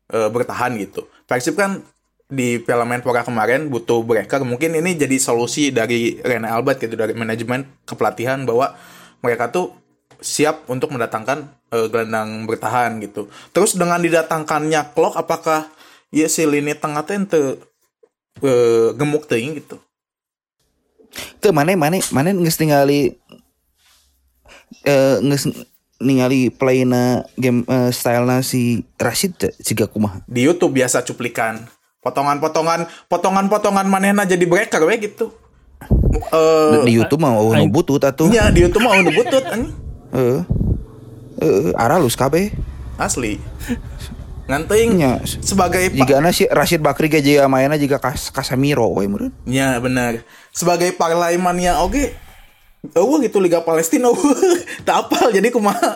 eh, 0.10 0.30
bertahan 0.32 0.80
gitu. 0.80 1.06
Persib 1.28 1.60
kan 1.60 1.84
di 2.30 2.62
Piala 2.62 2.86
Menpora 2.86 3.22
kemarin 3.22 3.68
butuh 3.68 4.02
breaker. 4.02 4.42
Mungkin 4.46 4.78
ini 4.80 4.96
jadi 4.96 5.18
solusi 5.20 5.70
dari 5.70 6.18
Rene 6.22 6.48
Albert 6.50 6.82
gitu 6.82 6.96
dari 6.96 7.14
manajemen 7.14 7.66
kepelatihan 7.86 8.42
bahwa 8.48 8.74
mereka 9.22 9.52
tuh 9.52 9.76
siap 10.20 10.68
untuk 10.72 10.90
mendatangkan 10.96 11.50
eh, 11.76 11.88
gelandang 11.92 12.48
bertahan 12.48 13.04
gitu. 13.04 13.28
Terus 13.52 13.76
dengan 13.76 14.00
didatangkannya 14.00 14.96
Klok 14.96 15.20
apakah 15.20 15.68
ya 16.10 16.26
si 16.32 16.48
lini 16.48 16.74
tengah 16.74 17.06
teh 17.06 17.20
teu 17.30 17.62
eh, 18.42 18.90
gemuk 18.98 19.30
teuing 19.30 19.60
gitu. 19.60 19.78
Tuh 21.42 21.52
mana 21.56 21.74
mana 21.74 21.98
mana 22.14 22.30
geus 22.36 22.60
ningali 22.62 23.18
eh 24.86 25.18
geus 25.24 25.50
ningali 26.00 26.48
playna 26.54 27.28
game 27.36 27.68
eh, 27.68 27.92
stylena 27.92 28.40
si 28.40 28.88
Rashid 28.96 29.36
teh, 29.36 29.52
siga 29.60 29.88
kumaha 29.90 30.24
Di 30.30 30.48
YouTube 30.48 30.80
biasa 30.80 31.04
cuplikan. 31.04 31.68
Potongan-potongan 32.00 32.88
potongan-potongan 33.12 33.84
manehna 33.84 34.24
jadi 34.24 34.48
breaker 34.48 34.88
we 34.88 34.96
gitu. 35.04 35.36
Eh 36.32 36.88
di 36.88 36.96
YouTube 36.96 37.20
mah 37.20 37.36
oh, 37.36 37.52
nu 37.56 37.68
butut 37.68 38.00
atuh 38.00 38.28
Iya 38.32 38.52
di 38.52 38.64
YouTube 38.64 38.84
mah 38.84 38.96
udah 38.96 39.14
butut 39.16 39.44
anjing. 39.46 39.72
heeh 40.10 40.42
heeh 41.40 41.72
aralus 41.76 42.16
kabeh 42.16 42.52
Asli. 43.00 43.40
Nganting 44.50 44.98
Nya. 44.98 45.22
sebagai 45.46 45.94
jika 45.94 46.18
na 46.18 46.34
si 46.34 46.50
Rashid 46.50 46.82
Bakri 46.82 47.06
ge 47.06 47.22
jika 47.22 47.46
mainnya 47.46 47.78
jika 47.78 48.02
kas 48.02 48.34
Casemiro 48.34 48.90
we 48.98 49.06
meureun 49.06 49.30
Ya 49.46 49.78
benar. 49.78 50.26
Sebagai 50.50 50.90
parlaimannya 50.98 51.78
oke. 51.78 52.18
Oh 52.98 53.22
gitu 53.22 53.38
Liga 53.38 53.62
Palestina 53.62 54.10
eueuh. 54.10 54.58
tak 54.90 55.06
apal 55.06 55.30
jadi 55.30 55.54
kumaha. 55.54 55.94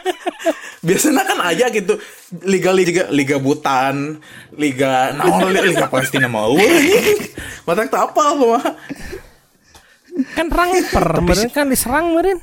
Biasanya 0.86 1.28
kan 1.28 1.38
aja 1.44 1.68
gitu 1.68 2.00
liga 2.48 2.72
liga 2.72 3.12
liga 3.12 3.36
Butan, 3.36 4.24
liga 4.56 5.12
naon 5.12 5.52
liga, 5.52 5.68
liga 5.68 5.86
Palestina 5.92 6.32
mau. 6.32 6.56
Matak 7.68 7.90
tak 7.92 8.08
apal 8.08 8.40
kumaha. 8.40 8.72
Kan 10.32 10.48
rangper, 10.48 11.20
meureun 11.20 11.52
kan 11.52 11.68
diserang 11.68 12.16
meureun. 12.16 12.40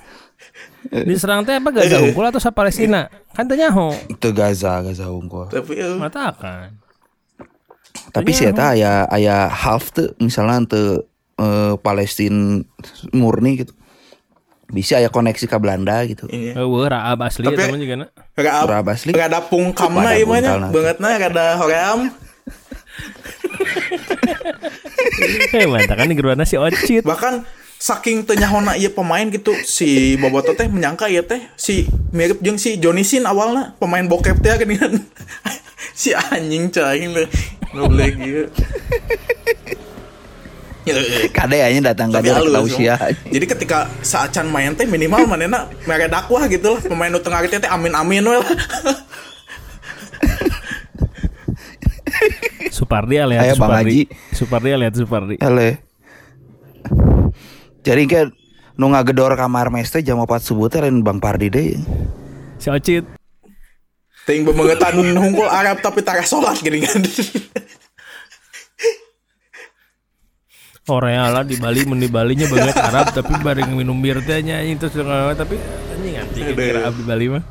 Diserang 0.83 1.41
teh 1.41 1.53
apa 1.53 1.69
Gaza 1.69 1.95
unggul 1.97 2.25
atau 2.25 2.37
sa 2.37 2.49
Palestina? 2.49 3.07
Kan 3.31 3.45
teu 3.45 3.55
nyaho. 3.55 3.95
itu 4.05 4.27
Gaza 4.29 4.81
Gaza 4.81 5.07
unggul 5.07 5.47
Tapi 5.47 5.73
eh, 5.75 5.93
Mata 5.93 6.31
kan. 6.31 6.75
tapi 8.05 8.29
sih 8.29 8.45
eta 8.45 8.71
aya 8.71 9.05
aya 9.05 9.47
half 9.47 9.89
tuh 9.89 10.11
misalnya 10.17 10.59
untuk 10.59 11.07
eh, 11.35 11.73
Palestina 11.77 12.61
murni 13.09 13.59
gitu 13.59 13.73
bisa 14.65 14.97
aya 14.97 15.07
koneksi 15.07 15.45
ke 15.45 15.57
Belanda 15.57 16.01
gitu 16.03 16.25
iya. 16.27 16.53
Eueuh 16.55 16.85
raab 16.85 17.21
asli 17.21 17.41
Tapi- 17.43 17.53
eta 17.55 17.69
mah 17.69 17.79
juga 17.79 17.95
na. 17.95 18.07
Berapa 18.35 18.89
asli? 18.91 19.11
Rada 19.11 19.39
pungkamna 19.41 20.13
ieu 20.13 20.25
mah 20.25 20.37
nya. 20.37 20.51
buntalna. 20.51 20.67
Bangetna 20.69 21.07
rada 21.19 21.45
hoream. 21.57 21.99
Eh 25.53 25.65
mantap 25.65 25.95
kan 25.95 26.05
di 26.05 26.15
geruana 26.15 26.43
si 26.43 26.55
Ocit. 26.55 27.03
Bahkan 27.03 27.45
saking 27.83 28.23
tenyahona 28.23 28.79
ieu 28.79 28.87
pemain 28.95 29.27
gitu 29.27 29.51
si 29.67 30.15
Boboto 30.15 30.55
teh 30.55 30.71
menyangka 30.71 31.11
ieu 31.11 31.19
teh 31.19 31.51
si 31.59 31.83
mirip 32.15 32.39
jeung 32.39 32.55
si 32.55 32.79
Johnny 32.79 33.03
Sin 33.03 33.27
awalnya 33.27 33.75
pemain 33.75 34.07
bokep 34.07 34.39
teh 34.39 34.55
geuningan. 34.55 35.03
si 35.99 36.15
anjing 36.15 36.71
cai 36.71 37.11
le. 37.11 37.27
Ngoblek 37.75 38.15
ieu. 38.23 38.47
kade 41.31 41.63
aja 41.63 41.79
datang 41.95 42.11
Tapi 42.11 42.27
kade 42.27 42.43
halus, 42.43 42.51
Lausia 42.51 42.99
Jadi 43.31 43.45
ketika 43.47 43.87
saacan 44.03 44.51
main 44.51 44.75
teh 44.75 44.83
minimal 44.83 45.27
manena 45.27 45.67
mere 45.83 46.11
dakwah 46.11 46.47
gitu 46.47 46.75
lah 46.75 46.81
pemain 46.87 47.11
nu 47.11 47.19
tengah 47.19 47.43
teh 47.51 47.67
amin 47.67 47.99
amin 47.99 48.23
we 48.23 48.39
lah. 48.39 48.47
Supardi 52.71 53.19
Bang 53.19 53.51
Supardi. 53.59 54.07
Supardi 54.31 54.69
alias 54.71 54.95
Supardi. 54.95 55.35
Ele. 55.43 55.93
Jadi 57.83 58.03
kan 58.07 58.31
nu 58.79 58.89
ngagedor 58.89 59.35
kamar 59.35 59.67
mes 59.69 59.91
teh 59.91 59.99
jam 59.99 60.17
4 60.17 60.39
subuh 60.39 60.71
teh 60.71 60.79
lain 60.79 61.03
Bang 61.03 61.19
Pardi 61.19 61.51
deui. 61.51 61.75
Si 62.57 62.71
Ocit. 62.71 63.03
Ting 64.23 64.47
bemengetan 64.47 64.95
hungkul 65.19 65.51
Arab 65.51 65.83
tapi 65.83 65.99
tara 65.99 66.23
salat 66.23 66.55
gini 66.63 66.79
kan. 66.79 67.03
Korea 70.83 71.31
lah 71.31 71.47
di 71.47 71.55
Bali 71.55 71.87
mun 71.87 71.99
di 71.99 72.11
Balinya 72.11 72.47
banget 72.47 72.75
Arab 72.75 73.11
tapi 73.15 73.39
bareng 73.39 73.71
minum 73.75 73.99
bir 73.99 74.19
teh 74.23 74.39
nya 74.43 74.59
anjing 74.63 74.79
terus 74.79 74.95
tapi 75.35 75.55
anjing 75.95 76.15
anjing 76.19 76.43
kira 76.55 76.87
Arab 76.87 76.95
di 76.99 77.03
Bali 77.03 77.25
mah. 77.35 77.43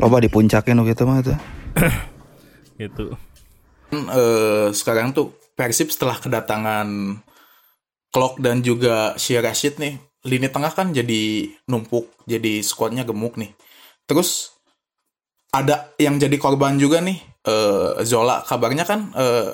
Loba 0.00 0.20
di 0.20 0.28
puncaknya 0.28 0.76
nu 0.76 0.84
kitu 0.84 1.04
mah 1.08 1.24
tuh. 1.24 1.36
Gitu. 2.76 3.16
eh 3.94 4.68
sekarang 4.74 5.14
tuh 5.14 5.32
Persib 5.54 5.88
setelah 5.92 6.18
kedatangan 6.18 6.88
Klok 8.14 8.38
dan 8.38 8.62
juga 8.62 9.18
si 9.18 9.34
Rashid 9.34 9.82
nih 9.82 9.98
lini 10.24 10.46
tengah 10.46 10.70
kan 10.70 10.94
jadi 10.94 11.50
numpuk 11.66 12.08
jadi 12.30 12.62
skuadnya 12.62 13.02
gemuk 13.02 13.34
nih 13.34 13.50
terus 14.06 14.54
ada 15.50 15.90
yang 15.98 16.16
jadi 16.22 16.38
korban 16.38 16.78
juga 16.78 17.02
nih 17.02 17.18
eh 17.44 18.06
Zola 18.06 18.46
kabarnya 18.46 18.86
kan 18.86 19.10
eh 19.18 19.50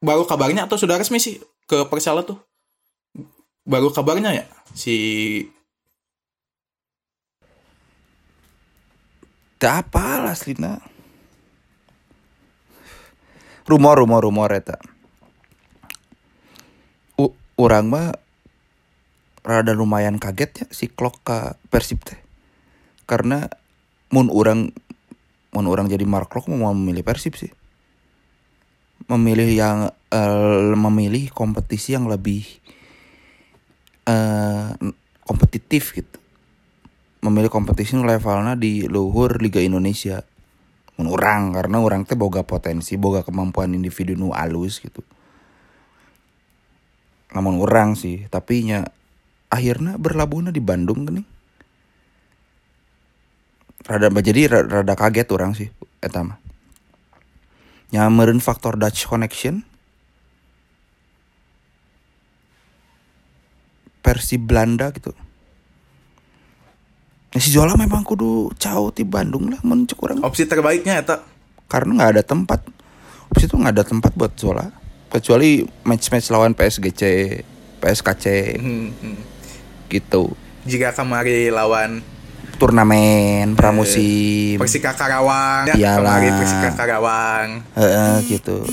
baru 0.00 0.24
kabarnya 0.24 0.64
atau 0.64 0.80
sudah 0.80 0.96
resmi 0.96 1.20
sih 1.20 1.36
ke 1.68 1.84
Persela 1.86 2.24
tuh 2.24 2.40
baru 3.68 3.92
kabarnya 3.92 4.32
ya 4.32 4.44
si 4.72 4.96
apa 9.64 10.28
aslina. 10.28 10.80
Rumor 13.64 14.04
rumor 14.04 14.20
rumor 14.20 14.52
eta. 14.52 14.76
Urang 17.54 17.86
mah 17.90 18.16
rada 19.44 19.76
lumayan 19.76 20.16
kaget 20.16 20.64
ya 20.64 20.66
si 20.72 20.88
Klok 20.90 21.22
ka 21.22 21.38
Persib 21.68 22.02
teh. 22.02 22.18
Karena 23.04 23.46
mun 24.10 24.32
urang 24.32 24.72
mun 25.54 25.66
urang 25.68 25.86
jadi 25.86 26.02
Mark 26.08 26.32
Klok 26.32 26.50
mau 26.50 26.72
memilih 26.72 27.04
Persib 27.06 27.36
sih. 27.36 27.52
Memilih 29.10 29.50
yang 29.52 29.78
eh, 30.08 30.72
memilih 30.74 31.28
kompetisi 31.30 31.92
yang 31.94 32.08
lebih 32.08 32.42
eh 34.04 34.68
kompetitif 35.24 35.96
gitu 35.96 36.20
memilih 37.24 37.48
kompetisi 37.48 37.96
levelnya 37.96 38.52
di 38.52 38.84
luhur 38.84 39.40
Liga 39.40 39.64
Indonesia 39.64 40.20
mun 41.00 41.10
urang 41.10 41.56
karena 41.56 41.80
orang 41.80 42.04
teh 42.04 42.14
boga 42.14 42.44
potensi 42.44 42.94
boga 43.00 43.24
kemampuan 43.24 43.72
individu 43.72 44.14
nu 44.14 44.30
alus 44.30 44.78
gitu 44.78 45.00
namun 47.34 47.58
orang 47.58 47.98
sih 47.98 48.30
tapi 48.30 48.62
nya 48.62 48.86
akhirnya 49.50 49.98
berlabuhnya 49.98 50.54
di 50.54 50.62
Bandung 50.62 51.02
gini. 51.02 51.22
Rada 53.84 54.08
jadi 54.08 54.48
ra- 54.48 54.64
rada 54.80 54.94
kaget 54.94 55.28
orang 55.34 55.52
sih 55.52 55.68
eta 55.98 56.22
mah. 56.22 56.38
Nya 57.90 58.06
meureun 58.08 58.38
faktor 58.38 58.78
Dutch 58.78 59.10
connection. 59.10 59.66
Versi 64.04 64.36
Belanda 64.36 64.92
gitu. 64.94 65.10
Nah, 67.34 67.40
si 67.42 67.50
Zola 67.50 67.74
memang 67.74 68.06
kudu 68.06 68.52
jauh 68.60 68.94
di 68.94 69.02
Bandung 69.02 69.50
lah 69.50 69.58
mencuk 69.66 70.06
orang 70.06 70.22
opsi 70.22 70.46
terbaiknya 70.46 71.02
eta. 71.02 71.24
Karena 71.66 71.98
nggak 71.98 72.10
ada 72.14 72.22
tempat. 72.22 72.60
Opsi 73.32 73.50
itu 73.50 73.56
nggak 73.58 73.74
ada 73.74 73.84
tempat 73.84 74.12
buat 74.14 74.32
Zola 74.38 74.83
kecuali 75.14 75.62
match-match 75.86 76.34
lawan 76.34 76.58
PSGC 76.58 77.02
PSKC 77.78 78.24
Hmm, 78.58 78.90
hmm. 78.90 79.18
gitu. 79.86 80.34
Jika 80.66 80.90
kemari 80.90 81.54
lawan 81.54 82.02
turnamen 82.58 83.54
pramusim. 83.54 84.58
Persika 84.58 84.98
Karawang. 84.98 85.70
Ya, 85.70 85.74
Iyalah. 85.94 86.18
kemari 86.18 86.28
Persika 86.34 86.70
Karawang. 86.74 87.48
Heeh, 87.78 88.14
gitu. 88.26 88.66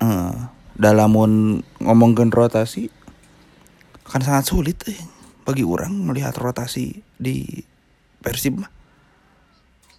Eh, 0.00 0.32
dalamun 0.76 1.60
ngomongin 1.84 2.32
rotasi 2.32 2.88
kan 4.06 4.22
sangat 4.22 4.46
sulit 4.46 4.78
eh, 4.86 4.96
bagi 5.42 5.66
orang 5.66 5.90
melihat 5.92 6.32
rotasi 6.38 7.02
di 7.20 7.44
Persib 8.22 8.62
mah. 8.64 8.70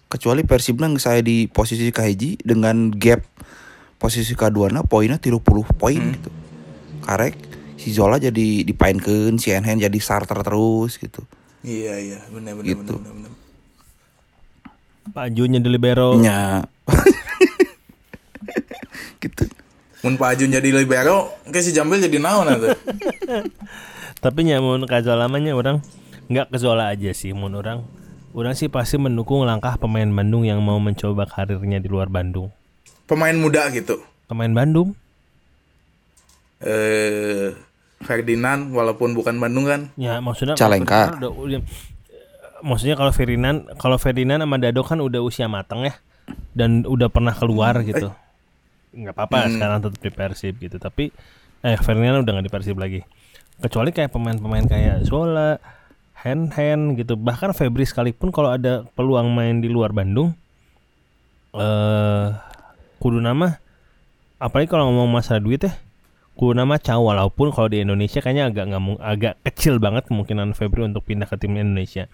Kecuali 0.08 0.40
Persib 0.42 0.80
nang 0.80 0.96
saya 0.96 1.20
di 1.20 1.44
posisi 1.46 1.92
kahiji 1.92 2.40
dengan 2.40 2.88
gap 2.88 3.20
posisi 3.98 4.32
kedua 4.32 4.70
na 4.70 4.80
poinnya 4.80 5.18
30 5.18 5.42
poin 5.74 6.02
gitu 6.14 6.30
karek 7.02 7.34
si 7.74 7.90
Zola 7.90 8.16
jadi 8.16 8.62
dipainkan 8.62 9.36
si 9.36 9.50
Enhen 9.50 9.76
jadi 9.76 9.98
starter 9.98 10.40
terus 10.40 10.96
gitu 10.96 11.22
iya 11.60 11.98
iya 11.98 12.18
benar 12.28 12.54
benar 12.54 12.66
Gitu. 12.68 12.94
benar 12.94 13.12
benar. 13.12 13.32
Pak 15.08 15.26
Junnya 15.32 15.58
di 15.58 15.68
libero. 15.68 16.14
nya 16.14 16.62
gitu 19.18 19.44
mun 19.98 20.14
Pak 20.14 20.28
Ajun 20.32 20.46
jadi 20.48 20.68
libero 20.70 21.34
ke 21.44 21.58
si 21.58 21.74
Jambil 21.74 21.98
jadi 21.98 22.18
naon 22.18 22.46
atuh 22.46 22.70
Tapi 24.18 24.40
nyamun 24.42 24.82
ke 24.82 24.98
Zola 25.00 25.26
mah 25.26 25.38
nya 25.38 25.54
orang 25.54 25.78
nggak 26.28 26.50
ke 26.50 26.58
Zola 26.58 26.90
aja 26.90 27.10
sih 27.12 27.30
mun 27.30 27.54
orang. 27.54 27.86
Orang 28.30 28.52
sih 28.52 28.66
pasti 28.66 28.98
mendukung 28.98 29.42
langkah 29.42 29.74
pemain 29.74 30.04
Bandung 30.04 30.42
yang 30.42 30.58
mau 30.58 30.76
mencoba 30.76 31.22
karirnya 31.24 31.78
di 31.78 31.86
luar 31.86 32.10
Bandung. 32.10 32.50
Pemain 33.08 33.32
muda 33.32 33.66
gitu 33.72 33.98
Pemain 34.28 34.52
Bandung 34.52 34.92
eh 36.60 37.54
Ferdinand 37.98 38.70
walaupun 38.70 39.10
bukan 39.10 39.34
Bandung 39.36 39.66
kan 39.66 39.90
Ya 39.98 40.22
maksudnya 40.22 40.54
Calengka. 40.54 41.18
Udah- 41.18 41.34
udah- 41.34 41.64
maksudnya 42.60 42.94
kalau 42.94 43.10
Ferdinand 43.10 43.58
kalau 43.74 43.96
Ferdinand 43.96 44.42
sama 44.42 44.58
Dado 44.58 44.82
kan 44.82 44.98
udah 44.98 45.18
usia 45.18 45.46
matang 45.46 45.82
ya 45.82 45.94
dan 46.52 46.82
udah 46.84 47.08
pernah 47.08 47.32
keluar 47.32 47.80
gitu. 47.82 48.10
nggak 48.88 49.14
apa-apa 49.14 49.52
sekarang 49.52 49.78
tetap 49.78 50.00
di 50.00 50.10
Persib 50.10 50.54
gitu 50.58 50.76
tapi 50.76 51.12
eh 51.60 51.76
Ferdinand 51.76 52.20
udah 52.20 52.32
nggak 52.34 52.46
di 52.46 52.52
Persib 52.52 52.76
lagi. 52.76 53.00
Kecuali 53.58 53.90
kayak 53.90 54.10
pemain-pemain 54.10 54.64
kayak 54.64 55.02
Zola, 55.02 55.58
hand 56.16 56.50
hand 56.52 56.94
gitu 56.94 57.14
bahkan 57.14 57.50
Febri 57.50 57.82
sekalipun 57.82 58.30
kalau 58.30 58.50
ada 58.50 58.86
peluang 58.92 59.30
main 59.30 59.58
di 59.58 59.66
luar 59.66 59.90
Bandung 59.90 60.34
eh 61.52 62.26
kudu 62.98 63.18
nama 63.18 63.58
apalagi 64.38 64.70
kalau 64.70 64.90
ngomong 64.90 65.10
masalah 65.10 65.42
duit 65.42 65.62
ya 65.62 65.74
kudu 66.34 66.54
nama 66.54 66.78
caw 66.78 67.02
walaupun 67.02 67.50
kalau 67.50 67.66
di 67.66 67.82
Indonesia 67.82 68.22
kayaknya 68.22 68.50
agak 68.50 68.64
nggak 68.70 68.82
agak 69.02 69.34
kecil 69.50 69.82
banget 69.82 70.06
kemungkinan 70.06 70.54
Febri 70.54 70.86
untuk 70.86 71.02
pindah 71.02 71.26
ke 71.26 71.34
tim 71.34 71.58
Indonesia 71.58 72.06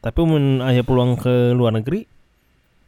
tapi 0.00 0.20
mun 0.24 0.64
aya 0.64 0.80
peluang 0.80 1.20
ke 1.20 1.52
luar 1.52 1.76
negeri 1.76 2.08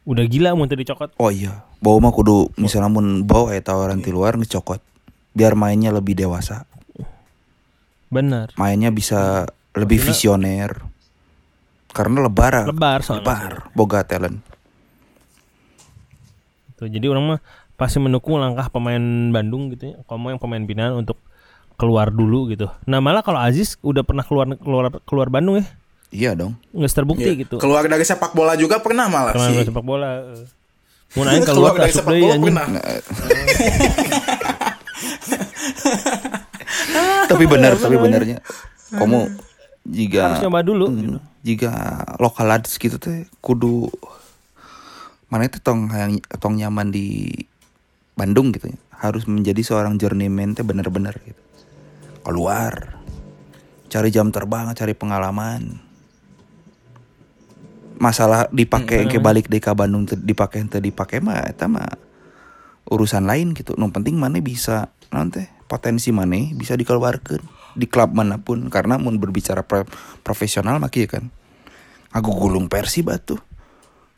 udah 0.03 0.25
gila 0.27 0.51
mau 0.57 0.67
dicokot 0.67 1.15
Oh 1.15 1.31
iya, 1.31 1.63
bawa 1.79 2.09
mah 2.09 2.11
kudu 2.11 2.51
misalnya 2.59 2.91
mun 2.91 3.23
bawa 3.23 3.55
ya 3.55 3.63
tawaran 3.63 4.03
di 4.03 4.11
luar 4.11 4.35
ngecokot. 4.35 4.83
Biar 5.31 5.55
mainnya 5.55 5.95
lebih 5.95 6.11
dewasa, 6.13 6.67
bener 8.11 8.51
mainnya 8.59 8.91
bisa 8.91 9.47
lebih 9.73 10.03
Maksudnya- 10.03 10.11
visioner. 10.11 10.71
Karena 11.93 12.25
lebar, 12.25 12.67
lebar 12.67 12.99
soalnya 13.05 13.21
lebar, 13.23 13.53
boga 13.77 14.01
talent. 14.03 14.41
Tuh, 16.83 16.89
jadi 16.89 17.07
orang 17.07 17.23
mah 17.25 17.39
pasti 17.73 17.97
mendukung 17.97 18.35
langkah 18.35 18.67
pemain 18.67 18.99
Bandung 19.29 19.67
gitu 19.69 19.89
ya. 19.89 20.03
Kalau 20.03 20.19
mau 20.19 20.29
yang 20.29 20.37
pemain 20.37 20.59
binaan 20.59 20.93
untuk 20.97 21.15
keluar 21.73 22.07
dulu 22.07 22.47
gitu. 22.47 22.67
Nah 22.83 22.99
malah 22.99 23.19
kalau 23.19 23.39
Aziz 23.39 23.79
udah 23.79 24.01
pernah 24.01 24.21
keluar 24.21 24.45
keluar 24.53 24.91
keluar 25.01 25.27
Bandung 25.27 25.57
ya, 25.57 25.65
Iya 26.09 26.31
dong. 26.33 26.53
nggak 26.69 26.91
terbukti 26.91 27.25
Iya. 27.25 27.41
gitu. 27.41 27.55
Keluar 27.57 27.81
dari 27.83 28.03
sepak 28.03 28.31
bola 28.31 28.53
juga 28.53 28.77
pernah 28.77 29.07
malah 29.07 29.33
Pernah 29.33 29.49
sih. 29.49 29.65
sepak 29.65 29.81
bola. 29.81 30.09
eh. 30.29 30.45
Mau 31.13 31.23
nanya 31.23 31.41
keluar 31.49 31.73
dari 31.73 31.89
asup 31.89 32.03
sepak 32.03 32.13
bola 32.15 32.35
pernah. 32.37 32.65
tapi 37.25 37.43
benar, 37.45 37.71
tapi 37.75 37.95
benernya. 37.97 38.37
Kamu 38.91 39.19
jika 39.83 40.21
Harus 40.29 40.43
nyoba 40.43 40.59
dulu 40.61 40.85
Hmm, 40.87 40.95
gitu. 40.95 41.17
jika 41.43 41.71
lokal 42.15 42.47
ads 42.51 42.77
gitu 42.77 42.95
teh 42.95 43.27
kudu 43.37 43.89
mana 45.33 45.49
itu 45.49 45.57
tong 45.57 45.89
yang 45.89 46.21
tong 46.37 46.61
nyaman 46.61 46.93
di 46.93 47.33
Bandung 48.13 48.53
gitu 48.53 48.69
ya. 48.69 48.77
Harus 49.01 49.25
menjadi 49.25 49.65
seorang 49.65 49.97
journeyman 49.97 50.53
teh 50.53 50.61
bener-bener 50.61 51.17
gitu. 51.25 51.41
Keluar. 52.21 53.01
Cari 53.89 54.13
jam 54.13 54.29
terbang, 54.29 54.69
cari 54.77 54.93
pengalaman. 54.93 55.81
Masalah 57.97 58.45
dipakai 58.53 59.09
ke 59.09 59.17
balik 59.17 59.49
deh 59.49 59.57
ke 59.57 59.73
Bandung 59.73 60.05
dipakai 60.05 60.69
teu 60.69 60.77
dipakai 60.77 61.17
mah 61.17 61.49
eta 61.49 61.65
mah 61.65 61.97
urusan 62.93 63.25
lain 63.25 63.57
gitu. 63.57 63.73
Nu 63.73 63.89
penting 63.89 64.13
mana 64.13 64.37
bisa 64.37 64.93
nanti 65.09 65.49
potensi 65.65 66.13
mana 66.13 66.37
bisa 66.53 66.77
dikeluarkan 66.77 67.41
di 67.73 67.89
klub 67.89 68.13
mana 68.13 68.37
pun 68.37 68.69
karena 68.69 69.01
mun 69.01 69.17
berbicara 69.17 69.65
pro- 69.65 69.89
profesional 70.21 70.77
mah 70.77 70.93
kieu 70.93 71.09
kan. 71.09 71.33
Aku 72.13 72.29
gulung 72.37 72.69
Persib 72.69 73.09
tuh. 73.25 73.41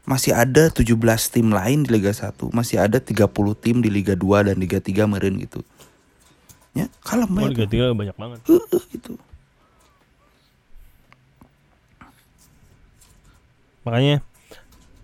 Masih 0.05 0.37
ada 0.37 0.69
17 0.69 0.93
tim 1.33 1.49
lain 1.49 1.81
di 1.81 1.89
Liga 1.97 2.13
1, 2.13 2.53
masih 2.53 2.77
ada 2.77 3.01
30 3.01 3.25
tim 3.57 3.81
di 3.81 3.89
Liga 3.89 4.13
2 4.13 4.45
dan 4.45 4.55
Liga 4.61 4.77
3 4.77 5.09
meren 5.09 5.41
gitu. 5.41 5.65
Ya, 6.77 6.85
kalem 7.01 7.31
Oh, 7.33 7.49
Liga 7.49 7.65
tuh. 7.65 7.71
tiga 7.73 7.85
banyak 7.91 8.13
banget. 8.13 8.39
Heueuh, 8.45 8.83
gitu. 8.93 9.17
Makanya 13.85 14.21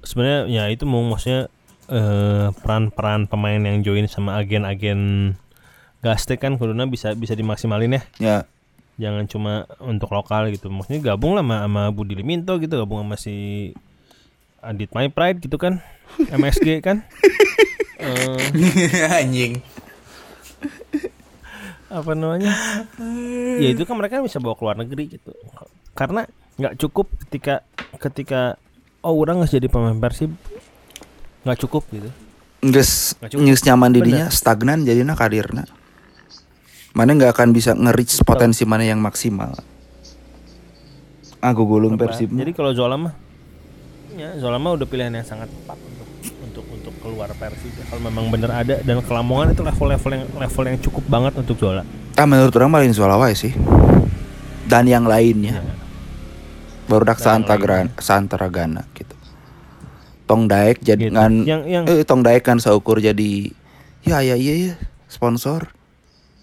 sebenarnya 0.01 0.39
ya 0.49 0.63
itu 0.73 0.83
mau 0.89 1.01
maksudnya 1.05 1.49
eh, 1.89 2.49
peran-peran 2.61 3.29
pemain 3.29 3.61
yang 3.61 3.85
join 3.85 4.05
sama 4.09 4.41
agen-agen 4.41 5.33
gastek 6.01 6.41
kan 6.41 6.57
kuduna 6.57 6.89
bisa 6.89 7.13
bisa 7.13 7.37
dimaksimalin 7.37 7.97
ya. 7.97 8.03
Ya, 8.17 8.37
jangan 8.97 9.29
cuma 9.29 9.53
untuk 9.77 10.09
lokal 10.09 10.49
gitu 10.49 10.69
maksudnya 10.73 11.13
gabung 11.13 11.37
lah 11.37 11.45
sama, 11.45 11.57
sama 11.65 11.83
Budi 11.93 12.17
Liminto 12.17 12.57
gitu 12.57 12.73
gabung 12.81 13.05
sama 13.05 13.15
si 13.21 13.69
Adit 14.61 14.93
My 14.93 15.09
Pride 15.09 15.41
gitu 15.41 15.57
kan 15.57 15.81
MSG 16.37 16.85
kan. 16.85 17.01
Eh, 18.01 19.09
Anjing. 19.21 19.61
apa 21.91 22.15
namanya? 22.15 22.55
Ya 23.59 23.67
itu 23.75 23.83
kan 23.83 23.99
mereka 23.99 24.23
bisa 24.23 24.39
bawa 24.39 24.55
ke 24.55 24.63
luar 24.63 24.77
negeri 24.79 25.11
gitu. 25.11 25.35
Karena 25.91 26.23
nggak 26.55 26.79
cukup 26.79 27.11
ketika 27.27 27.67
ketika 27.99 28.55
oh 29.03 29.17
orang 29.19 29.43
nggak 29.43 29.51
jadi 29.59 29.67
pemain 29.67 29.99
persib 29.99 30.31
nggak 31.43 31.59
cukup 31.67 31.83
gitu. 31.91 32.09
Nges, 32.61 33.17
nges 33.33 33.61
nyaman 33.65 33.91
dirinya 33.91 34.29
stagnan 34.29 34.85
jadinya 34.85 35.17
karirna. 35.17 35.65
Mana 36.93 37.17
nggak 37.17 37.33
akan 37.33 37.49
bisa 37.51 37.73
nge-reach 37.73 38.21
potensi 38.21 38.63
mana 38.67 38.85
yang 38.85 39.01
maksimal. 39.01 39.55
Aku 41.41 41.65
gulung 41.65 41.97
Persib. 41.97 42.29
jadi 42.29 42.53
kalau 42.53 42.69
Zola 42.77 42.95
mah 43.01 43.13
ya 44.13 44.29
Zola 44.37 44.57
mah 44.57 44.73
udah 44.73 44.85
pilihan 44.85 45.11
yang 45.11 45.23
sangat 45.23 45.47
tepat 45.47 45.77
untuk 45.77 46.07
untuk 46.41 46.65
untuk 46.67 46.93
keluar 46.99 47.29
persib 47.31 47.71
kalau 47.85 48.01
memang 48.01 48.27
bener 48.27 48.49
ada 48.49 48.75
dan 48.79 48.99
kelamongan 48.99 49.51
itu 49.51 49.61
level 49.61 49.87
level 49.89 50.11
yang 50.11 50.25
level 50.29 50.63
yang 50.65 50.77
cukup 50.79 51.03
banget 51.05 51.33
untuk 51.35 51.57
Zola 51.57 51.83
Ah 52.11 52.27
menurut 52.27 52.51
orang 52.51 52.85
Insya 52.85 53.07
Allah 53.07 53.17
wae 53.17 53.31
sih. 53.31 53.55
Dan 54.67 54.83
yang 54.85 55.07
lainnya. 55.07 55.63
Baru 56.85 57.07
dak 57.07 57.17
Dan 57.17 57.23
yang 57.23 57.47
Santagra- 57.47 57.91
Santaragana 57.97 58.83
gitu. 58.93 59.15
Tong 60.27 60.43
Daek 60.45 60.83
jadi 60.83 61.07
Gitu. 61.07 61.15
ngan 61.15 61.33
Yang- 61.47 61.65
yang- 61.67 61.85
eh 61.87 62.03
Tong 62.03 62.19
Daek 62.19 62.43
kan 62.43 62.59
seukur 62.59 62.99
jadi 62.99 63.51
ya 64.03 64.19
ya 64.19 64.35
iya 64.35 64.53
ya 64.61 64.73
sponsor 65.07 65.71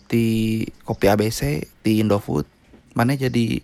di 0.09 0.65
kopi 0.85 1.05
ABC 1.07 1.41
di 1.85 2.01
Indofood. 2.01 2.49
Mana 2.93 3.13
jadi 3.13 3.61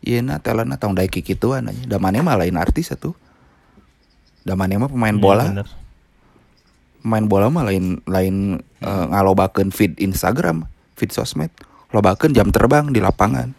iya 0.00 0.22
na 0.22 0.38
talana 0.38 0.78
Tong 0.78 0.94
Daek 0.94 1.10
kikituan 1.12 1.66
aja. 1.66 1.82
Da 1.84 1.98
mana 1.98 2.22
lain 2.22 2.54
artis 2.54 2.94
atuh. 2.94 3.18
Da 3.18 3.26
mana 4.54 4.78
mah 4.78 4.88
pemain 4.88 5.10
Iya, 5.10 5.20
bola. 5.20 5.44
bener. 5.46 5.68
Pemain 6.98 7.24
bola 7.24 7.46
mah 7.48 7.64
lain 7.64 7.84
lain 8.04 8.34
eh, 8.78 9.04
ngalobakeun 9.06 9.68
feed 9.68 9.96
Instagram, 9.98 10.64
feed 10.94 11.10
sosmed. 11.10 11.50
Lobakeun 11.88 12.30
jam 12.30 12.48
terbang 12.48 12.88
di 12.88 13.00
lapangan. 13.00 13.52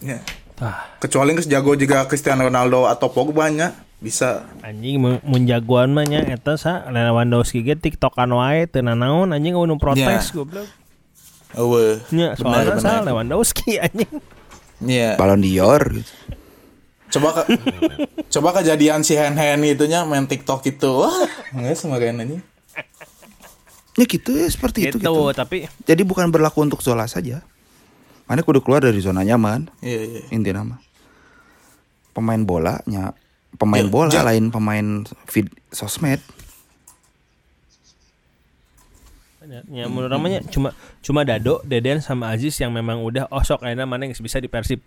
Ya. 0.00 0.20
Ah. 0.56 0.92
Kecuali 0.98 1.32
nggak 1.32 1.48
jago 1.48 1.72
juga 1.72 2.04
Cristiano 2.04 2.44
Ronaldo 2.44 2.84
atau 2.84 3.08
Pogba 3.08 3.48
nya 3.48 3.72
bisa. 3.96 4.44
anjing 4.60 4.96
mun 4.96 5.16
mun 5.22 5.44
jagoan 5.44 5.88
mah 5.90 6.04
nya 6.04 6.20
eta 6.22 6.56
sa 6.56 6.84
Lewandowski 6.86 7.60
ge 7.60 7.76
tiktokan 7.76 8.28
wae 8.30 8.64
teu 8.64 8.80
nanaon 8.80 9.28
anjing 9.30 9.56
nu 9.56 9.76
protes 9.76 10.00
Ya. 10.02 10.32
goblok 10.32 10.68
Eueuh. 11.52 12.00
nya 12.10 12.32
soalnya 12.34 12.76
sa. 12.76 13.00
Lewandowski 13.00 13.76
anjing 13.78 14.20
Iya. 14.80 15.16
Ballon 15.16 15.40
d'Or 15.40 15.82
gitu. 15.94 16.12
Coba 17.10 17.28
ke, 17.34 17.42
coba 18.38 18.48
kejadian 18.56 19.02
si 19.02 19.18
Hen 19.18 19.34
Hen 19.34 19.60
itunya 19.62 20.06
main 20.06 20.24
TikTok 20.24 20.62
itu. 20.64 20.86
Wah, 20.86 21.26
nggak 21.50 21.74
semakin 21.74 22.22
aja. 22.22 22.38
Ya 23.98 24.04
gitu 24.06 24.30
ya 24.32 24.46
seperti 24.46 24.86
itu 24.88 24.96
gitu, 24.96 25.10
gitu. 25.10 25.34
tapi 25.34 25.66
Jadi 25.82 26.02
bukan 26.06 26.30
berlaku 26.30 26.62
untuk 26.62 26.80
Zola 26.80 27.04
saja. 27.04 27.42
Mana 28.24 28.46
kudu 28.46 28.62
keluar 28.62 28.78
dari 28.78 29.02
zona 29.02 29.26
nyaman. 29.26 29.66
Iya, 29.82 30.00
iya. 30.06 30.20
Inti 30.30 30.54
nama. 30.54 30.78
Pemain 32.14 32.38
bolanya, 32.38 33.10
pemain 33.58 33.82
Ya, 33.82 33.90
bola 33.90 34.10
ja- 34.14 34.22
lain 34.22 34.54
pemain 34.54 35.02
feed 35.26 35.50
sosmed. 35.74 36.22
ya 39.50 39.90
menurut 39.90 40.14
namanya 40.14 40.46
cuma 40.46 40.70
cuma 41.02 41.26
Dado, 41.26 41.58
Deden 41.66 41.98
sama 41.98 42.30
Aziz 42.30 42.54
yang 42.62 42.70
memang 42.70 43.02
udah 43.02 43.26
oh 43.34 43.42
sok 43.42 43.66
ayeuna 43.66 43.82
mana 43.82 44.06
yang 44.06 44.14
bisa 44.14 44.38
di 44.38 44.46
Persib 44.46 44.78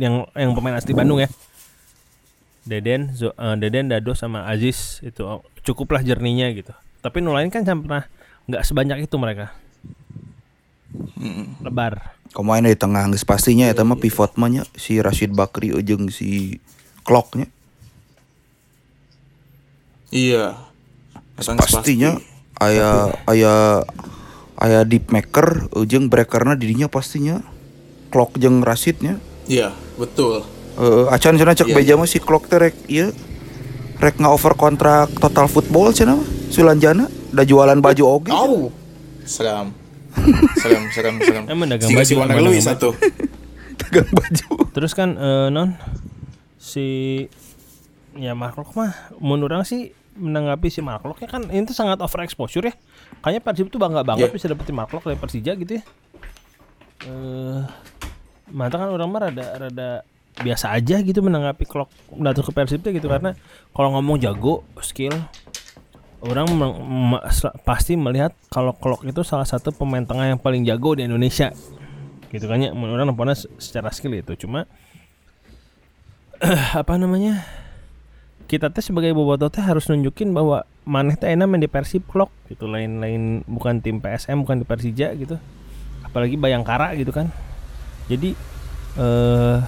yang 0.00 0.24
yang 0.32 0.56
pemain 0.56 0.72
asli 0.72 0.96
Bandung 0.96 1.20
ya. 1.20 1.28
Deden, 2.64 3.16
Zo, 3.16 3.32
eh, 3.32 3.56
Deden, 3.56 3.88
Dado 3.88 4.12
sama 4.12 4.44
Aziz 4.48 5.00
itu 5.00 5.24
oh, 5.24 5.40
cukuplah 5.64 6.04
jerninya 6.04 6.48
gitu. 6.52 6.72
Tapi 7.00 7.24
nu 7.24 7.32
lain 7.32 7.48
kan 7.48 7.64
pernah 7.64 8.04
nggak 8.48 8.64
sebanyak 8.66 9.08
itu 9.08 9.16
mereka. 9.16 9.52
Lebar. 11.62 12.18
Kamu 12.30 12.46
main 12.46 12.62
di 12.62 12.78
tengah 12.78 13.10
geus 13.10 13.26
pastinya 13.26 13.66
eta 13.66 13.82
mah 13.82 13.98
pivot 13.98 14.38
mah 14.38 14.50
nya 14.50 14.62
si 14.78 15.02
Rashid 15.02 15.34
Bakri 15.34 15.74
ujung 15.74 16.10
si 16.14 16.62
Kloknya. 17.02 17.50
Iya. 20.14 20.58
Pastinya 21.34 22.18
pasti. 22.20 22.26
aya 22.60 23.14
aya 23.24 23.54
aya 24.60 24.80
deep 24.84 25.08
maker 25.08 25.72
ujung 25.72 26.12
breakerna 26.12 26.54
dirinya 26.54 26.86
pastinya 26.86 27.40
Klok 28.10 28.36
jeung 28.38 28.62
Rashidnya. 28.62 29.22
Iya, 29.46 29.74
betul. 29.98 30.42
Eh, 30.78 31.04
acan 31.10 31.34
cenah 31.34 31.54
cek 31.56 31.68
Iya, 31.70 31.74
beja 31.76 31.92
mah 31.98 32.06
si 32.06 32.22
Klok 32.22 32.46
teh 32.46 32.58
rek 32.60 32.76
ieu 32.86 33.10
rek 34.00 34.16
over 34.22 34.54
kontrak 34.54 35.10
total 35.18 35.50
football 35.50 35.90
cenah 35.90 36.16
mah 36.16 36.28
Sulanjana 36.50 37.06
da 37.30 37.46
jualan 37.46 37.78
baju 37.78 38.02
oge. 38.18 38.30
Au. 38.34 38.74
Seram. 39.22 39.70
Seram, 40.58 40.84
seram, 40.90 41.14
seram. 41.22 41.44
Emang 41.46 41.70
dagang 41.70 41.94
baju, 41.94 42.02
si 42.02 42.14
Luis 42.18 42.66
dagang 42.66 42.66
satu. 42.74 42.88
Dagang 43.80 44.10
baju. 44.10 44.48
Terus 44.74 44.92
kan 44.92 45.14
eh, 45.14 45.48
non 45.48 45.78
si 46.60 47.24
ya 48.18 48.34
Mark 48.34 48.58
mah 48.74 48.92
menurut 49.22 49.54
orang 49.54 49.64
sih 49.64 49.94
menanggapi 50.18 50.68
si 50.68 50.82
Mark 50.82 51.06
ya 51.22 51.30
kan 51.30 51.46
ini 51.48 51.62
tuh 51.64 51.72
sangat 51.78 52.02
over 52.02 52.20
exposure 52.26 52.66
ya. 52.66 52.74
Kayaknya 53.22 53.40
Persib 53.46 53.66
tuh 53.70 53.78
bangga 53.78 54.02
banget 54.02 54.28
Iya. 54.28 54.34
bisa 54.34 54.46
dapetin 54.50 54.74
Mark 54.74 54.90
dari 54.90 55.16
Persija 55.16 55.54
gitu 55.54 55.78
ya. 55.78 55.82
Eh 57.06 57.62
mata 58.50 58.74
kan 58.76 58.90
orang 58.90 59.08
mah 59.08 59.20
rada 59.30 59.46
rada 59.56 59.90
biasa 60.38 60.72
aja 60.72 61.02
gitu 61.02 61.20
menanggapi 61.20 61.66
clock 61.66 61.90
datang 62.22 62.46
ke 62.46 62.52
Persib 62.54 62.80
teh 62.86 62.94
gitu. 62.94 63.10
Karena 63.10 63.34
kalau 63.74 63.98
ngomong 63.98 64.22
jago 64.22 64.62
skill 64.80 65.12
orang 66.20 66.46
pasti 67.64 67.96
melihat 67.96 68.36
kalau 68.52 68.76
clock 68.76 69.02
itu 69.08 69.24
salah 69.24 69.48
satu 69.48 69.72
pemain 69.72 70.04
tengah 70.04 70.30
yang 70.30 70.40
paling 70.40 70.62
jago 70.62 70.94
di 70.94 71.08
Indonesia. 71.08 71.50
Gitu 72.30 72.46
kan 72.46 72.62
ya 72.62 72.70
orang 72.70 73.10
nampaknya 73.10 73.34
se- 73.34 73.50
secara 73.58 73.90
skill 73.90 74.14
itu. 74.14 74.46
Cuma 74.46 74.70
apa 76.80 76.94
namanya 76.96 77.44
kita 78.46 78.66
teh 78.72 78.82
sebagai 78.82 79.14
bobotoh 79.14 79.46
teh 79.52 79.62
harus 79.62 79.86
nunjukin 79.86 80.34
bahwa 80.34 80.66
maneh 80.82 81.14
teh 81.14 81.30
enak 81.30 81.46
main 81.46 81.62
di 81.62 81.70
Persib 81.70 82.06
clock 82.06 82.30
gitu. 82.48 82.70
Lain-lain 82.70 83.44
bukan 83.44 83.82
tim 83.82 83.98
PSM 83.98 84.46
bukan 84.46 84.62
di 84.62 84.66
Persija 84.66 85.12
gitu. 85.18 85.36
Apalagi 86.06 86.38
Bayangkara 86.38 86.94
gitu 86.96 87.12
kan. 87.12 87.28
Jadi 88.10 88.34
eh 88.98 89.58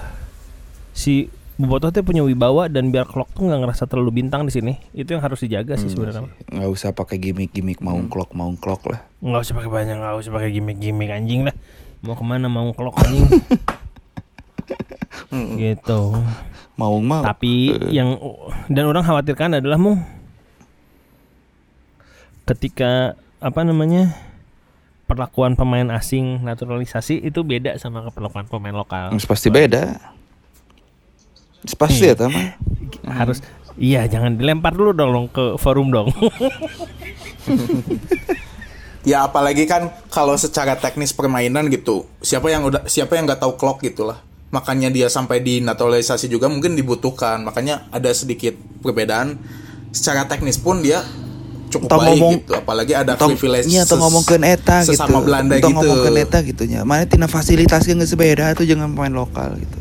si 0.93 1.27
bobotoh 1.53 1.93
teh 1.93 2.01
punya 2.01 2.25
wibawa 2.25 2.65
dan 2.65 2.89
biar 2.89 3.05
clock 3.05 3.29
tuh 3.37 3.45
nggak 3.45 3.61
ngerasa 3.61 3.85
terlalu 3.85 4.23
bintang 4.25 4.45
di 4.45 4.53
sini 4.53 4.73
itu 4.97 5.13
yang 5.13 5.21
harus 5.21 5.41
dijaga 5.45 5.77
sih 5.77 5.89
sebenarnya. 5.89 6.25
nggak 6.49 6.69
usah 6.69 6.97
pakai 6.97 7.21
gimmick-gimmick 7.21 7.77
mau 7.81 7.97
clock 8.09 8.33
mau 8.33 8.49
clock 8.57 8.89
lah. 8.89 9.05
Nggak 9.21 9.41
usah 9.45 9.53
pakai 9.61 9.71
banyak 9.73 9.95
nggak 10.01 10.15
usah 10.17 10.31
pakai 10.33 10.49
gimmick-gimmick 10.49 11.09
anjing 11.13 11.45
lah. 11.45 11.55
Mau 12.01 12.17
ke 12.17 12.25
mana 12.25 12.49
mau 12.49 12.73
clock 12.73 12.97
anjing? 13.01 13.27
Gitu. 15.61 16.01
Mau 16.73 16.97
mah 17.05 17.21
Tapi 17.21 17.77
yang 17.93 18.17
dan 18.65 18.89
orang 18.89 19.05
khawatirkan 19.05 19.61
adalah 19.61 19.77
mung 19.77 20.01
ketika 22.43 23.15
apa 23.39 23.61
namanya 23.63 24.17
perlakuan 25.05 25.53
pemain 25.53 25.85
asing 25.93 26.41
naturalisasi 26.41 27.23
itu 27.23 27.45
beda 27.45 27.77
sama 27.77 28.09
perlakuan 28.09 28.49
pemain 28.49 28.73
lokal. 28.73 29.13
Pasti 29.21 29.53
beda 29.53 30.01
pasti 31.73 32.05
ya 32.05 32.15
mah 32.19 32.59
Harus 33.03 33.39
iya 33.73 34.05
jangan 34.05 34.35
dilempar 34.35 34.71
dulu 34.71 34.91
dong 34.91 35.27
ke 35.27 35.55
forum 35.57 35.89
dong. 35.89 36.09
Ya 39.03 39.19
apalagi 39.21 39.67
kan 39.67 39.91
kalau 40.07 40.39
secara 40.39 40.79
teknis 40.79 41.11
permainan 41.11 41.67
gitu, 41.67 42.07
siapa 42.23 42.47
yang 42.47 42.63
udah 42.63 42.87
siapa 42.87 43.19
yang 43.19 43.27
nggak 43.27 43.43
tahu 43.43 43.59
clock 43.59 43.83
gitulah. 43.83 44.23
Makanya 44.47 44.87
dia 44.87 45.11
sampai 45.11 45.43
di 45.43 45.59
naturalisasi 45.59 46.31
juga 46.31 46.47
mungkin 46.47 46.71
dibutuhkan. 46.71 47.43
Makanya 47.43 47.91
ada 47.91 48.07
sedikit 48.15 48.55
perbedaan. 48.79 49.35
Secara 49.91 50.23
teknis 50.23 50.55
pun 50.55 50.79
dia 50.79 51.03
cukup 51.67 51.91
Atau 51.91 51.99
baik 51.99 52.09
ngomong- 52.15 52.33
gitu. 52.39 52.51
Apalagi 52.55 52.93
ada 52.95 53.19
Tong, 53.19 53.35
privilege 53.35 53.67
iya, 53.67 53.83
atau 53.83 53.99
ses- 53.99 54.01
ngomongkeun 54.01 54.43
eta 54.47 54.77
gitu. 54.81 54.95
sesama 54.95 55.19
Belanda 55.19 55.53
Tong 55.59 55.67
gitu. 55.67 55.83
ngomongkeun 55.83 56.17
eta 56.23 56.37
gitu 56.39 56.63
nya. 56.63 56.79
Mana 56.81 57.03
tina 57.03 57.27
fasilitas 57.27 57.83
geus 57.83 58.07
sebeda 58.07 58.55
tuh 58.55 58.63
jangan 58.63 58.87
pemain 58.87 59.11
lokal 59.11 59.59
gitu. 59.59 59.77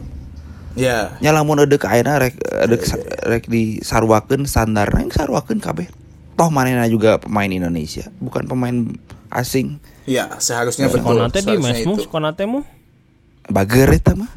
Ya, 0.72 1.20
Nya 1.20 1.36
lamun 1.36 1.60
eudeuh 1.60 1.76
ayeuna 1.78 2.16
rek 2.16 2.40
eudeuh 2.40 2.80
sa- 2.80 3.02
rek 3.28 3.44
disarwakeun 3.44 4.48
standarna 4.48 5.04
yang 5.04 5.12
sarwakeun 5.12 5.60
kabeh. 5.60 5.92
Toh 6.32 6.48
manehna 6.48 6.88
juga 6.88 7.20
pemain 7.20 7.46
Indonesia, 7.46 8.08
bukan 8.18 8.48
pemain 8.48 8.76
asing. 9.28 9.76
ya 10.02 10.32
seharusnya 10.36 10.88
betul. 10.88 11.14
Konate 11.14 11.40
di 11.40 11.56
mesmu, 11.56 11.94
itu. 11.94 12.08
konate 12.08 12.48
mu. 12.48 12.64
Bager 13.46 13.92
eta 13.92 14.16
mah. 14.16 14.32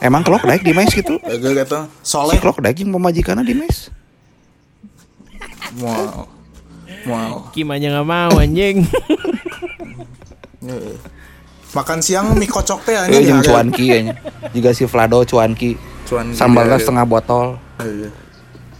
Emang 0.00 0.20
klok 0.20 0.44
daek 0.44 0.60
di 0.60 0.72
mes 0.72 0.88
gitu. 0.90 1.16
Gue 1.16 1.52
kata 1.54 1.88
Si 2.00 2.12
Soleh 2.12 2.36
klok 2.36 2.60
daek 2.60 2.80
yang 2.80 2.92
pemajikanna 2.92 3.40
di 3.40 3.56
mes. 3.56 3.88
mau 5.74 6.28
mau 7.04 7.50
Kim 7.50 7.66
aja 7.68 7.88
nggak 7.90 8.06
mau 8.06 8.32
anjing. 8.36 8.84
Eh. 11.74 11.76
makan 11.76 11.98
siang 11.98 12.26
mie 12.32 12.46
kocok 12.46 12.80
teh 12.82 12.94
Eh 12.94 13.00
anjing 13.00 13.24
jeung 13.26 13.40
harga- 13.40 13.50
cuanki 13.50 13.84
kayaknya. 13.84 14.14
Juga 14.50 14.70
si 14.70 14.84
Vlado 14.84 15.18
cuanki. 15.22 15.70
Cuanki, 16.04 16.32
Sambalnya 16.32 16.68
iya, 16.68 16.76
iya. 16.76 16.82
setengah 16.82 17.04
botol. 17.04 17.46
Iya. 17.78 18.10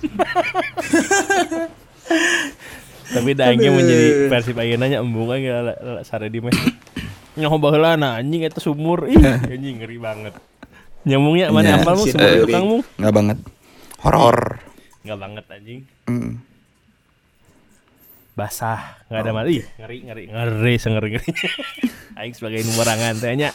Tapi 3.07 3.31
daging 3.33 3.73
menjadi 3.73 4.07
Persib 4.27 4.57
ayeuna 4.57 4.87
nya 4.87 4.99
embung 4.99 5.29
aja 5.29 5.63
la- 5.63 5.81
la- 5.81 6.05
sare 6.05 6.29
di 6.29 6.39
mes. 6.39 6.55
Nyaho 7.39 7.59
baheula 7.59 7.95
nah 7.95 8.17
anjing 8.17 8.43
eta 8.43 8.59
sumur. 8.59 9.07
Ih, 9.07 9.19
anjing 9.19 9.79
ngeri 9.79 9.99
banget. 9.99 10.35
Nyamungnya 11.05 11.51
mana 11.51 11.69
Iya, 11.69 11.83
apal 11.83 11.95
mu 11.95 12.05
sumur 12.07 12.23
Dori. 12.25 12.43
tukang 12.47 12.65
mu? 12.65 12.79
Enggak 12.97 13.13
banget. 13.13 13.39
Horor. 14.01 14.39
Enggak 15.03 15.19
banget 15.19 15.45
anjing. 15.51 15.81
Mm. 16.07 16.33
Basah 18.35 18.99
nggak 19.09 19.21
ada 19.23 19.33
mati. 19.33 19.63
ngeri 19.79 19.99
ngeri. 20.11 20.25
Ngeri 20.31 20.75
sengeri 20.83 21.09
ngeri 21.15 21.31
aing 22.19 22.35
sebagai 22.35 22.67
numerangan 22.67 23.15
tehnya 23.19 23.51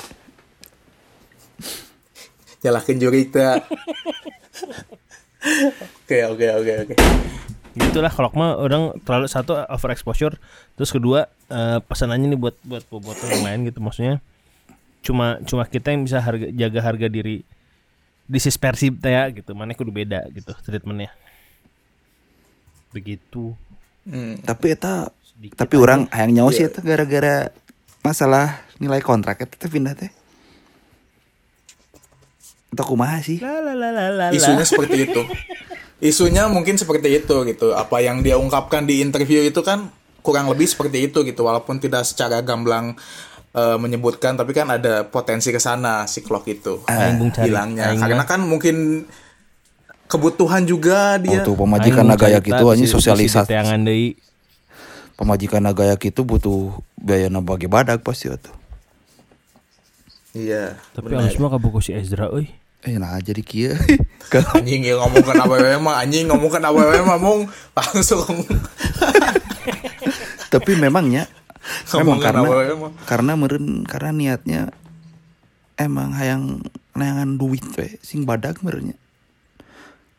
nyalakan 2.63 2.95
jurita. 2.99 3.47
Oke 6.03 6.19
oke 6.27 6.47
oke 6.51 6.73
oke. 6.83 6.95
Gitulah 7.79 8.11
kalau 8.11 8.27
mah 8.35 8.59
orang 8.59 8.91
terlalu 9.07 9.31
satu 9.31 9.55
overexposure 9.71 10.35
terus 10.75 10.91
kedua 10.91 11.31
eh, 11.47 11.79
pesanannya 11.79 12.35
nih 12.35 12.39
buat 12.39 12.59
buat 12.59 12.83
bobot 12.91 13.15
yang 13.23 13.47
lain 13.47 13.71
gitu 13.71 13.79
maksudnya. 13.79 14.19
Cuma 14.99 15.39
cuma 15.47 15.63
kita 15.63 15.95
yang 15.95 16.03
bisa 16.03 16.19
harga 16.19 16.51
jaga 16.51 16.79
harga 16.83 17.07
diri. 17.07 17.47
Is 18.27 18.59
persib 18.59 18.99
teh 18.99 19.15
gitu. 19.31 19.55
Mana 19.55 19.71
kudu 19.71 19.95
beda 19.95 20.27
gitu 20.35 20.51
treatmentnya. 20.67 21.15
Begitu 22.91 23.55
Tapi 24.43 24.65
eta 24.73 25.13
tapi 25.55 25.75
orang 25.79 26.11
hayang 26.11 26.35
nyawa 26.35 26.51
sih 26.51 26.67
eta 26.67 26.83
gara-gara 26.83 27.47
masalah 28.03 28.59
nilai 28.81 28.99
kontrak 28.99 29.39
eta 29.39 29.55
teh 29.55 29.69
pindah 29.71 29.95
teh. 29.95 30.11
Eta 32.69 32.83
kumaha 32.85 33.21
sih? 33.21 33.39
isunya 34.33 34.65
seperti 34.65 34.97
itu. 35.09 35.21
Isunya 35.99 36.47
mungkin 36.47 36.79
seperti 36.79 37.23
itu 37.23 37.35
gitu. 37.47 37.75
Apa 37.75 37.99
yang 37.99 38.23
dia 38.23 38.39
ungkapkan 38.39 38.87
di 38.87 39.03
interview 39.03 39.43
itu 39.43 39.59
kan 39.65 39.91
kurang 40.23 40.47
lebih 40.47 40.67
seperti 40.67 41.11
itu 41.11 41.23
gitu. 41.23 41.41
Walaupun 41.43 41.81
tidak 41.81 42.07
secara 42.07 42.39
gamblang 42.43 42.95
eh, 43.55 43.77
menyebutkan 43.79 44.35
tapi 44.39 44.51
kan 44.55 44.69
ada 44.69 45.07
potensi 45.07 45.49
ke 45.51 45.59
sana 45.59 46.07
si 46.07 46.23
clock 46.23 46.45
itu. 46.47 46.83
Bilangnya 47.47 47.91
Aing 47.91 47.99
karena 47.99 48.25
kan 48.27 48.43
mungkin 48.43 49.07
kebutuhan 50.09 50.65
juga 50.65 51.21
dia 51.21 51.45
Oh 51.45 51.53
tuh 51.53 51.55
pemajikan 51.55 52.09
bung 52.09 52.17
gaya 52.17 52.41
carita 52.41 52.49
gitu 52.49 52.63
anjing 52.73 52.89
bisi 52.89 52.95
sosialisasi. 52.97 53.53
Pemajikan 55.13 55.61
gaya 55.69 55.93
gitu 56.01 56.25
butuh 56.25 56.81
biaya 56.97 57.29
bagi 57.29 57.69
badak 57.69 58.01
pasti 58.01 58.33
tuh. 58.33 58.57
iya 60.33 60.77
tapi 60.93 61.17
harus 61.17 61.41
mah 61.41 61.49
kabogo 61.49 61.81
si 61.81 61.93
Ezra 61.93 62.29
euy 62.29 62.49
Eh 62.79 62.95
nah 62.95 63.19
jadi 63.19 63.43
kieu. 63.43 63.75
anjing 64.55 64.87
ya 64.87 64.95
ngomongkan 64.95 65.35
apa 65.35 65.55
mah 65.83 65.99
anjing 65.99 66.31
ngomongkan 66.31 66.63
apa 66.63 66.79
mah 67.03 67.19
mong 67.19 67.51
langsung 67.75 68.23
Tapi 70.53 70.71
memangnya 70.79 71.27
memang 71.93 72.17
Ngomongin 72.17 72.23
karena 72.23 72.47
awewe 72.47 72.73
mah. 72.79 72.91
karena 73.05 73.31
meren 73.35 73.65
karena 73.85 74.09
niatnya 74.15 74.61
emang 75.75 76.15
hayang 76.15 76.63
neangan 76.95 77.35
duit 77.35 77.61
we 77.75 77.99
sing 77.99 78.23
badak 78.23 78.63
merenya. 78.63 78.95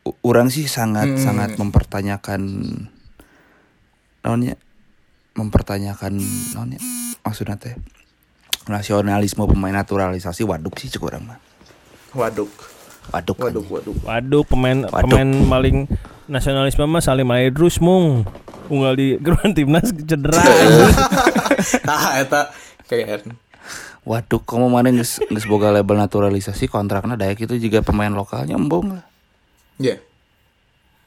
Urang 0.01 0.49
sih 0.49 0.65
sangat 0.65 1.13
sangat 1.21 1.61
mempertanyakan 1.61 2.41
naonnya 4.21 4.57
mempertanyakan 5.33 6.17
naonnya 6.53 6.81
maksudnya 7.21 7.57
teh 7.57 7.77
nasionalisme 8.65 9.45
pemain 9.45 9.73
naturalisasi 9.73 10.41
waduk 10.41 10.77
sih 10.77 10.89
cukup 10.89 11.13
orang 11.17 11.23
mah. 11.33 11.39
waduk 12.13 12.49
Waduk. 13.09 13.37
waduk 13.41 13.65
anjing. 13.65 13.73
waduk 13.73 13.95
Waduh 14.05 14.43
pemain 14.45 14.77
Waduh. 14.85 15.01
pemain 15.05 15.29
maling 15.45 15.77
nasionalisme 16.25 16.85
mah 16.85 17.01
Salim 17.01 17.29
Aidrus 17.33 17.81
mung 17.81 18.25
unggal 18.69 18.93
di 18.95 19.17
geruan 19.17 19.51
timnas 19.57 19.89
cedera. 19.89 20.37
ah 21.91 22.17
eta 22.21 22.49
keren 22.85 23.35
Waduk 24.01 24.49
kamu 24.49 24.65
mana 24.69 24.89
geus 24.89 25.21
geus 25.21 25.45
boga 25.45 25.69
label 25.69 25.93
naturalisasi 25.93 26.65
kontraknya 26.65 27.13
dayak 27.13 27.37
itu 27.37 27.53
juga 27.61 27.85
pemain 27.85 28.09
lokalnya 28.09 28.57
embung 28.57 28.97
lah. 28.97 29.05
Ya 29.81 29.97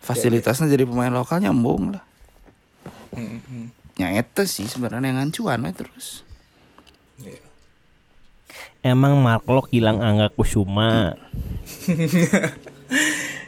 fasilitasnya 0.04 0.68
jadi 0.68 0.84
pemain 0.84 1.14
lokalnya 1.14 1.48
embung 1.48 1.96
lah. 1.96 2.04
Ya 3.96 4.12
itu 4.12 4.42
sih 4.44 4.68
sebenarnya 4.68 5.14
yang 5.14 5.18
ngancuan 5.24 5.64
we 5.64 5.72
terus. 5.72 6.26
Emang 8.84 9.16
Mark 9.24 9.48
Lok 9.48 9.72
hilang 9.72 10.04
angga 10.04 10.28
kusuma. 10.28 11.16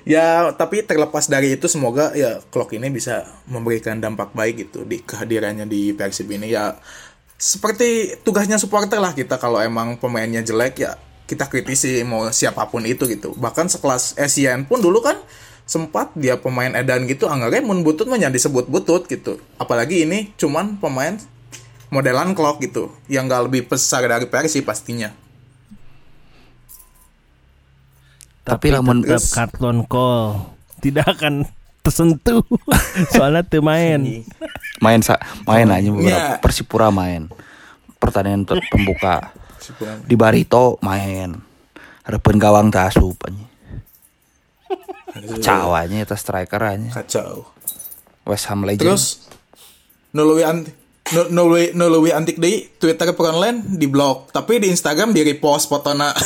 Ya, 0.06 0.54
tapi 0.54 0.86
terlepas 0.86 1.26
dari 1.26 1.58
itu 1.58 1.66
semoga 1.66 2.14
ya 2.14 2.38
Clock 2.54 2.78
ini 2.78 2.94
bisa 2.94 3.26
memberikan 3.50 3.98
dampak 3.98 4.30
baik 4.38 4.70
gitu 4.70 4.86
di 4.86 5.02
kehadirannya 5.02 5.66
di 5.66 5.90
Persib 5.98 6.30
ini. 6.30 6.54
Ya 6.54 6.78
seperti 7.34 8.14
tugasnya 8.22 8.54
supporter 8.54 9.02
lah 9.02 9.18
kita. 9.18 9.34
Kalau 9.34 9.58
emang 9.58 9.98
pemainnya 9.98 10.46
jelek 10.46 10.86
ya 10.86 10.94
kita 11.26 11.50
kritisi 11.50 12.06
mau 12.06 12.30
siapa 12.30 12.70
pun 12.70 12.86
itu 12.86 13.04
gitu. 13.10 13.34
Bahkan 13.34 13.66
sekelas 13.70 14.16
Asian 14.16 14.64
pun 14.64 14.78
dulu 14.78 15.02
kan 15.02 15.18
sempat 15.66 16.14
dia 16.14 16.38
pemain 16.38 16.70
edan 16.78 17.10
gitu 17.10 17.26
anggarnya 17.26 17.58
mun 17.66 17.82
butut 17.82 18.06
mah 18.06 18.18
disebut 18.18 18.70
butut 18.70 19.10
gitu. 19.10 19.42
Apalagi 19.58 20.06
ini 20.06 20.30
cuman 20.38 20.78
pemain 20.78 21.18
modelan 21.90 22.34
Clock 22.38 22.62
gitu 22.62 22.94
yang 23.10 23.26
gak 23.26 23.50
lebih 23.50 23.66
besar 23.66 24.06
dari 24.06 24.30
Persib 24.30 24.62
pastinya. 24.62 25.10
Tapi 28.46 28.70
lamun 28.70 29.02
tetap 29.02 29.26
karton 29.34 29.82
call 29.90 30.54
tidak 30.78 31.18
akan 31.18 31.42
tersentuh 31.82 32.46
soalnya 33.14 33.42
tuh 33.42 33.58
main. 33.58 34.22
main 34.78 35.00
sa 35.02 35.18
main 35.42 35.66
aja 35.66 35.90
beberapa 35.90 36.06
Iya. 36.06 36.38
Persipura 36.38 36.94
main. 36.94 37.26
Pertandingan 37.98 38.46
pembuka. 38.70 39.34
Di 40.06 40.14
Barito 40.14 40.78
main. 40.82 41.34
Harapan 42.06 42.36
gawang 42.38 42.68
tak 42.70 42.94
asup 42.94 43.18
anjing. 43.26 43.50
Cawanya 45.42 46.04
itu 46.04 46.14
striker 46.14 46.60
aja. 46.60 47.02
Kacau. 47.02 47.48
West 48.28 48.46
Ham 48.52 48.62
Legend. 48.62 48.84
Terus 48.84 49.04
nuluwi 50.12 50.42
anti 50.44 50.70
nu- 51.14 51.30
nuluwi 51.30 51.72
nuluwi 51.72 52.10
antik 52.12 52.36
deui 52.36 52.68
Twitter 52.76 53.10
online 53.16 53.62
di 53.78 53.86
blog, 53.86 54.30
tapi 54.30 54.58
di 54.60 54.68
Instagram 54.70 55.14
di 55.14 55.22
repost 55.24 55.70
fotona. 55.70 56.12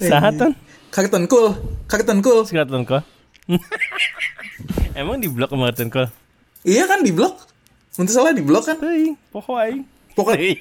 Sahatan 0.00 0.56
Karton 0.96 1.28
cool, 1.28 1.52
karton 1.92 2.24
cool. 2.24 2.48
si 2.48 2.56
karton 2.56 2.88
call. 2.88 3.04
Emang 4.96 5.20
di 5.20 5.28
blok 5.28 5.52
sama 5.52 5.68
karton 5.68 5.92
call? 5.92 6.08
Iya 6.64 6.88
kan 6.88 7.04
di 7.04 7.12
blog. 7.12 7.36
Mun 7.96 8.04
teu 8.04 8.14
salah 8.14 8.32
di 8.32 8.40
blog 8.40 8.62
kan? 8.62 8.76
Poho 9.30 9.52
aing. 9.56 9.84
Pokoknya 10.12 10.56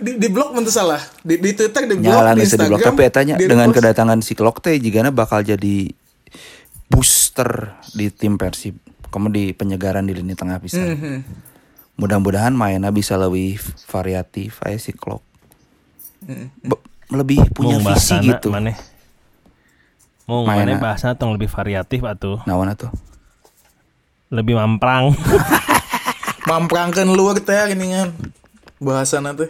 di, 0.00 0.10
di 0.16 0.28
blog 0.30 0.54
mun 0.54 0.62
teu 0.62 0.70
salah. 0.70 1.02
Di, 1.20 1.36
di 1.36 1.50
Twitter, 1.52 1.86
di 1.86 1.98
blog, 1.98 2.14
Nyala 2.14 2.34
di 2.34 2.42
Instagram. 2.42 2.66
diblok 2.70 2.82
tapi 2.84 3.02
etanya 3.04 3.34
di 3.34 3.46
dengan 3.46 3.70
repost. 3.70 3.78
kedatangan 3.82 4.18
si 4.22 4.32
Klok 4.34 4.56
teh 4.60 4.78
jigana 4.78 5.10
bakal 5.10 5.42
jadi 5.42 5.90
booster 6.86 7.74
di 7.92 8.10
tim 8.10 8.34
Persib. 8.34 8.78
Kamu 9.10 9.28
di 9.28 9.50
penyegaran 9.50 10.06
di 10.06 10.14
lini 10.14 10.34
tengah 10.34 10.62
bisa. 10.62 10.78
Mhm. 10.78 11.22
Mudah-mudahan 11.98 12.54
mainnya 12.54 12.88
bisa 12.88 13.18
lebih 13.18 13.58
variatif 13.86 14.62
aja 14.62 14.78
si 14.78 14.94
Klok. 14.94 15.22
Mhm. 16.24 16.46
Be- 16.64 16.84
lebih 17.10 17.42
punya 17.50 17.82
Mau 17.82 17.90
visi 17.90 18.14
bahasana 18.14 18.26
gitu. 18.26 18.48
Maneh. 18.54 18.78
Mau 20.30 20.46
mana 20.46 20.78
bahasa 20.78 21.18
tong 21.18 21.34
lebih 21.34 21.50
variatif 21.50 22.06
atuh. 22.06 22.38
Nah, 22.46 22.54
mana 22.54 22.78
tuh? 22.78 22.94
Lebih 24.30 24.54
mamprang. 24.54 25.10
Mamprangkeun 26.50 27.14
luar 27.14 27.38
teh 27.38 27.54
gini 27.70 27.94
kan. 27.94 28.10
Bahasana 28.82 29.38
teh. 29.38 29.46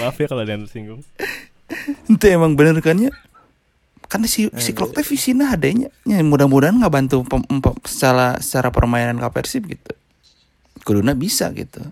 Maaf 0.00 0.16
ya 0.16 0.24
kalau 0.24 0.40
ada 0.40 0.56
yang 0.56 0.64
tersinggung. 0.64 1.04
Itu 2.08 2.24
emang 2.32 2.56
bener 2.56 2.80
kan 2.80 2.96
ya? 2.96 3.12
Kan 4.08 4.24
si 4.24 4.48
si 4.56 4.72
Klok 4.72 4.96
teh 4.96 5.04
visinya 5.04 5.52
adanya. 5.52 5.92
Ya, 6.08 6.24
mudah-mudahan 6.24 6.80
nggak 6.80 6.94
bantu 6.96 7.28
pem- 7.28 7.44
pem- 7.44 7.84
secara 7.84 8.40
secara 8.40 8.72
permainan 8.72 9.20
ka 9.20 9.28
Persib 9.28 9.68
gitu. 9.68 9.92
Kuduna 10.80 11.12
bisa 11.12 11.52
gitu. 11.52 11.84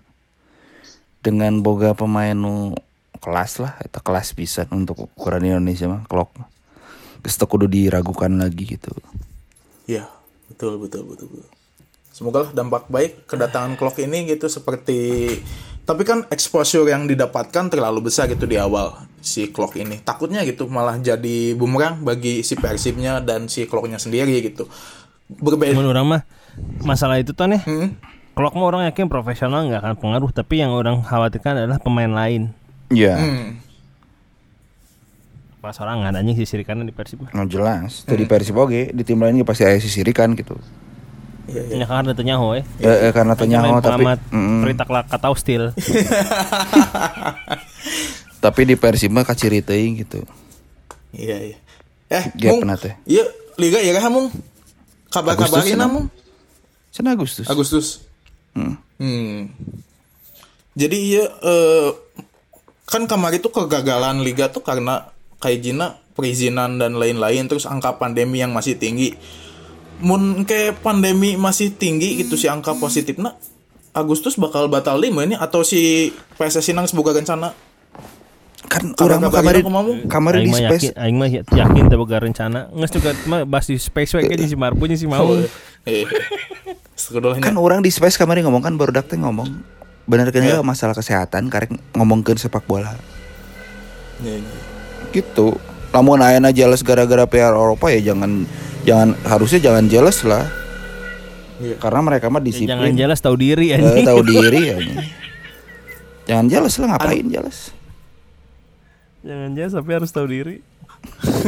Dengan 1.21 1.61
boga 1.61 1.93
pemain 1.93 2.33
nu 2.33 2.73
kelas 3.21 3.61
lah, 3.61 3.77
itu 3.85 4.01
kelas 4.01 4.33
bisa 4.33 4.65
untuk 4.73 5.13
ukuran 5.13 5.45
Indonesia 5.45 5.85
mah 5.85 6.09
Klok. 6.09 6.33
Geus 7.21 7.37
teu 7.37 7.45
kudu 7.45 7.69
diragukan 7.69 8.33
lagi 8.33 8.65
gitu. 8.65 8.97
Iya, 9.85 10.09
betul 10.49 10.81
betul 10.81 11.05
betul. 11.05 11.29
betul. 11.29 11.52
Semoga 12.13 12.45
lah 12.45 12.51
dampak 12.53 12.93
baik 12.93 13.25
kedatangan 13.25 13.73
clock 13.73 13.97
ini 13.97 14.29
gitu 14.29 14.45
seperti 14.45 15.33
tapi 15.83 16.07
kan 16.07 16.23
exposure 16.31 16.87
yang 16.87 17.09
didapatkan 17.09 17.67
terlalu 17.67 18.07
besar 18.07 18.31
gitu 18.31 18.47
di 18.47 18.55
awal 18.55 18.95
si 19.19 19.51
clock 19.51 19.75
ini. 19.75 19.99
Takutnya 19.99 20.45
gitu 20.47 20.71
malah 20.71 20.95
jadi 20.95 21.57
bumerang 21.57 22.05
bagi 22.07 22.39
si 22.45 22.55
Persibnya 22.55 23.19
dan 23.19 23.51
si 23.51 23.67
clocknya 23.67 23.99
sendiri 23.99 24.39
gitu. 24.39 24.69
Berbeda. 25.27 25.75
Menurut 25.75 25.97
orang 25.97 26.07
mah 26.07 26.21
masalah 26.85 27.19
itu 27.19 27.35
tuh 27.35 27.51
nih. 27.51 27.65
Hmm? 27.67 27.97
Kalau 28.33 28.49
mau 28.55 28.65
orang 28.69 28.87
yakin 28.89 29.11
profesional 29.11 29.67
nggak 29.67 29.81
akan 29.83 29.95
pengaruh, 29.99 30.31
tapi 30.33 30.63
yang 30.63 30.73
orang 30.73 31.03
khawatirkan 31.03 31.65
adalah 31.65 31.77
pemain 31.83 32.09
lain. 32.09 32.49
Iya. 32.89 33.17
Hmm. 33.19 33.47
Pas 35.59 35.75
orang 35.83 36.01
nggak 36.03 36.11
ada 36.15 36.19
anjing 36.23 36.37
sisirikan 36.39 36.79
di 36.81 36.95
Persib. 36.95 37.27
Nah, 37.27 37.45
jelas. 37.45 38.07
Tadi 38.07 38.23
Persib 38.23 38.55
oge 38.55 38.89
di 38.91 39.03
tim 39.03 39.19
lain 39.19 39.39
ge 39.39 39.45
pasti 39.45 39.67
aya 39.67 39.77
sisirikan 39.77 40.33
gitu. 40.33 40.55
Iya, 41.43 41.61
iya. 41.67 41.75
Ya 41.83 41.85
kan 41.85 42.07
ada 42.07 42.15
tenyaho 42.15 42.55
eh. 42.55 42.63
Eh, 42.79 43.09
eh, 43.09 43.11
karena 43.11 43.35
tanya 43.35 43.63
Lain 43.63 43.83
tapi. 43.83 44.07
Perita 44.63 44.83
kelak 44.87 45.11
katau 45.11 45.35
still. 45.35 45.71
tapi 48.43 48.61
di 48.67 48.75
Persib 48.79 49.11
mah 49.11 49.27
kaciri 49.27 49.59
teuing 49.59 50.03
gitu. 50.03 50.23
Iya, 51.11 51.53
iya. 51.53 51.57
Eh, 52.11 52.23
Gap 52.39 52.59
Mung. 52.59 52.71
teh. 52.79 52.93
Iya, 53.07 53.23
liga 53.59 53.79
ya 53.83 53.91
kan, 53.99 54.11
Mung? 54.11 54.27
Kabar-kabarin 55.11 55.79
Mung. 55.87 56.07
Sen 56.93 57.09
Agustus. 57.09 57.47
Agustus. 57.49 58.05
Hmm. 58.53 58.77
Hmm. 59.01 59.49
Jadi 60.73 61.17
iya 61.17 61.25
eh, 61.25 61.89
kan 62.85 63.05
kemarin 63.09 63.41
tuh 63.41 63.53
kegagalan 63.53 64.21
liga 64.21 64.49
tuh 64.49 64.61
karena 64.61 65.09
kayak 65.41 65.61
Gina 65.61 65.97
perizinan 66.13 66.77
dan 66.77 66.97
lain-lain 66.97 67.49
terus 67.49 67.65
angka 67.65 67.97
pandemi 67.97 68.41
yang 68.41 68.53
masih 68.53 68.77
tinggi. 68.77 69.17
Mun 70.01 70.47
ke 70.47 70.73
pandemi 70.81 71.35
masih 71.35 71.75
tinggi 71.75 72.23
gitu 72.23 72.39
si 72.39 72.49
angka 72.49 72.73
positifnya 72.77 73.37
Agustus 73.93 74.41
bakal 74.41 74.73
batal 74.73 74.97
lima 74.97 75.21
ini 75.21 75.37
atau 75.37 75.61
si 75.61 76.09
PSSI 76.41 76.73
nang 76.73 76.89
semoga 76.89 77.13
rencana? 77.13 77.53
Kan 78.65 78.97
Kabar- 78.97 79.21
orang 79.21 79.29
mah 79.29 79.85
kemarin 80.09 80.41
Aing 80.41 80.49
di 80.49 80.57
space 80.57 80.85
yakin, 80.89 80.93
aing 80.97 81.17
mah 81.21 81.29
yakin 81.29 81.83
tapi 81.93 82.03
gak 82.09 82.21
rencana. 82.25 82.59
Nges 82.73 82.89
juga 82.89 83.13
mah 83.29 83.45
bahas 83.45 83.69
di 83.69 83.77
space 83.77 84.17
we 84.17 84.25
si 84.49 84.57
Marpu 84.57 84.89
nya 84.89 84.97
si 84.97 85.05
mau. 85.05 85.29
eh 85.85 86.09
kan 87.37 87.53
orang 87.61 87.85
di 87.85 87.93
space 87.93 88.17
kemarin 88.17 88.49
ngomong 88.49 88.65
kan 88.65 88.73
baru 88.73 88.97
teh 89.05 89.13
ngomong. 89.13 89.61
Bener 90.09 90.33
kan 90.33 90.41
ya 90.41 90.65
masalah 90.65 90.97
kesehatan 90.97 91.53
karek 91.53 91.77
ngomongkeun 91.93 92.41
sepak 92.41 92.65
bola. 92.65 92.97
Iya, 94.25 94.41
iya. 94.41 94.57
gitu. 95.13 95.53
Lamun 95.93 96.25
ayana 96.25 96.49
jelas 96.49 96.81
gara-gara 96.81 97.29
PR 97.29 97.53
Eropa 97.53 97.93
ya 97.93 98.01
jangan 98.01 98.49
jangan 98.83 99.15
harusnya 99.23 99.59
jangan 99.61 99.85
jelas 99.87 100.21
lah. 100.23 100.45
Iya. 101.55 101.77
karena 101.77 102.01
mereka 102.01 102.27
mah 102.27 102.41
Ya, 102.41 102.49
jangan 102.65 102.89
disiplin. 102.89 102.93
jelas 102.97 103.19
tahu 103.19 103.35
diri 103.35 103.65
Eh, 103.69 103.77
anjing. 103.77 104.03
tahu 104.03 104.21
diri 104.27 104.61
ya 104.65 104.77
jangan 106.25 106.45
jelas 106.47 106.73
lah 106.75 106.87
ngapain 106.89 107.25
jelas 107.25 107.57
Jangan 109.21 109.49
jelas 109.53 109.71
tapi 109.71 109.89
harus 109.89 110.11
tahu 110.11 110.27
diri. 110.27 110.59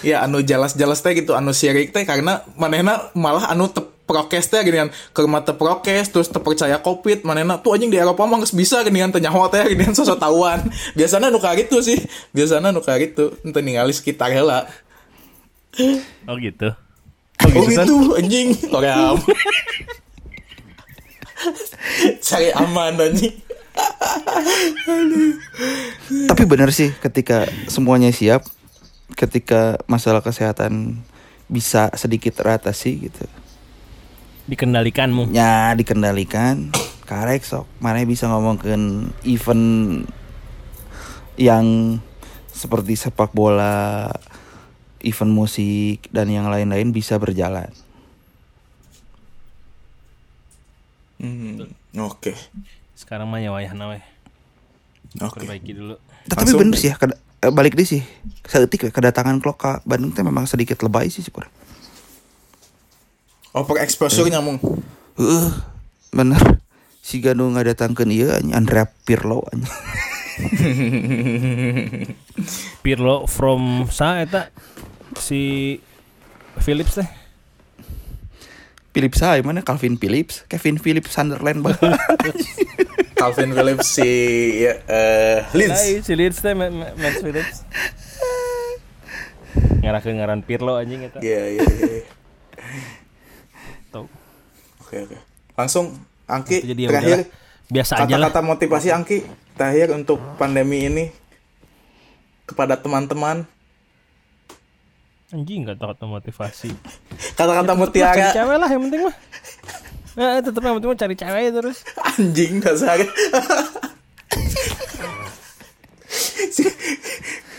ya 0.00 0.22
anu 0.22 0.40
jelas-jelas 0.40 0.98
teh 0.98 1.12
gitu 1.14 1.32
anu 1.32 1.52
sirik 1.52 1.90
teh 1.90 2.00
karena 2.02 2.40
manehna 2.54 3.12
malah 3.12 3.48
anu 3.48 3.66
te 3.66 3.80
prokes 4.02 4.48
teh 4.48 4.60
gini 4.62 4.76
kan. 4.78 4.90
Ke 5.10 5.20
rumah 5.20 5.42
te 5.42 5.52
prokes 5.52 6.08
terus 6.08 6.26
te 6.26 6.38
percaya 6.38 6.78
covid 6.78 7.20
manehna 7.22 7.58
tuh 7.58 7.74
anjing 7.74 7.88
di 7.88 7.98
Eropa 7.98 8.24
mah 8.24 8.38
geus 8.38 8.52
bisa 8.52 8.80
gini 8.80 8.98
kan 8.98 9.10
teu 9.10 9.20
nyaho 9.20 9.44
teh 9.46 9.60
gini 9.66 9.82
kan 9.82 9.92
sosok 9.92 10.16
tahuan 10.16 10.64
biasanya 10.96 11.28
nu 11.28 11.36
kayak 11.36 11.66
gitu 11.66 11.82
sih 11.82 11.98
biasanya 12.30 12.70
nu 12.70 12.80
kayak 12.80 13.12
gitu 13.12 13.36
ente 13.42 13.60
ningali 13.60 13.90
sekitar 13.90 14.30
heula 14.30 14.64
Oh 16.28 16.34
gitu. 16.40 16.68
oh 16.74 17.48
gitu 17.48 17.70
kan? 17.76 17.86
gitu 17.86 17.96
anjing 18.18 18.48
Korea 18.68 19.14
cari 22.24 22.48
aman 22.54 22.98
anjing 22.98 23.34
tapi 26.26 26.42
bener 26.48 26.74
sih 26.74 26.90
ketika 26.98 27.46
semuanya 27.70 28.10
siap 28.10 28.42
ketika 29.14 29.78
masalah 29.86 30.22
kesehatan 30.22 30.98
bisa 31.48 31.88
sedikit 31.94 32.36
teratasi 32.36 33.08
gitu 33.08 33.24
Dikendalikanmu. 34.48 35.28
nya 35.28 35.76
dikendalikan 35.76 36.72
karek 37.08 37.44
sok 37.44 37.68
mana 37.80 38.04
bisa 38.04 38.28
ngomongin 38.28 39.12
event 39.24 40.04
yang 41.38 41.96
seperti 42.52 42.98
sepak 42.98 43.30
bola 43.30 44.10
event 45.02 45.32
musik 45.32 46.10
dan 46.10 46.30
yang 46.30 46.50
lain-lain 46.50 46.90
bisa 46.90 47.16
berjalan. 47.16 47.70
Hmm, 51.18 51.66
oke. 51.98 52.30
Sekarang 52.94 53.26
mah 53.26 53.42
we. 53.42 53.66
oke. 55.18 55.38
Perbaiki 55.42 55.74
dulu. 55.74 55.96
tapi 56.28 56.44
Langsung. 56.44 56.60
bener 56.60 56.76
sih 56.76 56.92
ya 56.92 56.96
keda- 57.00 57.18
eh, 57.42 57.50
balik 57.50 57.74
deh 57.74 57.88
sih. 57.88 58.04
Seetik 58.44 58.86
ya, 58.86 58.90
kedatangan 58.92 59.40
klok 59.40 59.58
ke 59.58 59.72
Bandung 59.88 60.12
teh 60.12 60.22
memang 60.22 60.46
sedikit 60.46 60.78
lebay 60.84 61.08
sih 61.08 61.24
kurang 61.32 61.50
over 63.58 63.82
exposure 63.82 64.30
nyamung 64.30 64.62
Heeh, 65.18 65.50
bener. 66.14 66.62
Si 67.02 67.18
Ganu 67.18 67.50
iya 67.50 67.74
anjing, 68.38 68.54
Andrea 68.54 68.86
Pirlo 68.86 69.42
anjing. 69.50 69.66
Pirlo 72.86 73.26
from 73.26 73.90
sa 73.90 74.22
eta 74.22 74.54
si 75.20 75.40
Philips 76.58 76.94
teh. 76.94 77.08
Philips 78.90 79.18
saya 79.18 79.38
mana 79.42 79.62
Calvin 79.62 79.94
Phillips 79.94 80.42
Kevin 80.46 80.74
Phillips 80.76 81.12
Sunderland 81.12 81.62
bah. 81.62 81.76
Calvin 83.20 83.52
Phillips 83.52 83.86
si 83.88 84.10
eh, 84.64 85.38
Leeds 85.52 85.78
Hai, 85.78 85.92
si 86.02 86.12
Leeds 86.12 86.38
teh 86.38 86.50
Ma- 86.52 86.66
Ma- 86.68 86.94
Matt 86.94 87.18
Phillips. 87.18 87.62
Ngarakeun 89.80 90.18
ngaran 90.18 90.42
Pirlo 90.42 90.76
anjing 90.76 91.06
eta. 91.06 91.18
Iya 91.18 91.42
iya 91.48 91.62
iya. 91.64 92.02
Tau. 93.88 94.04
Oke 94.82 94.96
oke. 95.00 95.16
Langsung 95.54 95.94
Angki 96.26 96.60
Itu 96.60 96.68
jadi 96.68 96.80
ya 96.80 96.88
terakhir. 96.90 97.18
udahlah. 97.22 97.46
biasa 97.68 97.92
aja 98.00 98.16
lah 98.16 98.32
kata-kata 98.32 98.40
motivasi 98.42 98.88
Angki 98.90 99.18
terakhir 99.52 99.92
untuk 99.92 100.16
pandemi 100.36 100.88
ini 100.88 101.04
kepada 102.44 102.74
teman-teman 102.74 103.44
anjing 105.28 105.68
nggak 105.68 105.76
tahu 105.76 105.92
kata 105.92 106.04
motivasi. 106.08 106.70
Kata-kata 107.38 107.76
cari 107.76 107.80
mutiara. 107.80 108.32
cewek 108.32 108.56
lah 108.56 108.68
yang 108.72 108.82
penting 108.88 109.00
mah. 109.04 109.16
Nah, 110.16 110.40
tetep 110.44 110.60
yang 110.64 110.74
penting 110.80 110.88
mah 110.88 110.98
cari 110.98 111.14
cewek 111.14 111.42
terus. 111.52 111.78
Anjing 112.00 112.52
dasar. 112.64 112.98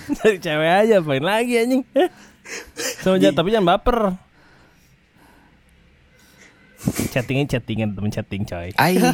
Cari 0.09 0.37
cewek 0.41 0.71
aja 0.73 0.95
apain 0.97 1.21
lagi 1.21 1.53
anjing? 1.61 1.85
Eh. 1.93 2.09
sama 3.05 3.21
aja 3.21 3.29
tapi 3.29 3.53
jangan 3.53 3.77
baper. 3.77 4.17
Chattingnya 7.13 7.45
chattingan 7.45 7.93
temen 7.93 8.09
chatting 8.09 8.41
coy. 8.49 8.73
Ai, 8.81 8.97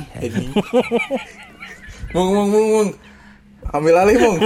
mung 2.15 2.31
mung 2.31 2.47
mung 2.47 2.67
mung. 2.71 2.89
Ambil 3.75 3.97
alih 3.97 4.15
mung 4.21 4.37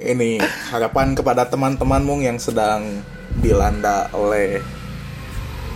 ini 0.00 0.40
harapan 0.68 1.16
kepada 1.16 1.48
teman-teman 1.48 2.02
mung 2.04 2.20
yang 2.20 2.36
sedang 2.36 3.00
dilanda 3.40 4.08
oleh 4.12 4.60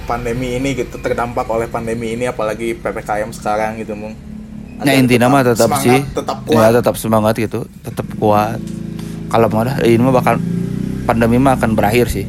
pandemi 0.05 0.59
ini 0.59 0.75
gitu 0.75 0.99
terdampak 0.99 1.47
oleh 1.49 1.71
pandemi 1.71 2.19
ini 2.19 2.27
apalagi 2.27 2.77
ppkm 2.77 3.31
sekarang 3.33 3.81
gitu 3.81 3.97
mung. 3.97 4.13
Nah 4.81 4.97
intinya 4.97 5.29
mah 5.29 5.45
tetap 5.45 5.69
semangat, 5.69 5.85
sih. 5.85 6.01
tetap 6.17 6.39
Ya 6.49 6.57
kuat. 6.57 6.73
tetap 6.73 6.95
semangat 6.97 7.35
gitu 7.37 7.69
Tetap 7.85 8.07
kuat. 8.17 8.57
Kalau 9.29 9.47
mau 9.53 9.61
dah 9.61 9.77
ini 9.85 10.01
mah 10.01 10.17
bakal 10.17 10.41
Pandemi 11.11 11.43
mah 11.43 11.59
akan 11.59 11.75
berakhir 11.75 12.07
sih. 12.07 12.27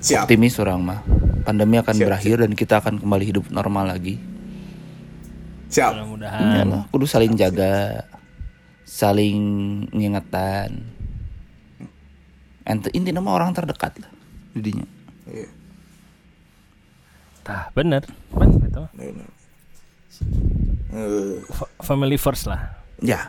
Siap. 0.00 0.24
Optimis 0.24 0.56
orang 0.56 0.80
mah. 0.80 1.00
Pandemi 1.44 1.76
akan 1.76 1.94
Siap, 1.94 2.06
berakhir 2.08 2.36
dan 2.40 2.52
kita 2.56 2.80
akan 2.80 2.96
kembali 2.96 3.24
hidup 3.28 3.44
normal 3.52 3.92
lagi. 3.92 4.16
Siap. 5.68 5.90
Ya 5.92 6.00
mudah-mudahan. 6.00 6.64
Lah, 6.64 6.82
kudu 6.88 7.04
saling 7.04 7.36
jaga 7.36 8.02
Saling 8.88 9.38
ngingetan. 9.92 10.80
Ente 12.64 12.88
intinya 12.96 13.20
mah 13.20 13.36
orang 13.36 13.52
terdekat 13.52 14.00
lah 14.00 14.12
Jadinya. 14.56 14.88
Tah 17.44 17.68
bener. 17.76 18.08
Bener. 18.32 18.64
Itu 18.64 18.78
mah. 18.80 18.92
Eh, 20.88 21.36
Fa- 21.52 21.72
family 21.84 22.16
first 22.16 22.48
lah. 22.48 22.80
Ya. 23.04 23.28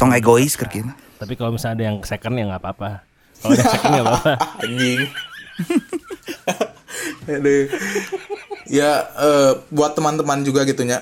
Tong 0.00 0.16
egois 0.16 0.56
kerkina 0.56 0.96
tapi 1.18 1.34
kalau 1.34 1.50
misalnya 1.50 1.74
ada 1.74 1.84
yang 1.90 1.98
second 2.06 2.34
ya 2.38 2.46
nggak 2.46 2.62
apa-apa. 2.62 3.02
Kalau 3.42 3.52
ada 3.58 3.64
second 3.66 3.90
nggak 3.90 4.06
apa-apa. 4.06 4.34
Anjing. 4.64 5.00
Ya 8.68 9.00
eh, 9.16 9.52
buat 9.72 9.96
teman-teman 9.96 10.44
juga 10.44 10.64
gitunya 10.68 11.00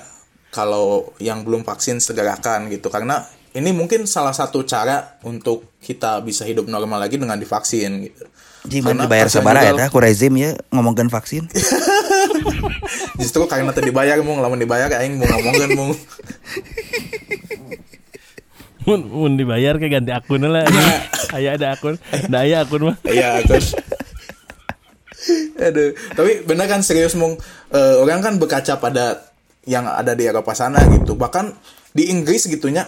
kalau 0.51 1.11
yang 1.19 1.43
belum 1.43 1.67
vaksin 1.67 1.99
segerakan 1.99 2.71
gitu. 2.71 2.87
Karena 2.87 3.23
ini 3.57 3.73
mungkin 3.73 4.05
salah 4.05 4.35
satu 4.35 4.61
cara 4.67 5.17
untuk 5.25 5.79
kita 5.81 6.21
bisa 6.21 6.45
hidup 6.45 6.69
normal 6.69 7.01
lagi 7.01 7.17
dengan 7.17 7.39
divaksin 7.39 8.05
gitu. 8.05 8.23
Gimana 8.67 8.85
Karena 8.91 9.03
dibayar 9.07 9.27
sabara 9.31 9.59
ya 9.63 9.73
aku 9.87 9.97
rezim 10.03 10.33
ya 10.35 10.53
ngomongin 10.69 11.07
vaksin. 11.07 11.47
Justru 13.21 13.47
karena 13.49 13.71
tadi 13.71 13.89
dibayar 13.89 14.19
mung. 14.21 14.43
Lamun 14.43 14.59
dibayar 14.59 14.91
aing 14.91 15.17
mau 15.17 15.25
ngomongin 15.25 15.71
mung. 15.73 15.91
mun, 18.87 19.01
mun 19.07 19.33
dibayar 19.39 19.79
kayak 19.79 20.03
ganti 20.03 20.11
akun 20.11 20.43
lah. 20.45 20.67
Ayah 21.35 21.55
ada 21.59 21.75
akun. 21.75 21.95
Nah 22.31 22.43
ayah 22.45 22.63
akun 22.63 22.91
mah 22.91 22.95
Iya, 23.07 23.43
aku. 23.43 23.55
Aduh, 25.59 25.91
tapi 26.15 26.31
bener 26.47 26.71
kan 26.71 26.79
serius 26.85 27.17
mung. 27.17 27.35
Eh, 27.73 27.95
orang 27.99 28.23
kan 28.23 28.39
berkaca 28.39 28.79
pada 28.79 29.27
yang 29.67 29.85
ada 29.85 30.15
di 30.15 30.23
Eropa 30.25 30.55
sana 30.55 30.81
gitu. 30.89 31.19
Bahkan 31.19 31.45
di 31.91 32.09
Inggris 32.09 32.47
gitunya 32.47 32.87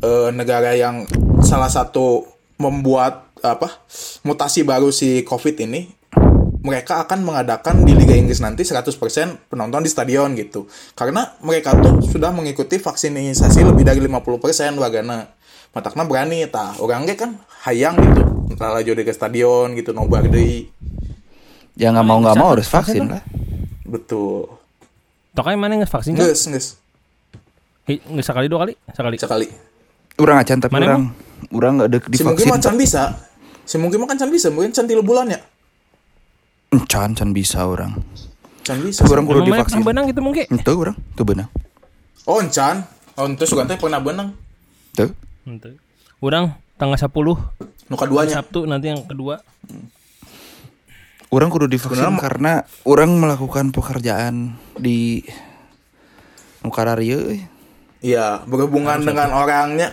eh, 0.00 0.30
negara 0.32 0.72
yang 0.74 1.04
salah 1.44 1.70
satu 1.70 2.26
membuat 2.58 3.30
apa 3.38 3.70
mutasi 4.26 4.66
baru 4.66 4.90
si 4.90 5.22
Covid 5.22 5.62
ini 5.62 5.86
mereka 6.58 7.06
akan 7.06 7.22
mengadakan 7.22 7.86
di 7.86 7.94
Liga 7.94 8.18
Inggris 8.18 8.42
nanti 8.42 8.66
100% 8.66 8.90
penonton 9.46 9.80
di 9.80 9.90
stadion 9.90 10.34
gitu. 10.34 10.66
Karena 10.98 11.38
mereka 11.40 11.78
tuh 11.78 12.02
sudah 12.02 12.34
mengikuti 12.34 12.82
vaksinisasi 12.82 13.62
lebih 13.62 13.86
dari 13.86 14.02
50% 14.02 14.74
wargana. 14.74 15.30
Matakna 15.70 16.02
berani 16.02 16.42
tah. 16.50 16.74
Orang 16.82 17.06
ge 17.06 17.14
kan 17.14 17.38
hayang 17.62 17.94
gitu. 18.02 18.22
Entah 18.50 18.74
laju 18.74 18.90
ke 18.90 19.14
stadion 19.14 19.78
gitu 19.78 19.94
nobar 19.94 20.26
deui. 20.26 20.66
Ya 21.78 21.94
nggak 21.94 22.06
mau 22.06 22.18
nggak 22.18 22.36
mau 22.36 22.58
harus 22.58 22.66
vaksin 22.66 23.06
lah 23.06 23.22
Betul. 23.86 24.57
Tokai 25.38 25.54
mana 25.54 25.78
nggak 25.78 25.86
vaksin 25.86 26.18
geus. 26.18 26.50
Hi, 27.86 28.02
Nggak 28.02 28.26
sekali 28.26 28.50
dua 28.50 28.66
kali? 28.66 28.74
Sekali. 28.90 29.16
Sekali. 29.22 29.46
Orang 30.18 30.42
acan 30.42 30.58
tapi 30.58 30.74
Mana 30.74 30.86
orang 30.90 31.04
orang 31.54 31.72
nggak 31.78 31.88
ada 31.94 31.98
Si 32.10 32.26
mungkin 32.26 32.42
divaksin 32.42 32.50
mah 32.50 32.58
can 32.58 32.74
bisa. 32.74 33.02
Si 33.62 33.76
mungkin 33.78 34.02
mah 34.02 34.08
kan 34.10 34.18
can 34.18 34.30
bisa, 34.34 34.50
mungkin 34.50 34.74
can 34.74 34.90
tilu 34.90 35.06
bulan 35.06 35.30
ya. 35.30 35.38
Can 36.90 37.14
can 37.14 37.30
bisa 37.30 37.62
orang 37.70 38.02
Can 38.66 38.82
bisa. 38.82 39.06
Orang 39.06 39.30
kudu 39.30 39.46
divaksin 39.46 39.86
benang 39.86 40.10
gitu 40.10 40.18
mungkin? 40.26 40.50
Itu 40.50 40.74
orang 40.74 40.98
Itu 41.14 41.22
benar 41.22 41.46
Oh, 42.26 42.42
can. 42.50 42.82
Oh, 43.14 43.30
itu 43.30 43.46
sugan 43.46 43.70
teh 43.70 43.78
pernah 43.78 44.02
benang. 44.02 44.34
Itu 44.90 45.14
Ente. 45.46 45.78
Orang 46.18 46.58
tanggal 46.74 46.98
10 46.98 47.14
Nu 47.88 47.94
kaduanya. 47.94 48.42
Sabtu 48.42 48.66
nanti 48.66 48.90
yang 48.90 49.06
kedua. 49.06 49.38
Orang 51.28 51.52
kudu 51.52 51.68
divaksin 51.68 52.00
Sebenarnya- 52.00 52.22
karena 52.22 52.52
orang 52.82 53.10
melakukan 53.14 53.68
pekerjaan 53.68 54.56
di 54.74 55.20
Nukararieu 56.60 57.20
euy. 57.28 57.40
Iya, 58.00 58.42
berhubungan 58.44 59.02
dengan 59.02 59.30
orangnya. 59.32 59.92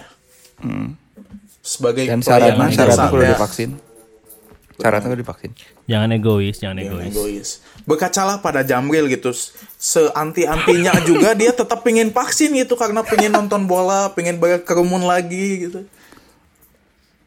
Sebagai 1.60 2.06
dan 2.06 2.22
syaratnya 2.22 2.70
syaratnya 2.70 3.10
kudu 3.10 3.26
divaksin. 3.28 3.70
Syaratnya 4.76 5.10
kudu 5.10 5.22
divaksin. 5.22 5.52
Jangan 5.86 6.10
egois, 6.12 6.56
jangan 6.58 6.78
Yang 6.78 6.88
egois. 6.88 7.12
egois. 7.12 7.50
Berkacalah 7.84 8.40
pada 8.40 8.62
Jamril 8.62 9.10
gitu. 9.10 9.34
Seanti-antinya 9.76 10.94
juga 11.10 11.34
dia 11.34 11.52
tetap 11.52 11.82
pengen 11.82 12.10
vaksin 12.10 12.54
gitu 12.54 12.74
karena 12.74 13.02
pengen 13.02 13.34
nonton 13.34 13.66
bola, 13.66 14.14
pengen 14.14 14.38
berkerumun 14.38 15.04
lagi 15.04 15.68
gitu. 15.68 15.80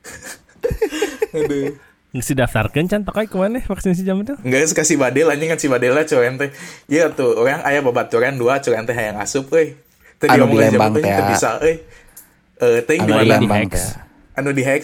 Aduh. 1.36 1.76
Nggak 2.20 2.34
daftarkan 2.34 2.90
can 2.90 3.02
tokai 3.06 3.26
ke 3.30 3.36
mana 3.38 3.62
vaksinasi 3.62 4.02
jam 4.02 4.18
itu? 4.20 4.34
Enggak 4.42 4.70
kasih 4.74 4.98
badil 4.98 5.30
anjing 5.30 5.48
kan 5.50 5.58
si 5.58 5.66
badil 5.70 5.94
lah 5.94 6.04
cuan 6.04 6.34
teh. 6.36 6.50
Iya 6.90 7.14
tuh, 7.14 7.38
orang 7.38 7.62
aya 7.62 7.80
babaturan 7.80 8.34
dua 8.36 8.58
cuan 8.58 8.84
teh 8.84 8.94
hayang 8.94 9.18
asup 9.18 9.50
euy. 9.54 9.78
Teu 10.18 10.26
Anu 10.26 10.50
Lembang 10.50 10.94
siapa 10.94 10.98
teh, 10.98 11.12
teu 11.14 11.24
bisa 11.30 11.50
euy. 11.62 11.76
Eh 12.58 12.80
teuing 12.82 13.02
di 13.06 13.12
Anu 13.14 13.22
mana? 13.22 13.38
di 13.38 13.48
Hex. 13.48 13.70
teh. 13.70 13.86
Anu 14.38 14.50
di 14.50 14.62
Hex. 14.66 14.82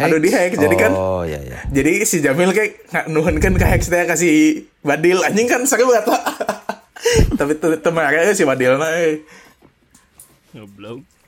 Anu 0.00 0.16
di 0.16 0.30
Hex 0.32 0.50
jadi 0.56 0.76
kan 0.80 0.92
Oh 0.96 1.22
iya 1.28 1.40
iya. 1.44 1.58
Jadi 1.68 2.08
si 2.08 2.24
Jamil 2.24 2.56
kayak 2.56 3.10
nuhunkeun 3.10 3.58
ka 3.58 3.66
Hex 3.68 3.90
teh 3.90 4.06
kasih 4.06 4.64
badil 4.80 5.20
anjing 5.26 5.50
kan 5.50 5.66
seru 5.66 5.90
eta. 5.92 6.16
Tapi 7.38 7.52
euy 7.58 8.32
si 8.32 8.46
badilna 8.46 8.88
euy. 8.96 9.26
Goblok. 10.54 11.19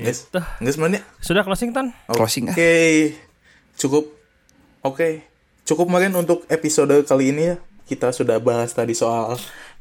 Geus. 0.00 0.28
Tah. 0.28 0.46
Geus 0.58 0.76
mana? 0.76 1.00
Sudah 1.20 1.44
closing 1.44 1.70
tan? 1.70 1.92
Closing 2.08 2.48
ah. 2.48 2.54
Oke. 2.54 2.72
Cukup. 3.76 4.04
Oke. 4.80 5.24
Cukup 5.62 5.86
kemarin 5.86 6.16
untuk 6.16 6.48
episode 6.48 7.04
kali 7.04 7.30
ini 7.30 7.52
ya. 7.52 7.56
Kita 7.84 8.10
sudah 8.10 8.38
bahas 8.38 8.72
tadi 8.72 8.94
soal 8.94 9.36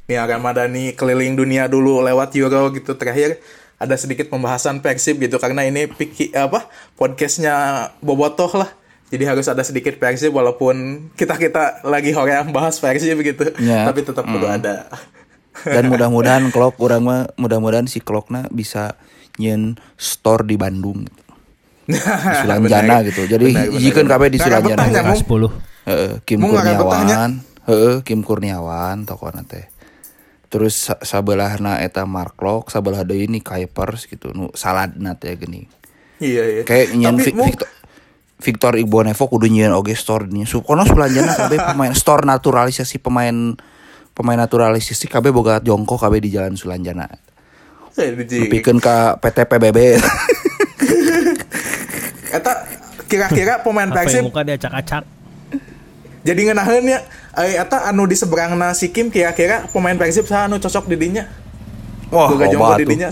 Nia 0.10 0.26
Ramadhani 0.26 0.98
keliling 0.98 1.38
dunia 1.38 1.70
dulu 1.70 2.02
lewat 2.02 2.34
Euro 2.36 2.74
gitu 2.74 2.98
terakhir 2.98 3.38
ada 3.78 3.94
sedikit 3.94 4.28
pembahasan 4.28 4.82
Persib 4.82 5.22
gitu 5.22 5.38
karena 5.38 5.64
ini 5.64 5.86
piki, 5.86 6.34
apa 6.34 6.66
podcastnya 6.98 7.88
Bobotoh 8.02 8.50
lah 8.58 8.74
jadi 9.14 9.30
harus 9.30 9.46
ada 9.46 9.62
sedikit 9.62 10.02
Persib 10.02 10.34
walaupun 10.34 11.08
kita 11.14 11.38
kita 11.38 11.86
lagi 11.86 12.10
hoream 12.10 12.50
bahas 12.50 12.82
Persib 12.82 13.22
gitu 13.22 13.54
Ya. 13.62 13.86
tapi 13.86 14.02
tetap 14.02 14.26
perlu 14.26 14.50
ada 14.50 14.90
Dan 15.62 15.94
mudah-mudahan 15.94 16.50
klok 16.54 16.82
orang 16.82 17.02
mah 17.06 17.22
mudah-mudahan 17.38 17.86
si 17.86 18.02
klokna 18.02 18.50
bisa 18.50 18.98
nyen 19.40 19.80
store 19.96 20.44
di 20.44 20.56
Bandung. 20.56 21.08
Di 21.90 21.98
Sulanjana 22.38 23.02
gitu. 23.02 23.26
Jadi 23.26 23.50
hijikeun 23.50 24.06
benar. 24.06 24.22
kabeh 24.22 24.28
di 24.30 24.38
Sulanjana. 24.38 24.78
betahnya, 24.78 25.02
Mung. 25.02 25.50
10. 25.50 25.90
Heeh, 25.90 26.12
Kim 26.22 26.38
betahnya? 26.40 26.78
Kurniawan. 26.78 27.32
Heeh, 27.66 27.96
Kim 28.04 28.20
Kurniawan 28.22 28.98
tokona 29.04 29.42
teh. 29.42 29.66
Terus 30.50 30.78
sa- 30.86 31.02
sabelahna 31.02 31.82
eta 31.82 32.06
Mark 32.06 32.38
Lok, 32.38 32.70
sabelah 32.70 33.02
deui 33.02 33.26
ini 33.26 33.42
Kuipers 33.42 34.06
gitu. 34.06 34.30
Nu 34.34 34.54
saladna 34.54 35.14
teh 35.14 35.34
geuning. 35.34 35.66
iya 36.20 36.44
iya 36.44 36.62
Kayak 36.62 36.94
nyen 36.94 37.16
tapi 37.16 37.32
Vi- 37.32 37.38
Mung, 37.38 37.48
Victor 37.50 37.70
Victor 38.40 38.74
Igbonevo 38.76 39.26
kudu 39.26 39.48
nyen 39.48 39.74
oge 39.74 39.94
store 39.94 40.28
nya. 40.28 40.46
Kono 40.46 40.86
Sulanjana 40.86 41.34
kabeh 41.34 41.58
pemain 41.64 41.94
store 41.94 42.22
naturalisasi 42.22 43.02
pemain 43.02 43.58
pemain 44.14 44.38
naturalisasi 44.38 45.10
kabeh 45.10 45.34
boga 45.34 45.58
jongko 45.60 45.98
kabeh 45.98 46.22
di 46.22 46.30
jalan 46.30 46.54
Sulanjana. 46.54 47.10
Pikeun 48.48 48.78
ka 48.78 48.96
PT 49.18 49.38
PBB. 49.46 49.78
Eta 52.30 52.52
kira-kira 53.06 53.60
pemain 53.60 53.90
Persib 53.90 54.24
muka 54.24 54.42
dia 54.42 54.56
acak-acak? 54.56 55.04
jadi 56.20 56.42
ngenaheun 56.46 56.84
ya 56.84 57.00
eh 57.34 57.58
eta 57.58 57.88
anu 57.88 58.04
di 58.04 58.14
seberangna 58.14 58.70
si 58.72 58.92
Kim 58.92 59.08
kira-kira 59.08 59.66
pemain 59.66 59.96
Persib 59.96 60.28
sa 60.28 60.46
anu 60.46 60.58
cocok 60.58 60.86
di 60.86 61.00
dinya 61.00 61.26
Wah, 62.10 62.28
Boga 62.28 62.46
loba 62.46 62.52
jomblo 62.52 62.76
di 62.76 62.84
tuh. 62.84 62.92
dinya 62.92 63.10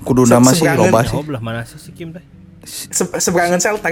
Kudu 0.00 0.22
nama 0.24 0.48
sih 0.48 0.62
seberangan. 0.62 0.80
loba 0.80 1.00
sih. 1.02 1.12
Oh 1.12 1.22
belah 1.22 1.42
mana 1.42 1.60
sih 1.62 1.76
si 1.76 1.90
Kim 1.92 2.08
teh? 2.08 2.22
se- 2.64 3.18
seberangan 3.18 3.58
Celta 3.58 3.90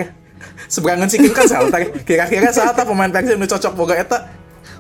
seberangan 0.67 1.05
si 1.05 1.19
Kim 1.19 1.33
kan 1.33 1.45
Celta 1.45 1.77
kira-kira 2.01 2.49
saat 2.49 2.79
pemain 2.79 3.11
Persib 3.11 3.37
nu 3.37 3.45
cocok 3.45 3.73
boga 3.75 3.95
eta 3.95 4.19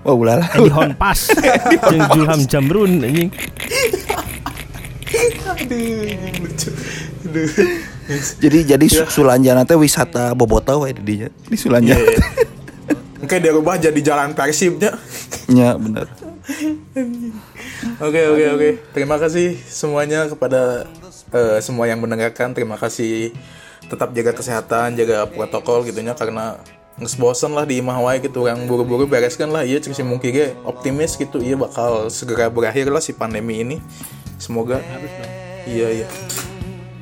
Wah, 0.00 0.14
ulah 0.14 0.38
lah. 0.38 0.48
Di 0.48 0.70
Honpas 0.70 1.34
jeung 1.90 2.06
Julham 2.08 2.40
Jamrun 2.46 3.02
anjing. 3.02 3.28
Aduh 5.56 6.36
lucu 6.44 6.70
aduh 7.26 7.48
Jadi 8.38 8.58
jadi 8.62 8.86
su- 8.86 9.10
Sulanjana 9.10 9.66
teh 9.66 9.74
wisata 9.74 10.30
bobotoh 10.30 10.86
we 10.86 10.94
di 10.94 11.02
dinya. 11.02 11.28
Di 11.50 11.58
Sulanjana. 11.58 11.98
Iya. 11.98 12.18
Oke 13.26 13.42
dia 13.42 13.50
rubah 13.50 13.74
jadi 13.80 13.98
jalan 13.98 14.30
Persibnya 14.36 14.94
Nya 15.50 15.74
bener. 15.74 16.06
Oke 17.98 18.20
oke 18.30 18.44
oke. 18.54 18.70
Terima 18.94 19.18
kasih 19.18 19.58
semuanya 19.66 20.30
kepada 20.30 20.86
eh, 21.34 21.58
semua 21.58 21.90
yang 21.90 21.98
mendengarkan. 21.98 22.54
Terima 22.54 22.78
kasih. 22.78 23.34
Tetap 23.86 24.14
jaga 24.14 24.34
kesehatan, 24.34 24.98
jaga 24.98 25.26
protokol 25.30 25.86
gitunya 25.86 26.14
karena 26.14 26.58
nges 26.96 27.14
bosen 27.20 27.52
lah 27.52 27.68
di 27.68 27.78
imah 27.78 28.00
wae 28.02 28.24
gitu 28.24 28.48
yang 28.48 28.64
buru-buru 28.64 29.04
bereskan 29.04 29.52
lah 29.52 29.68
iya 29.68 29.76
si 29.84 30.00
mungkin 30.00 30.32
optimis 30.64 31.20
gitu 31.20 31.44
iya 31.44 31.52
bakal 31.52 32.08
segera 32.08 32.48
berakhir 32.48 32.88
lah 32.88 33.04
si 33.04 33.12
pandemi 33.12 33.60
ini 33.60 33.76
semoga 34.40 34.80
iya 35.66 35.88
iya 36.02 36.08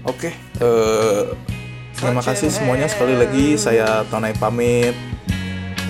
oke 0.08 0.32
eh, 0.60 1.22
terima 1.94 2.24
kasih 2.24 2.50
semuanya 2.50 2.90
sekali 2.90 3.14
lagi 3.14 3.54
saya 3.60 4.02
Tonai 4.10 4.34
pamit 4.34 4.96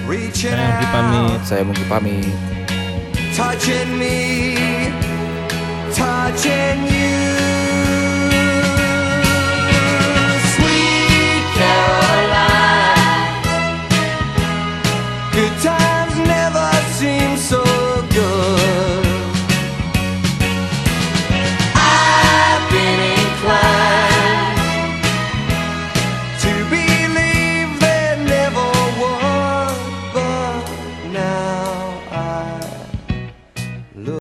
Saya 0.04 0.60
Anggi 0.60 0.86
pamit. 0.92 1.40
Saya 1.48 1.62
mungkin 1.64 1.86
pamit. 1.88 2.54
touching 3.34 3.98
me, 3.98 4.54
touching 5.92 6.86
you. 6.86 7.53